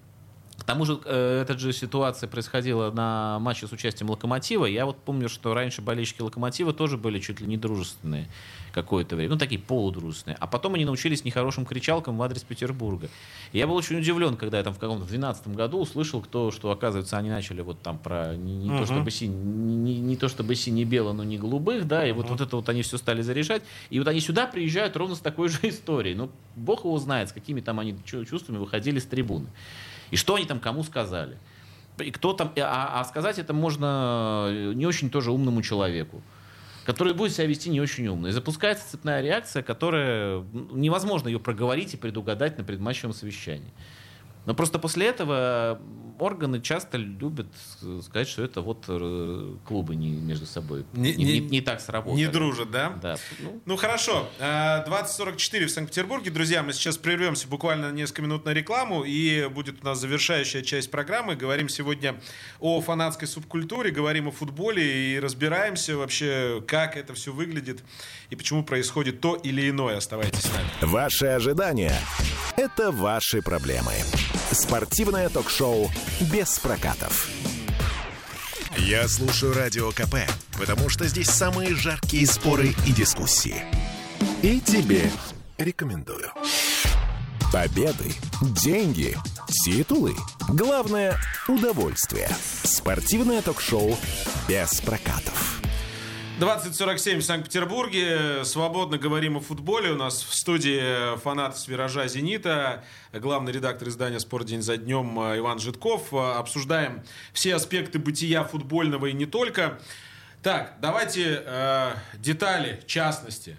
К 0.61 0.63
тому 0.63 0.85
же, 0.85 0.99
э, 1.05 1.41
эта 1.41 1.57
же 1.57 1.73
ситуация 1.73 2.29
происходила 2.29 2.91
на 2.91 3.39
матче 3.39 3.65
с 3.65 3.71
участием 3.71 4.11
Локомотива. 4.11 4.67
Я 4.67 4.85
вот 4.85 4.95
помню, 4.97 5.27
что 5.27 5.55
раньше 5.55 5.81
болельщики 5.81 6.21
Локомотива 6.21 6.71
тоже 6.71 6.99
были 6.99 7.17
чуть 7.17 7.41
ли 7.41 7.47
не 7.47 7.57
дружественные 7.57 8.27
какое-то 8.71 9.15
время. 9.15 9.31
Ну, 9.31 9.39
такие 9.39 9.59
полудружественные. 9.59 10.37
А 10.39 10.45
потом 10.45 10.75
они 10.75 10.85
научились 10.85 11.25
нехорошим 11.25 11.65
кричалкам 11.65 12.15
в 12.15 12.21
адрес 12.21 12.43
Петербурга. 12.43 13.09
И 13.53 13.57
я 13.57 13.65
был 13.65 13.73
очень 13.73 13.97
удивлен, 13.97 14.37
когда 14.37 14.59
я 14.59 14.63
там 14.63 14.75
в 14.75 14.77
каком-то 14.77 15.07
12 15.07 15.47
году 15.47 15.79
услышал, 15.79 16.21
кто, 16.21 16.51
что, 16.51 16.69
оказывается, 16.69 17.17
они 17.17 17.31
начали 17.31 17.61
вот 17.61 17.81
там 17.81 17.97
про 17.97 18.35
не, 18.35 18.55
не, 18.55 18.69
uh-huh. 18.69 18.81
то, 18.81 18.85
чтобы 18.85 19.09
си, 19.09 19.27
не, 19.27 19.97
не 19.99 20.15
то 20.15 20.27
чтобы 20.27 20.53
сине-бело, 20.53 21.11
но 21.11 21.23
не 21.23 21.39
голубых, 21.39 21.87
да, 21.87 22.05
и 22.05 22.11
uh-huh. 22.11 22.13
вот, 22.13 22.29
вот 22.29 22.41
это 22.41 22.55
вот 22.55 22.69
они 22.69 22.83
все 22.83 22.99
стали 22.99 23.23
заряжать. 23.23 23.63
И 23.89 23.97
вот 23.97 24.07
они 24.07 24.19
сюда 24.19 24.45
приезжают 24.45 24.95
ровно 24.95 25.15
с 25.15 25.21
такой 25.21 25.49
же 25.49 25.57
историей. 25.63 26.13
Ну, 26.13 26.29
бог 26.55 26.85
его 26.85 26.99
знает, 26.99 27.29
с 27.29 27.31
какими 27.31 27.61
там 27.61 27.79
они 27.79 27.95
чувствами 28.05 28.59
выходили 28.59 28.99
с 28.99 29.05
трибуны. 29.05 29.47
И 30.11 30.15
что 30.15 30.35
они 30.35 30.45
там 30.45 30.59
кому 30.59 30.83
сказали. 30.83 31.37
И 31.97 32.11
кто 32.11 32.33
там, 32.33 32.53
а, 32.57 32.99
а 32.99 33.03
сказать 33.05 33.39
это 33.39 33.53
можно 33.53 34.47
э, 34.49 34.73
не 34.73 34.85
очень 34.85 35.09
тоже 35.09 35.31
умному 35.31 35.61
человеку 35.61 36.21
который 36.85 37.13
будет 37.13 37.33
себя 37.33 37.45
вести 37.45 37.69
не 37.69 37.79
очень 37.79 38.07
умно. 38.07 38.27
И 38.27 38.31
запускается 38.31 38.89
цепная 38.89 39.21
реакция, 39.21 39.63
которая 39.63 40.43
невозможно 40.71 41.27
ее 41.27 41.39
проговорить 41.39 41.93
и 41.93 41.97
предугадать 41.97 42.57
на 42.57 42.63
предматчевом 42.63 43.13
совещании. 43.13 43.71
Но 44.45 44.53
просто 44.53 44.79
после 44.79 45.07
этого 45.07 45.79
органы 46.21 46.61
часто 46.61 46.97
любят 46.97 47.47
сказать, 48.03 48.27
что 48.27 48.43
это 48.43 48.61
вот 48.61 48.85
э, 48.87 49.55
клубы 49.65 49.95
не 49.95 50.11
между 50.11 50.45
собой 50.45 50.85
не, 50.93 51.13
не, 51.13 51.23
не, 51.23 51.39
не 51.39 51.61
так 51.61 51.81
сработали. 51.81 52.21
Не 52.21 52.27
дружат, 52.27 52.69
да? 52.69 52.93
Да. 53.01 53.17
Ну, 53.39 53.61
ну 53.65 53.75
хорошо. 53.75 54.29
2044 54.37 55.63
э, 55.63 55.67
в 55.67 55.71
Санкт-Петербурге. 55.71 56.29
Друзья, 56.31 56.63
мы 56.63 56.73
сейчас 56.73 56.97
прервемся 56.97 57.47
буквально 57.47 57.89
на 57.89 57.95
несколько 57.95 58.21
минут 58.21 58.45
на 58.45 58.51
рекламу, 58.51 59.03
и 59.03 59.47
будет 59.47 59.81
у 59.81 59.85
нас 59.85 59.99
завершающая 59.99 60.61
часть 60.61 60.91
программы. 60.91 61.35
Говорим 61.35 61.69
сегодня 61.69 62.19
о 62.59 62.81
фанатской 62.81 63.27
субкультуре, 63.27 63.91
говорим 63.91 64.27
о 64.27 64.31
футболе 64.31 65.15
и 65.15 65.19
разбираемся 65.19 65.97
вообще, 65.97 66.63
как 66.67 66.97
это 66.97 67.13
все 67.15 67.33
выглядит 67.33 67.83
и 68.29 68.35
почему 68.35 68.63
происходит 68.63 69.21
то 69.21 69.35
или 69.35 69.69
иное. 69.69 69.97
Оставайтесь 69.97 70.41
с 70.41 70.53
нами. 70.53 70.67
Ваши 70.81 71.25
ожидания– 71.25 71.99
это 72.57 72.91
ваши 72.91 73.41
проблемы. 73.41 73.93
Спортивное 74.51 75.29
ток-шоу 75.29 75.89
«Без 76.31 76.59
прокатов». 76.59 77.29
Я 78.77 79.07
слушаю 79.07 79.53
Радио 79.53 79.91
КП, 79.91 80.15
потому 80.57 80.89
что 80.89 81.07
здесь 81.07 81.29
самые 81.29 81.73
жаркие 81.75 82.27
споры 82.27 82.75
и 82.85 82.91
дискуссии. 82.91 83.63
И 84.41 84.59
тебе 84.59 85.09
рекомендую. 85.57 86.31
Победы, 87.51 88.13
деньги, 88.41 89.17
титулы. 89.63 90.15
Главное– 90.49 91.17
удовольствие. 91.47 92.29
Спортивное 92.63 93.41
ток-шоу 93.41 93.97
«Без 94.47 94.81
прокатов». 94.81 95.60
2047 96.41 97.19
в 97.19 97.23
Санкт-Петербурге. 97.23 98.43
Свободно 98.45 98.97
говорим 98.97 99.37
о 99.37 99.41
футболе. 99.41 99.91
У 99.91 99.95
нас 99.95 100.23
в 100.23 100.33
студии 100.33 101.15
фанат 101.19 101.55
с 101.55 101.67
«Виража 101.67 102.07
Зенита», 102.07 102.83
главный 103.13 103.51
редактор 103.51 103.89
издания 103.89 104.19
«Спорт 104.19 104.47
день 104.47 104.63
за 104.63 104.77
днем» 104.77 105.19
Иван 105.19 105.59
Житков. 105.59 106.11
Обсуждаем 106.11 107.03
все 107.31 107.53
аспекты 107.53 107.99
бытия 107.99 108.43
футбольного 108.43 109.05
и 109.05 109.13
не 109.13 109.27
только. 109.27 109.79
Так, 110.41 110.77
давайте 110.81 111.43
э, 111.45 111.91
детали, 112.15 112.81
частности. 112.87 113.55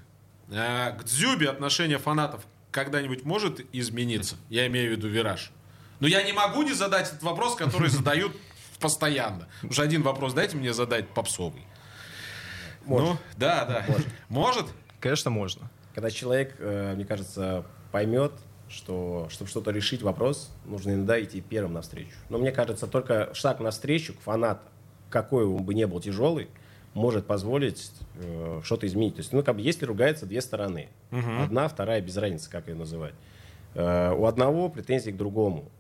Э, 0.51 0.91
к 0.99 1.05
Дзюбе 1.05 1.51
отношение 1.51 1.99
фанатов 1.99 2.41
когда-нибудь 2.72 3.24
может 3.24 3.64
измениться? 3.72 4.35
Я 4.49 4.66
имею 4.66 4.89
в 4.89 4.97
виду 4.97 5.07
«Вираж». 5.07 5.53
Но 6.01 6.09
я 6.09 6.24
не 6.24 6.33
могу 6.33 6.64
не 6.64 6.72
задать 6.72 7.07
этот 7.07 7.22
вопрос, 7.22 7.55
который 7.55 7.91
задают 7.91 8.37
постоянно. 8.80 9.47
Уже 9.62 9.83
один 9.83 10.03
вопрос 10.03 10.33
дайте 10.33 10.57
мне 10.57 10.74
задать 10.74 11.09
попсовый. 11.11 11.62
Может. 12.87 13.09
Ну, 13.09 13.16
да, 13.37 13.64
да. 13.64 13.85
Может. 13.89 14.07
может? 14.28 14.66
Конечно, 15.01 15.30
можно. 15.30 15.70
Когда 15.95 16.11
человек, 16.11 16.57
э, 16.59 16.95
мне 16.95 17.05
кажется, 17.05 17.64
поймет, 17.91 18.33
что 18.68 19.26
чтобы 19.30 19.51
что-то 19.51 19.70
решить 19.70 20.03
вопрос, 20.03 20.51
нужно 20.64 20.93
иногда 20.93 21.22
идти 21.22 21.41
первым 21.41 21.74
навстречу. 21.74 22.16
Но 22.28 22.39
мне 22.39 22.53
кажется, 22.53 22.87
только 22.87 23.30
шаг 23.35 23.61
навстречу 23.61 24.14
к 24.14 24.20
фанату, 24.20 24.62
какой 25.11 25.45
он 25.45 25.62
бы 25.62 25.74
не 25.74 25.87
был 25.87 26.01
тяжелый, 26.01 26.49
может 26.95 27.26
позволить 27.26 27.91
э, 28.16 28.61
что-то 28.64 28.87
изменить. 28.87 29.16
То 29.16 29.20
есть, 29.20 29.33
ну, 29.33 29.43
как 29.43 29.57
бы, 29.57 29.62
если 29.62 29.85
ругаются 29.85 30.26
две 30.26 30.41
стороны, 30.41 30.89
угу. 31.11 31.43
одна, 31.43 31.68
вторая, 31.68 32.01
без 32.01 32.16
разницы, 32.16 32.51
как 32.51 32.68
ее 32.68 32.74
называть. 32.74 33.14
Э, 33.74 34.12
у 34.12 34.26
одного 34.26 34.68
претензии 34.68 35.11
к 35.11 35.16
другому. 35.16 35.70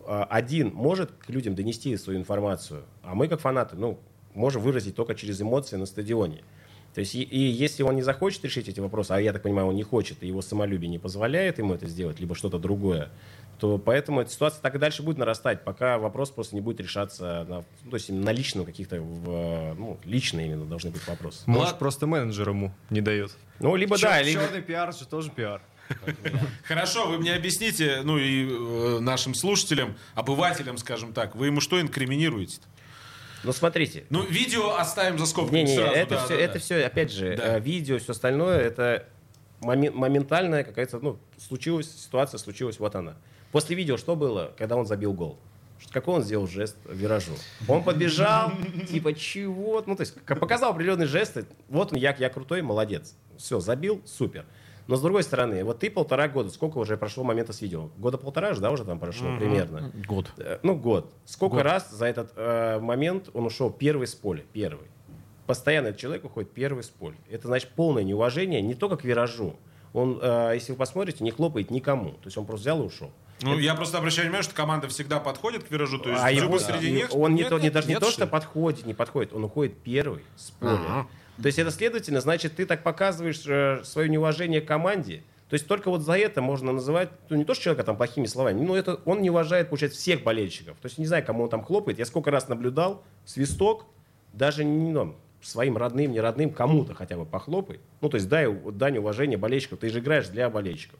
Э, 0.00 0.24
один 0.28 0.72
может 0.74 1.12
к 1.12 1.28
людям 1.30 1.54
донести 1.54 1.96
свою 1.96 2.18
информацию, 2.18 2.84
а 3.02 3.14
мы, 3.14 3.28
как 3.28 3.40
фанаты, 3.40 3.76
ну, 3.76 3.98
можем 4.38 4.62
выразить 4.62 4.94
только 4.94 5.14
через 5.14 5.40
эмоции 5.40 5.76
на 5.76 5.86
стадионе. 5.86 6.42
То 6.94 7.00
есть, 7.00 7.14
и, 7.14 7.22
и 7.22 7.38
если 7.38 7.82
он 7.82 7.96
не 7.96 8.02
захочет 8.02 8.44
решить 8.44 8.68
эти 8.68 8.80
вопросы, 8.80 9.12
а 9.12 9.20
я 9.20 9.32
так 9.32 9.42
понимаю, 9.42 9.68
он 9.68 9.76
не 9.76 9.82
хочет, 9.82 10.22
и 10.22 10.26
его 10.26 10.42
самолюбие 10.42 10.88
не 10.88 10.98
позволяет 10.98 11.58
ему 11.58 11.74
это 11.74 11.86
сделать, 11.86 12.18
либо 12.18 12.34
что-то 12.34 12.58
другое, 12.58 13.10
то 13.60 13.78
поэтому 13.78 14.20
эта 14.20 14.30
ситуация 14.30 14.62
так 14.62 14.74
и 14.74 14.78
дальше 14.78 15.02
будет 15.02 15.18
нарастать, 15.18 15.64
пока 15.64 15.98
вопрос 15.98 16.30
просто 16.30 16.54
не 16.54 16.60
будет 16.60 16.80
решаться 16.80 17.44
на, 17.48 17.64
ну, 17.84 17.90
то 17.90 17.96
есть 17.96 18.08
на 18.08 18.32
личном 18.32 18.64
каких-то, 18.64 18.96
ну, 18.96 19.98
личные 20.04 20.46
именно 20.46 20.64
должны 20.64 20.90
быть 20.90 21.06
вопросы. 21.06 21.42
Может, 21.46 21.64
Влад... 21.64 21.78
просто 21.78 22.06
менеджер 22.06 22.48
ему 22.48 22.72
не 22.90 23.00
дает. 23.00 23.36
Ну, 23.60 23.76
либо 23.76 23.96
Чер- 23.96 24.08
да, 24.08 24.22
либо... 24.22 24.40
Черный 24.40 24.62
пиар 24.62 24.94
же 24.94 25.06
тоже 25.06 25.30
пиар. 25.30 25.60
Хорошо, 26.64 27.08
вы 27.08 27.18
мне 27.18 27.34
объясните, 27.34 28.00
ну 28.04 28.18
и 28.18 28.48
э, 28.48 28.98
нашим 29.00 29.34
слушателям, 29.34 29.96
обывателям, 30.14 30.78
скажем 30.78 31.12
так, 31.12 31.34
вы 31.34 31.46
ему 31.46 31.60
что 31.60 31.80
инкриминируете? 31.80 32.58
-то? 32.58 32.77
Ну, 33.44 33.52
смотрите. 33.52 34.04
Ну, 34.10 34.22
видео 34.24 34.76
оставим 34.76 35.18
за 35.18 35.26
скобками 35.26 35.58
не, 35.58 35.64
не, 35.64 35.76
сразу. 35.76 35.92
Это, 35.92 36.10
да, 36.14 36.24
все, 36.24 36.36
да, 36.36 36.42
это 36.42 36.54
да. 36.54 36.60
все, 36.60 36.84
опять 36.84 37.12
же, 37.12 37.36
да. 37.36 37.56
Э, 37.56 37.60
видео, 37.60 37.98
все 37.98 38.12
остальное, 38.12 38.58
это 38.58 39.06
моментальная 39.60 40.64
какая-то, 40.64 40.98
ну, 41.00 41.18
случилась 41.36 41.90
ситуация, 41.90 42.38
случилась, 42.38 42.78
вот 42.78 42.94
она. 42.94 43.16
После 43.52 43.76
видео 43.76 43.96
что 43.96 44.16
было, 44.16 44.52
когда 44.56 44.76
он 44.76 44.86
забил 44.86 45.12
гол? 45.12 45.38
Какой 45.90 46.16
он 46.16 46.22
сделал 46.22 46.46
жест 46.46 46.76
виражу? 46.88 47.32
Он 47.68 47.84
подбежал, 47.84 48.52
типа, 48.88 49.14
чего? 49.14 49.82
Ну, 49.86 49.94
то 49.94 50.02
есть, 50.02 50.14
показал 50.24 50.72
определенный 50.72 51.06
жест, 51.06 51.38
вот 51.68 51.92
он, 51.92 51.98
я, 51.98 52.14
я 52.18 52.28
крутой, 52.30 52.62
молодец. 52.62 53.14
Все, 53.36 53.60
забил, 53.60 54.02
супер. 54.04 54.44
Но 54.88 54.96
с 54.96 55.02
другой 55.02 55.22
стороны, 55.22 55.62
вот 55.64 55.80
ты 55.80 55.90
полтора 55.90 56.28
года, 56.28 56.48
сколько 56.48 56.78
уже 56.78 56.96
прошло 56.96 57.22
момента 57.22 57.52
с 57.52 57.60
видео? 57.60 57.90
Года 57.98 58.16
полтора 58.16 58.54
же, 58.54 58.62
да, 58.62 58.70
уже 58.70 58.86
там 58.86 58.98
прошло 58.98 59.28
mm-hmm. 59.28 59.38
примерно? 59.38 59.92
Год. 60.06 60.32
Э, 60.38 60.58
ну, 60.62 60.74
год. 60.74 61.12
Сколько 61.26 61.56
год. 61.56 61.64
раз 61.64 61.90
за 61.90 62.06
этот 62.06 62.32
э, 62.36 62.80
момент 62.80 63.28
он 63.34 63.44
ушел 63.44 63.70
первый 63.70 64.06
с 64.06 64.14
поля? 64.14 64.42
Первый. 64.52 64.88
Постоянно 65.46 65.88
этот 65.88 66.00
человек 66.00 66.24
уходит 66.24 66.52
первый 66.52 66.82
с 66.82 66.88
поля. 66.88 67.16
Это 67.30 67.48
значит 67.48 67.68
полное 67.70 68.02
неуважение 68.02 68.62
не 68.62 68.74
только 68.74 68.96
к 68.96 69.04
виражу. 69.04 69.56
Он, 69.92 70.18
э, 70.22 70.52
если 70.54 70.72
вы 70.72 70.78
посмотрите, 70.78 71.22
не 71.22 71.32
хлопает 71.32 71.70
никому. 71.70 72.12
То 72.12 72.24
есть 72.24 72.38
он 72.38 72.46
просто 72.46 72.62
взял 72.62 72.82
и 72.82 72.86
ушел. 72.86 73.12
Ну, 73.42 73.52
это... 73.52 73.60
я 73.60 73.74
просто 73.74 73.98
обращаю 73.98 74.28
внимание, 74.28 74.42
что 74.42 74.54
команда 74.54 74.88
всегда 74.88 75.20
подходит 75.20 75.64
к 75.64 75.70
виражу, 75.70 75.98
то 75.98 76.08
есть 76.08 76.22
а 76.22 76.30
его, 76.30 76.58
среди 76.58 76.90
них. 76.90 77.14
Он 77.14 77.34
нет, 77.34 77.44
не, 77.44 77.50
то, 77.50 77.58
не, 77.58 77.70
даже 77.70 77.88
нет, 77.88 78.00
не 78.00 78.06
то, 78.06 78.10
что 78.10 78.26
подходит, 78.26 78.86
не 78.86 78.94
подходит, 78.94 79.34
он 79.34 79.44
уходит 79.44 79.78
первый 79.82 80.24
с 80.36 80.50
поля. 80.50 80.72
Ага. 80.72 81.08
То 81.40 81.46
есть 81.46 81.58
это 81.58 81.70
следовательно, 81.70 82.20
значит, 82.20 82.56
ты 82.56 82.66
так 82.66 82.82
показываешь 82.82 83.42
э, 83.46 83.82
свое 83.84 84.08
неуважение 84.08 84.60
к 84.60 84.66
команде, 84.66 85.22
то 85.48 85.54
есть 85.54 85.66
только 85.66 85.88
вот 85.88 86.02
за 86.02 86.12
это 86.12 86.42
можно 86.42 86.72
называть, 86.72 87.08
ну 87.30 87.36
не 87.36 87.44
то, 87.44 87.54
что 87.54 87.64
человека 87.64 87.84
там 87.84 87.96
плохими 87.96 88.26
словами, 88.26 88.60
но 88.60 88.76
это 88.76 89.00
он 89.06 89.22
не 89.22 89.30
уважает, 89.30 89.70
получается, 89.70 89.98
всех 89.98 90.22
болельщиков. 90.22 90.76
То 90.78 90.86
есть 90.86 90.98
не 90.98 91.06
знаю, 91.06 91.24
кому 91.24 91.44
он 91.44 91.48
там 91.48 91.64
хлопает. 91.64 91.98
Я 91.98 92.04
сколько 92.04 92.30
раз 92.30 92.48
наблюдал, 92.48 93.02
свисток, 93.24 93.86
даже 94.34 94.62
не 94.62 94.92
ну, 94.92 95.16
своим 95.40 95.78
родным, 95.78 96.12
не 96.12 96.20
родным, 96.20 96.50
кому-то 96.50 96.94
хотя 96.94 97.16
бы 97.16 97.24
похлопай. 97.24 97.80
Ну, 98.02 98.10
то 98.10 98.16
есть 98.16 98.28
дай 98.28 98.46
дань 98.72 98.98
уважения 98.98 99.38
болельщиков. 99.38 99.78
Ты 99.78 99.88
же 99.88 100.00
играешь 100.00 100.28
для 100.28 100.50
болельщиков. 100.50 100.98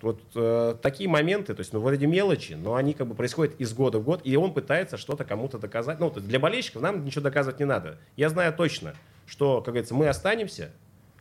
Вот 0.00 0.20
э, 0.34 0.76
такие 0.80 1.08
моменты, 1.08 1.54
то 1.54 1.60
есть, 1.60 1.72
ну, 1.72 1.80
вроде 1.80 2.06
мелочи, 2.06 2.54
но 2.54 2.74
они 2.74 2.92
как 2.92 3.06
бы 3.06 3.14
происходят 3.14 3.54
из 3.60 3.72
года 3.72 3.98
в 3.98 4.04
год, 4.04 4.20
и 4.24 4.36
он 4.36 4.52
пытается 4.52 4.96
что-то 4.96 5.24
кому-то 5.24 5.58
доказать. 5.58 5.98
Ну, 5.98 6.10
для 6.10 6.38
болельщиков 6.38 6.82
нам 6.82 7.04
ничего 7.04 7.22
доказывать 7.22 7.58
не 7.60 7.66
надо. 7.66 7.98
Я 8.16 8.28
знаю 8.28 8.52
точно, 8.52 8.94
что, 9.26 9.60
как 9.60 9.74
говорится, 9.74 9.94
мы 9.94 10.08
останемся, 10.08 10.72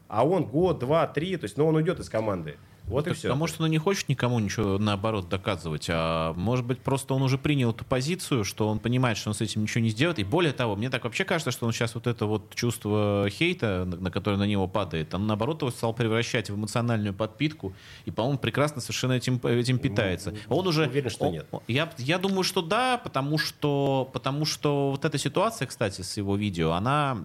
а 0.07 0.25
он 0.25 0.45
год, 0.45 0.79
два, 0.79 1.07
три, 1.07 1.37
то 1.37 1.45
есть, 1.45 1.57
ну, 1.57 1.67
он 1.67 1.75
уйдет 1.75 1.99
из 1.99 2.09
команды. 2.09 2.57
Вот 2.87 3.05
так, 3.05 3.13
и 3.13 3.15
все. 3.15 3.31
А 3.31 3.35
может, 3.35 3.61
он 3.61 3.69
не 3.69 3.77
хочет 3.77 4.09
никому 4.09 4.39
ничего, 4.39 4.77
наоборот, 4.77 5.29
доказывать, 5.29 5.87
а 5.89 6.33
может 6.33 6.65
быть, 6.65 6.79
просто 6.79 7.13
он 7.13 7.21
уже 7.21 7.37
принял 7.37 7.71
эту 7.71 7.85
позицию, 7.85 8.43
что 8.43 8.67
он 8.67 8.79
понимает, 8.79 9.17
что 9.17 9.29
он 9.29 9.33
с 9.33 9.41
этим 9.41 9.61
ничего 9.61 9.83
не 9.83 9.89
сделает. 9.89 10.19
И 10.19 10.23
более 10.23 10.51
того, 10.51 10.75
мне 10.75 10.89
так 10.89 11.03
вообще 11.03 11.23
кажется, 11.23 11.51
что 11.51 11.65
он 11.65 11.71
сейчас 11.71 11.95
вот 11.95 12.07
это 12.07 12.25
вот 12.25 12.53
чувство 12.53 13.27
хейта, 13.29 13.85
на, 13.85 14.11
которое 14.11 14.37
на 14.37 14.47
него 14.47 14.67
падает, 14.67 15.13
он, 15.13 15.27
наоборот, 15.27 15.61
его 15.61 15.71
стал 15.71 15.93
превращать 15.93 16.49
в 16.49 16.55
эмоциональную 16.55 17.13
подпитку. 17.13 17.73
И, 18.05 18.11
по-моему, 18.11 18.39
прекрасно 18.39 18.81
совершенно 18.81 19.13
этим, 19.13 19.39
этим 19.45 19.79
питается. 19.79 20.33
Ну, 20.49 20.57
он 20.57 20.67
уже... 20.67 20.87
Уверен, 20.87 21.09
что 21.09 21.25
он, 21.25 21.33
нет. 21.33 21.47
Я, 21.67 21.89
я 21.97 22.17
думаю, 22.17 22.43
что 22.43 22.61
да, 22.61 22.97
потому 22.97 23.37
что, 23.37 24.09
потому 24.11 24.45
что 24.45 24.91
вот 24.91 25.05
эта 25.05 25.17
ситуация, 25.17 25.67
кстати, 25.67 26.01
с 26.01 26.17
его 26.17 26.35
видео, 26.35 26.71
она 26.71 27.19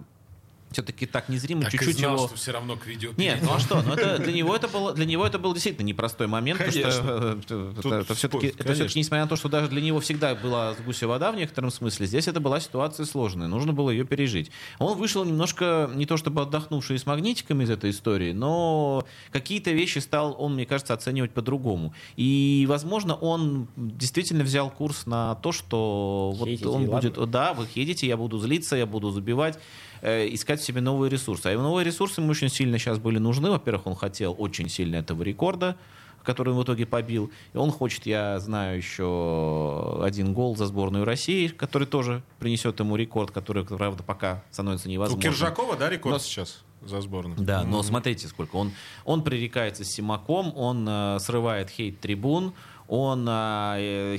все-таки 0.71 1.05
так 1.05 1.29
незримо 1.29 1.63
так 1.63 1.71
чуть-чуть 1.71 1.89
и 1.89 1.99
знал, 1.99 2.15
его... 2.15 2.27
что 2.27 2.35
все 2.35 2.51
равно 2.51 2.75
к 2.75 2.85
видео 2.85 3.11
Нет, 3.17 3.39
ну 3.41 3.53
а 3.53 3.59
что? 3.59 3.81
Ну, 3.81 3.93
это, 3.93 4.17
для, 4.19 4.33
него 4.33 4.55
это 4.55 4.67
было, 4.67 4.93
для 4.93 5.05
него 5.05 5.25
это 5.25 5.39
был 5.39 5.53
действительно 5.53 5.85
непростой 5.85 6.27
момент. 6.27 6.59
Конечно. 6.59 6.81
Потому 6.91 7.41
что, 7.41 7.55
э, 7.55 7.73
это, 7.77 7.95
это, 7.95 8.15
все-таки, 8.15 8.47
это 8.47 8.73
все-таки, 8.73 8.99
несмотря 8.99 9.23
на 9.23 9.29
то, 9.29 9.35
что 9.35 9.49
даже 9.49 9.69
для 9.69 9.81
него 9.81 9.99
всегда 9.99 10.35
была 10.35 10.73
с 10.73 10.77
гуся 10.77 11.07
вода 11.07 11.31
в 11.31 11.35
некотором 11.35 11.71
смысле, 11.71 12.05
здесь 12.05 12.27
это 12.27 12.39
была 12.39 12.59
ситуация 12.59 13.05
сложная. 13.05 13.47
Нужно 13.47 13.73
было 13.73 13.89
ее 13.89 14.05
пережить. 14.05 14.51
Он 14.79 14.97
вышел 14.97 15.23
немножко, 15.23 15.89
не 15.93 16.05
то 16.05 16.17
чтобы 16.17 16.41
отдохнувший 16.41 16.99
с 16.99 17.05
магнитиками 17.05 17.63
из 17.63 17.69
этой 17.69 17.91
истории, 17.91 18.33
но 18.33 19.05
какие-то 19.31 19.71
вещи 19.71 19.99
стал 19.99 20.35
он, 20.37 20.55
мне 20.55 20.65
кажется, 20.65 20.93
оценивать 20.93 21.31
по-другому. 21.31 21.93
И, 22.17 22.65
возможно, 22.67 23.15
он 23.15 23.67
действительно 23.75 24.43
взял 24.43 24.69
курс 24.69 25.05
на 25.05 25.35
то, 25.35 25.51
что 25.51 26.33
вот 26.35 26.47
Хейтите, 26.47 26.67
он 26.67 26.85
будет... 26.85 27.17
ладно. 27.17 27.31
Да, 27.31 27.53
вы 27.53 27.67
едете, 27.75 28.07
я 28.07 28.17
буду 28.17 28.37
злиться, 28.37 28.75
я 28.75 28.85
буду 28.85 29.11
забивать 29.11 29.59
э, 30.01 30.27
искать 30.33 30.61
себе 30.61 30.81
новые 30.81 31.09
ресурсы. 31.09 31.47
А 31.47 31.57
новые 31.57 31.85
ресурсы 31.85 32.21
ему 32.21 32.31
очень 32.31 32.49
сильно 32.49 32.77
сейчас 32.77 32.99
были 32.99 33.17
нужны. 33.17 33.49
Во-первых, 33.49 33.87
он 33.87 33.95
хотел 33.95 34.35
очень 34.37 34.69
сильно 34.69 34.97
этого 34.97 35.23
рекорда, 35.23 35.75
который 36.23 36.53
он 36.53 36.59
в 36.59 36.63
итоге 36.63 36.85
побил. 36.85 37.31
И 37.53 37.57
он 37.57 37.71
хочет, 37.71 38.05
я 38.05 38.39
знаю, 38.39 38.77
еще 38.77 40.01
один 40.03 40.33
гол 40.33 40.55
за 40.55 40.65
сборную 40.65 41.05
России, 41.05 41.47
который 41.47 41.87
тоже 41.87 42.21
принесет 42.39 42.79
ему 42.79 42.95
рекорд, 42.95 43.31
который, 43.31 43.63
правда, 43.65 44.03
пока 44.03 44.43
становится 44.51 44.87
У 44.87 44.91
невозможным. 44.91 45.31
Киржакова, 45.31 45.77
да, 45.77 45.89
рекорд 45.89 46.13
Но- 46.15 46.19
сейчас 46.19 46.63
за 46.81 47.01
сборную? 47.01 47.39
Да, 47.39 47.63
но 47.63 47.81
смотрите, 47.83 48.27
сколько. 48.27 48.55
Он, 48.55 48.71
он 49.05 49.23
пререкается 49.23 49.83
с 49.83 49.87
Симаком, 49.87 50.53
он 50.55 50.85
э, 50.87 51.17
срывает 51.19 51.69
хейт 51.69 51.99
трибун, 51.99 52.53
он 52.87 53.27
э, 53.27 54.15
э, 54.15 54.17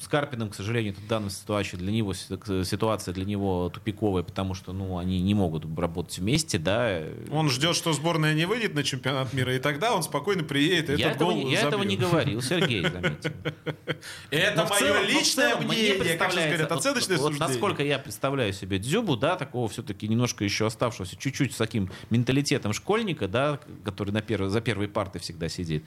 с 0.00 0.06
Карпиным, 0.08 0.48
к 0.50 0.54
сожалению, 0.54 0.92
это 0.92 1.00
в 1.02 1.06
данной 1.08 1.30
ситуации 1.30 1.76
для 1.76 1.90
него 1.92 2.14
си- 2.14 2.64
ситуация 2.64 3.12
для 3.12 3.24
него 3.24 3.70
тупиковая, 3.74 4.22
потому 4.22 4.54
что 4.54 4.72
ну, 4.72 4.98
они 4.98 5.20
не 5.20 5.34
могут 5.34 5.64
работать 5.78 6.18
вместе, 6.18 6.58
да. 6.58 7.00
Он 7.32 7.48
ждет, 7.50 7.74
что 7.74 7.92
сборная 7.92 8.34
не 8.34 8.44
выйдет 8.46 8.74
на 8.74 8.84
чемпионат 8.84 9.32
мира, 9.32 9.54
и 9.54 9.58
тогда 9.58 9.94
он 9.94 10.02
спокойно 10.02 10.44
приедет 10.44 10.90
и 10.90 10.92
я 10.94 11.06
этот 11.08 11.16
этого, 11.16 11.32
гол 11.32 11.44
не- 11.44 11.52
я 11.52 11.60
этого 11.62 11.82
забьет. 11.82 11.88
не 11.88 11.96
говорил, 11.96 12.40
Сергей, 12.42 12.82
заметьте. 12.88 13.32
Это 14.30 14.66
мое 14.66 15.02
личное 15.02 15.56
мнение, 15.56 15.94
как 16.16 16.32
сейчас 16.32 16.46
говорят, 16.46 16.72
оценочное 16.72 17.16
суждение. 17.18 17.48
насколько 17.48 17.82
я 17.82 17.98
представляю 17.98 18.52
себе 18.52 18.78
Дзюбу, 18.78 19.16
да, 19.16 19.36
такого 19.36 19.68
все-таки 19.68 20.08
немножко 20.08 20.44
еще 20.44 20.66
оставшегося, 20.66 21.16
чуть-чуть 21.16 21.52
с 21.54 21.56
таким 21.56 21.90
менталитетом 22.10 22.72
школьника, 22.72 23.28
да, 23.28 23.58
который 23.84 24.10
на 24.10 24.22
первой, 24.22 24.48
за 24.50 24.60
первой 24.60 24.88
партой 24.88 25.20
всегда 25.20 25.48
сидит, 25.48 25.84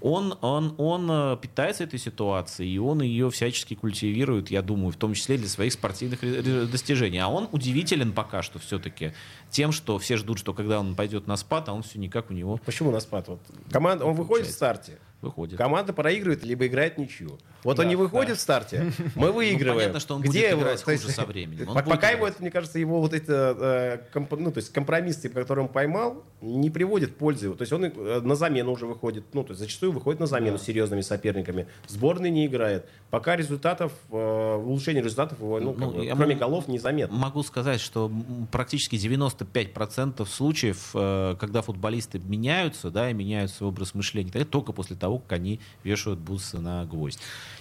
он, 0.00 0.36
он, 0.40 0.74
он 0.78 1.08
э, 1.10 1.36
питается 1.68 1.84
этой 1.84 1.98
ситуацией, 1.98 2.74
и 2.74 2.78
он 2.78 3.02
ее 3.02 3.30
всячески 3.30 3.74
культивирует, 3.74 4.50
я 4.50 4.62
думаю, 4.62 4.90
в 4.90 4.96
том 4.96 5.14
числе 5.14 5.36
для 5.36 5.48
своих 5.48 5.72
спортивных 5.72 6.20
достижений. 6.70 7.18
А 7.18 7.28
он 7.28 7.48
удивителен 7.52 8.12
пока 8.12 8.42
что 8.42 8.58
все-таки 8.58 9.12
тем, 9.50 9.72
что 9.72 9.98
все 9.98 10.16
ждут, 10.16 10.38
что 10.38 10.54
когда 10.54 10.80
он 10.80 10.94
пойдет 10.94 11.26
на 11.26 11.36
спад, 11.36 11.68
а 11.68 11.72
он 11.74 11.82
все 11.82 11.98
никак 11.98 12.30
у 12.30 12.34
него 12.34 12.58
Почему 12.64 12.90
на 12.90 13.00
спад? 13.00 13.28
Вот 13.28 13.40
команда, 13.70 14.04
он 14.04 14.14
выходит 14.14 14.46
в 14.46 14.50
старте. 14.50 14.98
выходит. 15.20 15.58
Команда 15.58 15.92
проигрывает, 15.92 16.42
либо 16.44 16.66
играет 16.66 16.96
ничью. 16.96 17.38
Вот 17.64 17.76
Да, 17.76 17.82
он 17.82 17.88
не 17.88 17.96
выходит 17.96 18.36
в 18.38 18.40
старте, 18.40 18.92
мы 19.16 19.32
выигрываем. 19.32 19.74
Ну, 19.74 19.80
понятно, 19.80 20.00
что 20.00 20.14
он 20.14 20.22
будет 20.22 20.34
его- 20.50 20.60
играть 20.60 20.72
есть, 20.86 21.02
хуже 21.02 21.12
со 21.12 21.24
временем. 21.24 21.68
Он 21.68 21.74
по- 21.74 21.82
будет 21.82 21.94
Пока 21.94 22.10
его, 22.10 22.26
это, 22.28 22.40
мне 22.40 22.50
кажется, 22.50 22.78
его 22.78 23.00
вот 23.00 23.12
эти 23.14 23.26
э, 23.28 23.98
комп- 24.12 24.38
ну, 24.38 24.52
то 24.52 24.58
есть 24.58 24.72
компромиссы, 24.72 25.28
которые 25.28 25.66
он 25.66 25.72
поймал, 25.72 26.24
не 26.40 26.70
приводит 26.70 27.12
к 27.12 27.16
пользе. 27.16 27.52
То 27.54 27.62
есть 27.62 27.72
он 27.72 27.84
э, 27.84 28.20
на 28.20 28.36
замену 28.36 28.70
уже 28.72 28.86
выходит, 28.86 29.24
ну, 29.34 29.42
то 29.42 29.50
есть 29.50 29.60
зачастую 29.60 29.90
выходит 29.92 30.20
на 30.20 30.26
замену 30.26 30.58
с 30.58 30.62
серьезными 30.62 31.00
соперниками. 31.00 31.66
В 31.86 31.90
сборной 31.90 32.30
не 32.30 32.46
играет. 32.46 32.86
Пока 33.10 33.34
результатов, 33.36 33.92
э, 34.10 34.54
улучшения 34.64 35.02
результатов 35.02 35.40
его, 35.40 35.58
ну, 35.58 35.72
как 35.72 35.80
Ну, 35.80 35.90
бы, 35.94 36.04
я 36.04 36.14
кроме 36.14 36.36
голов, 36.36 36.68
незаметно. 36.68 37.16
Могу 37.16 37.42
сказать, 37.42 37.80
что 37.80 38.10
практически 38.52 38.96
95% 38.96 40.26
случаев, 40.28 40.90
э, 40.94 41.36
когда 41.40 41.62
футболисты 41.62 42.18
меняются, 42.20 42.90
да, 42.90 43.10
и 43.10 43.14
меняют 43.14 43.50
свой 43.50 43.70
образ 43.70 43.94
мышления, 43.94 44.30
это 44.32 44.44
только 44.44 44.72
после 44.72 44.96
того, 44.96 45.18
как 45.18 45.32
они 45.32 45.60
вешают 45.84 46.18
бусы 46.18 46.58
на 46.58 46.84
гвоздь. 46.84 47.18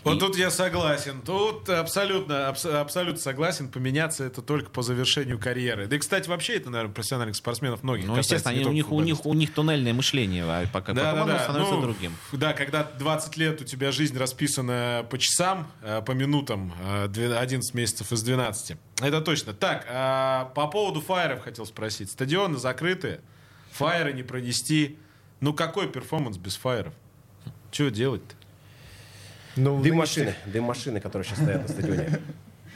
Вот 0.08 0.20
тут 0.20 0.38
я 0.38 0.49
согласен. 0.51 1.22
Тут 1.22 1.70
абсолютно, 1.70 2.47
абс- 2.49 2.66
абсолютно 2.66 3.20
согласен. 3.22 3.70
Поменяться 3.70 4.24
это 4.24 4.41
только 4.41 4.70
по 4.70 4.82
завершению 4.82 5.39
карьеры. 5.39 5.88
Да 5.88 5.95
и, 5.95 5.99
кстати, 5.99 6.28
вообще 6.30 6.55
это, 6.58 6.70
наверное, 6.70 6.93
профессиональных 6.93 7.36
спортсменов 7.36 7.84
многих. 7.84 8.08
ну, 8.08 8.18
естественно, 8.18 8.55
они, 8.55 8.66
у, 8.66 8.72
них, 8.72 8.91
у, 8.91 8.99
них, 9.01 9.26
у 9.26 9.34
них 9.34 9.53
туннельное 9.53 9.93
мышление, 9.93 10.43
а 10.45 10.66
пока 10.72 10.93
Да, 10.93 11.12
потом 11.12 11.16
да, 11.16 11.24
оно 11.24 11.34
да. 11.34 11.39
становится 11.43 11.74
Ну, 11.76 11.82
другим. 11.82 12.16
Да, 12.32 12.53
когда 12.53 12.84
20 12.84 13.38
лет 13.38 13.62
у 13.62 13.64
тебя 13.64 13.91
жизнь 13.91 14.18
расписана 14.18 15.05
по 15.10 15.18
часам, 15.18 15.68
э, 15.82 16.01
по 16.01 16.12
минутам, 16.12 16.74
э, 16.86 17.08
две- 17.08 17.36
11 17.38 17.74
месяцев 17.74 18.12
из 18.12 18.24
12. 18.24 18.78
Это 19.01 19.22
точно. 19.22 19.53
Так, 19.53 19.86
а, 19.89 20.45
по 20.55 20.68
поводу 20.68 21.01
фаеров 21.01 21.41
хотел 21.43 21.66
спросить. 21.66 22.10
Стадионы 22.12 22.58
закрыты, 22.58 23.20
фаеры 23.72 24.14
не 24.14 24.24
пронести. 24.24 24.97
Ну 25.39 25.53
какой 25.53 25.88
перформанс 25.88 26.38
без 26.38 26.55
фаеров? 26.55 26.93
Что 27.72 27.89
делать-то? 27.91 28.34
Ну, 29.58 29.82
Дым 29.82 29.95
нынешних- 29.95 29.97
машины, 29.97 30.36
дым 30.45 30.64
машины, 30.64 30.99
которые 31.01 31.26
сейчас 31.28 31.39
стоят 31.39 31.62
на 31.64 31.68
стадионе. 31.68 32.20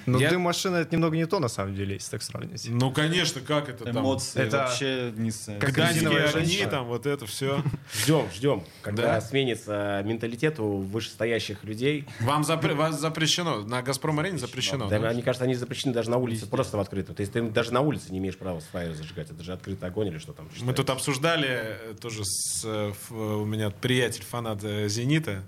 Ну, 0.08 0.18
Я- 0.18 0.32
дым 0.32 0.42
машины 0.42 0.78
это 0.78 0.96
немного 0.96 1.16
не 1.16 1.28
то, 1.28 1.38
на 1.38 1.48
самом 1.48 1.76
деле, 1.76 1.94
если 1.94 2.10
так 2.10 2.24
сравнить. 2.24 2.66
Ну, 2.68 2.92
конечно, 2.92 3.40
как 3.40 3.70
это 3.70 3.86
там? 3.86 4.00
Эмоции 4.00 4.42
Это 4.42 4.58
вообще 4.58 5.14
не 5.16 5.30
как 5.60 5.70
Гданьские 5.74 6.24
огни, 6.24 6.66
там, 6.68 6.86
вот 6.88 7.06
это 7.06 7.28
все. 7.28 7.64
Ждем, 8.04 8.26
ждем, 8.34 8.64
когда 8.82 9.04
Да? 9.04 9.22
сменится 9.22 10.02
менталитет 10.04 10.60
у 10.60 10.78
вышестоящих 10.78 11.64
людей. 11.66 12.08
Вам 12.20 12.42
запре- 12.42 12.74
вас 12.74 13.00
запрещено, 13.00 13.62
на 13.62 13.84
Газпром-арене 13.84 14.40
запрещено. 14.40 14.90
Да, 14.90 14.98
да? 14.98 15.12
мне 15.14 15.22
кажется, 15.22 15.44
они 15.44 15.54
запрещены 15.54 15.94
даже 15.94 16.10
на 16.10 16.18
улице, 16.18 16.48
просто 16.48 16.78
в 16.78 16.80
открытом. 16.80 17.14
То 17.14 17.22
есть 17.22 17.34
ты 17.34 17.44
даже 17.44 17.72
на 17.72 17.82
улице 17.82 18.12
не 18.12 18.18
имеешь 18.18 18.38
права 18.40 18.60
с 18.60 18.64
фаер 18.66 18.96
зажигать. 18.96 19.30
Это 19.30 19.44
же 19.44 19.54
открытый 19.54 19.88
огонь 19.88 20.08
или 20.08 20.18
что 20.18 20.34
там. 20.34 20.46
Мы 20.46 20.52
считается. 20.52 20.76
тут 20.78 20.90
обсуждали 20.90 21.48
э, 21.48 21.94
тоже 22.02 22.26
с, 22.26 22.64
э, 22.66 22.90
ф- 22.90 23.12
у 23.12 23.46
меня 23.46 23.70
приятель 23.70 24.24
фанат 24.24 24.64
э, 24.64 24.88
Зенита, 24.90 25.44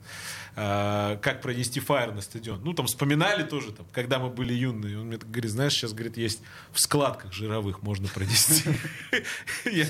э, 0.56 1.18
как 1.22 1.41
пронести 1.41 1.80
фаер 1.80 2.14
на 2.14 2.22
стадион. 2.22 2.62
Ну 2.64 2.74
там 2.74 2.88
вспоминали 2.88 3.43
тоже, 3.43 3.72
там, 3.72 3.86
когда 3.91 4.20
мы 4.20 4.30
были 4.30 4.54
юные. 4.54 4.99
Он 4.99 5.08
мне 5.08 5.18
так 5.18 5.30
говорит, 5.30 5.51
знаешь, 5.51 5.74
сейчас 5.74 5.93
говорит, 5.93 6.18
есть 6.18 6.41
в 6.72 6.80
складках 6.80 7.34
жировых 7.34 7.82
можно 7.82 8.08
пронести. 8.08 8.70
Я 9.66 9.86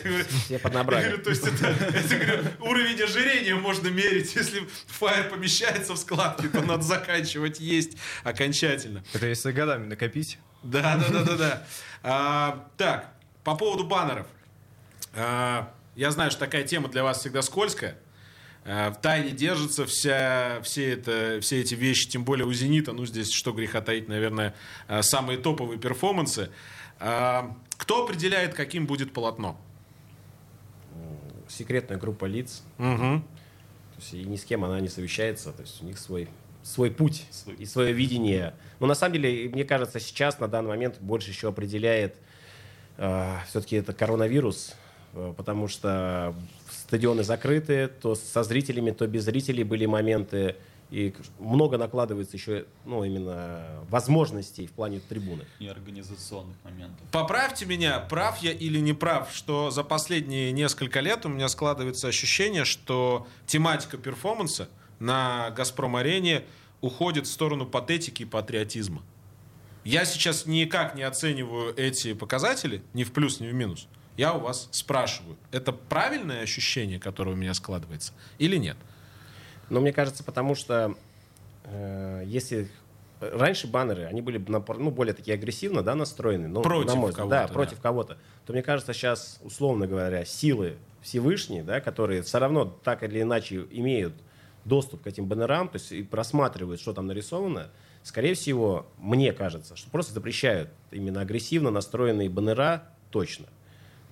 говорю, 1.10 1.24
то 1.24 1.30
есть 1.30 1.48
это, 1.48 2.54
уровень 2.60 3.02
ожирения 3.02 3.56
можно 3.56 3.88
мерить. 3.90 4.36
Если 4.36 4.68
фаер 4.88 5.30
помещается 5.30 5.94
в 5.94 5.98
складки, 5.98 6.48
то 6.48 6.62
надо 6.62 6.84
заканчивать 6.84 7.60
есть 7.60 7.98
окончательно. 8.24 9.04
Это 9.14 9.28
если 9.28 9.52
годами 9.52 9.88
накопить. 9.88 10.38
Да, 10.64 10.96
да, 10.96 11.10
да, 11.10 11.24
да, 11.24 11.36
да. 11.36 11.68
А, 12.04 12.70
так, 12.78 13.14
по 13.44 13.56
поводу 13.56 13.84
баннеров. 13.86 14.28
А, 15.14 15.74
я 15.96 16.12
знаю, 16.12 16.32
что 16.32 16.42
такая 16.42 16.64
тема 16.64 16.90
для 16.90 17.04
вас 17.04 17.20
всегда 17.20 17.42
скользкая. 17.42 17.98
А, 18.66 18.92
в 18.92 19.02
тайне 19.02 19.32
держится 19.32 19.86
вся, 19.86 20.62
все, 20.64 20.94
это, 20.94 21.40
все 21.42 21.62
эти 21.62 21.76
вещи, 21.76 22.10
тем 22.10 22.24
более 22.24 22.46
у 22.46 22.54
«Зенита». 22.54 22.94
Ну, 22.94 23.06
здесь, 23.06 23.32
что 23.32 23.52
греха 23.52 23.82
таить, 23.82 24.08
наверное, 24.08 24.56
а, 24.88 25.04
самые 25.04 25.38
топовые 25.38 25.80
перформансы. 25.80 26.50
А, 27.00 27.56
кто 27.78 28.04
определяет, 28.04 28.54
каким 28.54 28.86
будет 28.86 29.12
полотно? 29.12 29.60
Секретная 31.50 31.98
группа 31.98 32.26
лиц. 32.26 32.64
Мгм. 32.78 33.22
То 33.22 34.00
есть 34.00 34.14
и 34.14 34.24
ни 34.24 34.38
с 34.38 34.46
кем 34.46 34.64
она 34.64 34.80
не 34.80 34.88
совещается. 34.88 35.52
То 35.52 35.62
есть 35.64 35.82
у 35.82 35.86
них 35.86 36.00
свой, 36.00 36.30
свой 36.64 36.90
путь 36.90 37.26
и 37.58 37.66
свое 37.66 37.92
видение. 37.92 38.56
Но 38.80 38.88
на 38.88 38.96
самом 38.96 39.14
деле, 39.14 39.50
мне 39.50 39.66
кажется, 39.66 40.00
сейчас 40.00 40.40
на 40.40 40.48
данный 40.48 40.70
момент 40.70 41.00
больше 41.00 41.30
еще 41.30 41.50
определяет 41.50 42.16
все-таки 42.96 43.76
это 43.76 43.92
коронавирус, 43.92 44.70
э, 44.70 44.83
потому 45.38 45.68
что 45.68 46.36
стадионы 46.70 47.24
закрыты, 47.24 47.88
то 47.88 48.16
со 48.16 48.44
зрителями, 48.44 48.92
то 48.92 49.08
без 49.08 49.24
зрителей 49.24 49.64
были 49.64 49.86
моменты. 49.86 50.56
И 50.90 51.14
много 51.40 51.80
накладывается 51.80 52.38
еще, 52.38 52.66
ну, 52.86 53.04
именно 53.04 53.84
возможностей 53.90 54.68
в 54.68 54.72
плане 54.74 55.00
трибуны. 55.00 55.44
и 55.58 55.68
организационных 55.68 56.56
моментов. 56.64 57.00
Поправьте 57.12 57.66
меня, 57.66 58.00
прав 58.00 58.38
я 58.44 58.52
или 58.52 58.78
не 58.78 58.94
прав, 58.94 59.34
что 59.34 59.72
за 59.72 59.84
последние 59.84 60.52
несколько 60.52 61.00
лет 61.00 61.26
у 61.26 61.30
меня 61.30 61.50
складывается 61.50 62.08
ощущение, 62.08 62.64
что 62.64 63.26
тематика 63.48 63.98
перформанса 63.98 64.70
на 65.00 65.50
«Газпром-арене» 65.52 66.44
уходит 66.82 67.26
в 67.26 67.32
сторону 67.32 67.66
патетики 67.66 68.24
и 68.24 68.26
патриотизма. 68.26 69.02
Я 69.84 70.06
сейчас 70.06 70.46
никак 70.46 70.96
не 70.96 71.04
оцениваю 71.04 71.74
эти 71.76 72.14
показатели, 72.14 72.84
ни 72.94 73.04
в 73.04 73.12
плюс, 73.12 73.40
ни 73.40 73.48
в 73.48 73.54
минус. 73.54 73.88
Я 74.18 74.34
у 74.34 74.40
вас 74.40 74.70
спрашиваю, 74.72 75.38
это 75.52 75.72
правильное 75.72 76.42
ощущение, 76.42 77.00
которое 77.00 77.32
у 77.32 77.36
меня 77.36 77.54
складывается, 77.54 78.14
или 78.38 78.58
нет? 78.58 78.78
Но 79.70 79.82
мне 79.82 79.92
кажется, 79.92 80.24
потому 80.24 80.56
что 80.56 80.96
э, 81.66 82.24
если 82.26 82.70
раньше 83.32 83.68
баннеры, 83.68 84.04
они 84.04 84.22
были 84.22 84.44
ну, 84.48 84.92
более 84.92 85.14
такие 85.14 85.34
агрессивно 85.34 85.82
да, 85.82 85.96
настроены. 85.96 86.48
Ну, 86.48 86.62
Против 86.62 86.94
на 86.94 86.96
мой 86.96 87.14
кого-то, 87.14 87.30
Да, 87.30 87.48
да. 87.48 87.54
против 87.54 87.80
кого-то. 87.80 88.18
То 88.46 88.54
мне 88.54 88.62
кажется, 88.62 88.94
сейчас, 88.94 89.40
условно 89.42 89.88
говоря, 89.88 90.26
силы 90.26 90.78
Всевышние, 91.02 91.64
да, 91.64 91.82
которые 91.82 92.22
все 92.22 92.40
равно 92.40 92.66
так 92.66 93.04
или 93.04 93.22
иначе 93.22 93.66
имеют 93.72 94.14
доступ 94.66 95.04
к 95.04 95.08
этим 95.08 95.26
баннерам, 95.26 95.68
то 95.68 95.76
есть 95.76 95.92
и 95.92 96.04
просматривают, 96.04 96.80
что 96.80 96.94
там 96.94 97.08
нарисовано, 97.08 97.70
скорее 98.04 98.34
всего, 98.34 98.88
мне 98.98 99.34
кажется, 99.34 99.76
что 99.76 99.90
просто 99.90 100.14
запрещают 100.14 100.70
именно 100.92 101.22
агрессивно 101.22 101.70
настроенные 101.72 102.30
баннера 102.30 102.84
точно. 103.12 103.48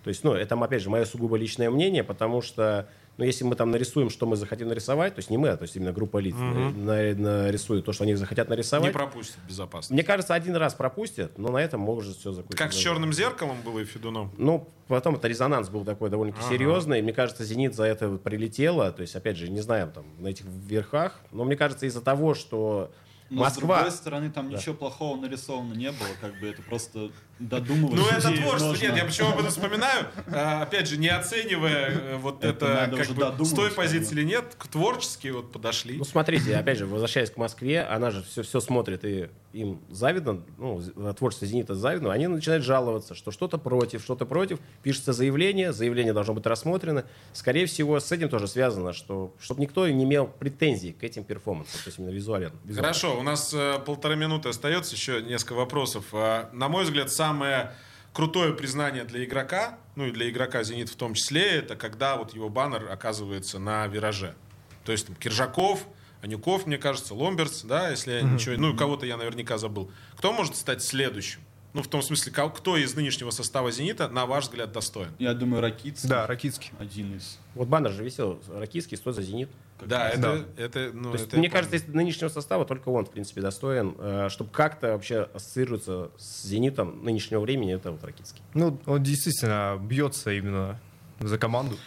То 0.03 0.09
есть, 0.09 0.23
ну, 0.23 0.33
это, 0.33 0.55
опять 0.55 0.81
же, 0.81 0.89
мое 0.89 1.05
сугубо 1.05 1.35
личное 1.37 1.69
мнение, 1.69 2.03
потому 2.03 2.41
что, 2.41 2.89
ну, 3.17 3.25
если 3.25 3.43
мы 3.43 3.55
там 3.55 3.69
нарисуем, 3.69 4.09
что 4.09 4.25
мы 4.25 4.35
захотим 4.35 4.67
нарисовать, 4.67 5.13
то 5.13 5.19
есть 5.19 5.29
не 5.29 5.37
мы, 5.37 5.49
а 5.49 5.57
то 5.57 5.63
есть 5.63 5.75
именно 5.75 5.91
группа 5.91 6.17
лиц 6.17 6.33
на- 6.35 6.71
на- 6.71 7.13
нарисует 7.43 7.85
то, 7.85 7.93
что 7.93 8.03
они 8.03 8.15
захотят 8.15 8.47
Не 8.47 8.51
нарисовать. 8.55 8.93
пропустит 8.93 9.37
безопасно. 9.47 9.93
Мне 9.93 10.03
кажется, 10.03 10.33
один 10.33 10.55
раз 10.55 10.73
пропустят, 10.73 11.37
но 11.37 11.49
на 11.51 11.57
этом 11.59 11.81
может 11.81 12.17
все 12.17 12.31
закончиться. 12.31 12.57
Как 12.63 12.73
с 12.73 12.77
«Черным 12.77 13.13
зеркалом» 13.13 13.57
было 13.63 13.79
и 13.79 13.85
Федуном? 13.85 14.31
Ну, 14.37 14.67
потом 14.87 15.15
это 15.17 15.27
резонанс 15.27 15.69
был 15.69 15.85
такой 15.85 16.09
довольно-таки 16.09 16.47
серьезный. 16.49 16.97
И 16.99 17.01
мне 17.03 17.13
кажется, 17.13 17.43
«Зенит» 17.43 17.75
за 17.75 17.83
это 17.83 18.09
вот 18.09 18.23
прилетело. 18.23 18.91
То 18.91 19.01
есть, 19.03 19.15
опять 19.15 19.37
же, 19.37 19.49
не 19.49 19.61
знаю, 19.61 19.91
там, 19.93 20.05
на 20.17 20.29
этих 20.29 20.45
верхах. 20.45 21.19
Но 21.31 21.43
мне 21.43 21.55
кажется, 21.55 21.85
из-за 21.85 22.01
того, 22.01 22.33
что 22.33 22.91
Но 23.29 23.41
Москва. 23.41 23.75
с 23.75 23.77
другой 23.77 23.91
стороны, 23.91 24.31
там 24.31 24.49
ничего 24.49 24.73
плохого 24.73 25.15
нарисовано 25.17 25.73
не 25.75 25.91
было, 25.91 26.07
как 26.19 26.39
бы 26.39 26.47
это 26.47 26.61
просто 26.63 27.11
додумывать. 27.41 27.97
Ну, 27.97 28.07
это 28.07 28.31
творчество. 28.31 28.67
можно. 28.67 28.85
Нет, 28.85 28.97
я 28.97 29.05
почему 29.05 29.29
об 29.29 29.39
этом 29.39 29.49
вспоминаю? 29.49 30.07
А, 30.27 30.61
Опять 30.63 30.87
же, 30.87 30.97
не 30.97 31.09
оценивая 31.09 31.89
э, 31.89 32.17
вот 32.17 32.43
Это 32.43 32.61
это, 32.61 32.97
как 32.97 33.37
бы, 33.37 33.45
с 33.45 33.51
той 33.51 33.71
позиции 33.71 34.13
или 34.13 34.23
нет, 34.23 34.55
к 34.57 34.67
творчески 34.67 35.27
вот 35.29 35.51
подошли. 35.51 35.97
Ну, 35.97 36.03
смотрите, 36.03 36.55
опять 36.55 36.77
же, 36.77 36.85
возвращаясь 36.85 37.31
к 37.31 37.37
Москве, 37.37 37.81
она 37.81 38.11
же 38.11 38.23
все, 38.23 38.43
все 38.43 38.59
смотрит, 38.59 39.03
и 39.05 39.29
им 39.53 39.81
завидно, 39.89 40.41
ну, 40.57 40.81
творчество 41.13 41.47
«Зенита» 41.47 41.75
завидно, 41.75 42.11
они 42.11 42.27
начинают 42.27 42.63
жаловаться, 42.63 43.15
что 43.15 43.31
что-то 43.31 43.57
против, 43.57 44.01
что-то 44.01 44.25
против, 44.25 44.59
пишется 44.83 45.13
заявление, 45.13 45.73
заявление 45.73 46.13
должно 46.13 46.33
быть 46.33 46.45
рассмотрено. 46.45 47.05
Скорее 47.33 47.65
всего, 47.65 47.99
с 47.99 48.11
этим 48.11 48.29
тоже 48.29 48.47
связано, 48.47 48.93
что 48.93 49.33
чтобы 49.39 49.61
никто 49.61 49.87
не 49.87 50.03
имел 50.03 50.27
претензий 50.27 50.93
к 50.93 51.03
этим 51.03 51.23
перформансам, 51.23 51.79
то 51.83 51.87
есть 51.87 51.99
именно 51.99 52.11
визуально. 52.11 52.51
визуально. 52.63 52.81
Хорошо, 52.81 53.19
у 53.19 53.23
нас 53.23 53.53
э, 53.53 53.79
полторы 53.85 54.15
минуты 54.15 54.49
остается, 54.49 54.95
еще 54.95 55.21
несколько 55.21 55.53
вопросов. 55.53 56.05
А, 56.13 56.49
на 56.53 56.69
мой 56.69 56.85
взгляд, 56.85 57.11
самое 57.31 57.71
крутое 58.13 58.53
признание 58.53 59.05
для 59.05 59.23
игрока, 59.23 59.77
ну 59.95 60.05
и 60.05 60.11
для 60.11 60.29
игрока 60.29 60.63
«Зенит» 60.63 60.89
в 60.89 60.95
том 60.95 61.13
числе, 61.13 61.43
это 61.43 61.75
когда 61.77 62.17
вот 62.17 62.33
его 62.33 62.49
баннер 62.49 62.91
оказывается 62.91 63.57
на 63.57 63.87
вираже. 63.87 64.35
То 64.83 64.91
есть 64.91 65.07
там 65.07 65.15
Киржаков, 65.15 65.87
Анюков, 66.21 66.67
мне 66.67 66.77
кажется, 66.77 67.15
Ломберс, 67.15 67.63
да, 67.63 67.89
если 67.89 68.11
я 68.11 68.21
ничего... 68.21 68.55
Ну, 68.57 68.75
кого-то 68.75 69.05
я 69.05 69.15
наверняка 69.15 69.57
забыл. 69.57 69.89
Кто 70.17 70.33
может 70.33 70.55
стать 70.55 70.83
следующим? 70.83 71.39
Ну, 71.73 71.81
в 71.81 71.87
том 71.87 72.01
смысле, 72.01 72.33
кто 72.33 72.75
из 72.75 72.93
нынешнего 72.95 73.31
состава 73.31 73.71
«Зенита», 73.71 74.09
на 74.09 74.25
ваш 74.25 74.45
взгляд, 74.45 74.73
достоин? 74.73 75.11
Я 75.17 75.33
думаю, 75.33 75.61
Ракитский. 75.61 76.09
Да, 76.09 76.27
Ракитский. 76.27 76.71
Один 76.79 77.15
из. 77.15 77.39
Вот 77.55 77.69
баннер 77.69 77.91
же 77.91 78.03
висел, 78.03 78.41
Ракитский, 78.49 78.97
сто 78.97 79.13
за 79.13 79.21
«Зенит». 79.21 79.49
Да, 79.85 80.09
это, 80.09 80.21
Да. 80.21 80.63
это, 80.63 80.91
ну, 80.93 81.11
То 81.11 81.17
есть, 81.17 81.27
это 81.27 81.37
мне 81.37 81.49
кажется, 81.49 81.75
из 81.75 81.87
нынешнего 81.87 82.29
состава 82.29 82.65
только 82.65 82.89
он, 82.89 83.05
в 83.05 83.09
принципе, 83.11 83.41
достоин, 83.41 83.95
э, 83.97 84.27
чтобы 84.29 84.51
как-то 84.51 84.93
вообще 84.93 85.29
ассоциироваться 85.33 86.11
с 86.17 86.43
«Зенитом» 86.43 87.03
нынешнего 87.03 87.39
времени, 87.39 87.73
это 87.73 87.91
вот 87.91 88.03
Ракитский. 88.03 88.41
Ну, 88.53 88.79
он 88.85 89.03
действительно 89.03 89.77
бьется 89.81 90.31
именно 90.31 90.79
за 91.19 91.37
команду. 91.37 91.77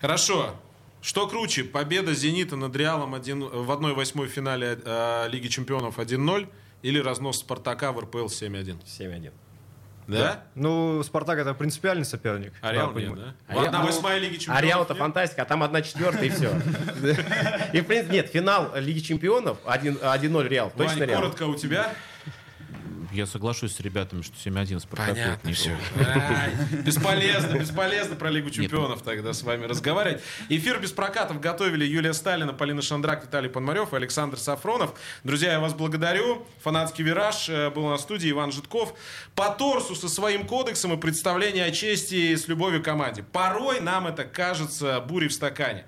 Хорошо. 0.00 0.54
Что 1.00 1.28
круче, 1.28 1.64
победа 1.64 2.14
«Зенита» 2.14 2.56
над 2.56 2.74
«Реалом» 2.76 3.14
один, 3.14 3.44
в 3.44 3.70
1-8 3.70 4.26
финале 4.26 4.78
э, 4.84 5.28
Лиги 5.28 5.48
чемпионов 5.48 5.98
1-0 5.98 6.48
или 6.82 6.98
разнос 6.98 7.40
«Спартака» 7.40 7.92
в 7.92 8.00
РПЛ 8.00 8.26
7-1? 8.26 8.78
7-1. 8.86 9.32
Да? 10.06 10.42
Ну, 10.54 11.02
Спартак 11.02 11.38
это 11.38 11.54
принципиальный 11.54 12.04
соперник. 12.04 12.52
А 12.60 12.72
«Реал» 12.72 12.92
Да, 12.92 13.00
нет, 13.00 13.14
да? 13.14 13.34
А 13.48 13.52
Реал- 13.54 13.86
1-8 13.88 14.18
Лиги 14.20 14.36
чемпионов 14.36 14.58
А 14.58 14.62
Реал 14.66 14.82
это 14.82 14.92
нет? 14.94 14.98
фантастика, 15.02 15.42
а 15.42 15.44
там 15.44 15.62
одна 15.62 15.82
четвертая 15.82 16.24
и 16.24 16.28
все. 16.30 16.50
И, 17.72 17.80
в 17.80 17.86
принципе, 17.86 18.12
нет, 18.14 18.28
финал 18.30 18.70
Лиги 18.76 19.00
Чемпионов 19.00 19.58
1 19.64 19.94
1-0 19.96 20.48
Реал. 20.48 20.72
Точно 20.76 21.04
Реал. 21.04 21.22
коротко 21.22 21.44
у 21.44 21.54
тебя? 21.54 21.92
Я 23.14 23.26
соглашусь 23.26 23.76
с 23.76 23.80
ребятами, 23.80 24.22
что 24.22 24.34
7-1 24.34 24.80
Спартаку. 24.80 25.14
Понятно 25.14 25.46
не 25.46 25.54
все. 25.54 25.76
Бесполезно, 26.84 27.56
бесполезно 27.56 28.16
про 28.16 28.28
Лигу 28.28 28.50
чемпионов 28.50 29.02
тогда 29.02 29.32
с 29.32 29.44
вами 29.44 29.66
разговаривать. 29.66 30.20
Эфир 30.48 30.80
без 30.80 30.90
прокатов 30.90 31.40
готовили 31.40 31.84
Юлия 31.84 32.12
Сталина, 32.12 32.52
Полина 32.52 32.82
Шандрак, 32.82 33.24
Виталий 33.24 33.48
Пономарев 33.48 33.92
и 33.92 33.96
Александр 33.96 34.36
Сафронов. 34.36 34.94
Друзья, 35.22 35.52
я 35.52 35.60
вас 35.60 35.74
благодарю. 35.74 36.44
Фанатский 36.62 37.04
вираж 37.04 37.48
э, 37.48 37.70
был 37.70 37.88
на 37.88 37.98
студии 37.98 38.30
Иван 38.32 38.50
Житков. 38.50 38.94
По 39.36 39.50
торсу 39.50 39.94
со 39.94 40.08
своим 40.08 40.44
кодексом 40.44 40.92
и 40.92 40.96
представление 40.96 41.66
о 41.66 41.70
чести 41.70 42.34
с 42.34 42.48
любовью 42.48 42.82
к 42.82 42.84
команде. 42.84 43.22
Порой 43.22 43.78
нам 43.78 44.08
это 44.08 44.24
кажется 44.24 45.00
бурей 45.00 45.28
в 45.28 45.32
стакане. 45.32 45.84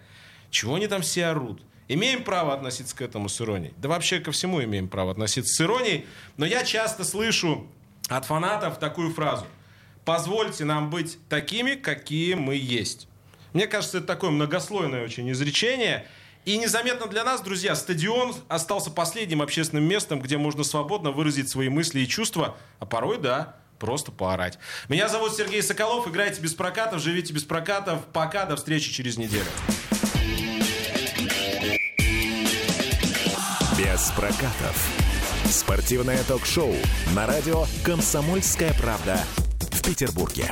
Чего 0.51 0.77
они 0.77 0.87
там 0.87 1.03
все 1.03 1.27
орут? 1.27 1.61
Имеем 1.89 2.24
право 2.24 2.53
относиться 2.53 2.97
к 2.97 3.03
этому 3.03 3.28
с 3.28 3.41
иронией. 3.41 3.72
Да 3.76 3.89
вообще 3.89 4.18
ко 4.18 4.32
всему 4.32 4.62
имеем 4.62 4.89
право 4.89 5.12
относиться 5.12 5.55
с 5.55 5.61
иронией. 5.61 6.07
Но 6.37 6.45
я 6.45 6.64
часто 6.64 7.05
слышу 7.05 7.68
от 8.09 8.24
фанатов 8.24 8.78
такую 8.78 9.12
фразу. 9.12 9.47
Позвольте 10.05 10.64
нам 10.64 10.91
быть 10.91 11.18
такими, 11.28 11.74
какие 11.74 12.34
мы 12.34 12.57
есть. 12.57 13.09
Мне 13.53 13.66
кажется, 13.66 13.99
это 13.99 14.07
такое 14.07 14.30
многослойное 14.30 15.05
очень 15.05 15.30
изречение. 15.30 16.07
И 16.45 16.59
незаметно 16.59 17.07
для 17.07 17.24
нас, 17.24 17.41
друзья, 17.41 17.74
стадион 17.74 18.34
остался 18.49 18.91
последним 18.91 19.43
общественным 19.43 19.84
местом, 19.84 20.20
где 20.20 20.39
можно 20.39 20.62
свободно 20.62 21.11
выразить 21.11 21.49
свои 21.49 21.68
мысли 21.68 22.01
и 22.01 22.07
чувства, 22.07 22.57
а 22.78 22.87
порой, 22.87 23.18
да, 23.18 23.57
просто 23.78 24.12
поорать. 24.12 24.59
Меня 24.89 25.09
зовут 25.09 25.34
Сергей 25.34 25.62
Соколов. 25.62 26.07
Играйте 26.07 26.41
без 26.41 26.55
прокатов, 26.55 27.01
живите 27.01 27.32
без 27.32 27.45
прокатов. 27.45 28.05
Пока, 28.12 28.45
до 28.45 28.57
встречи 28.57 28.93
через 28.93 29.16
неделю. 29.16 29.47
Без 34.07 34.12
прокатов. 34.12 34.88
Спортивное 35.50 36.22
ток-шоу 36.24 36.74
на 37.14 37.26
радио 37.26 37.64
«Комсомольская 37.84 38.72
правда» 38.74 39.18
в 39.72 39.82
Петербурге. 39.82 40.50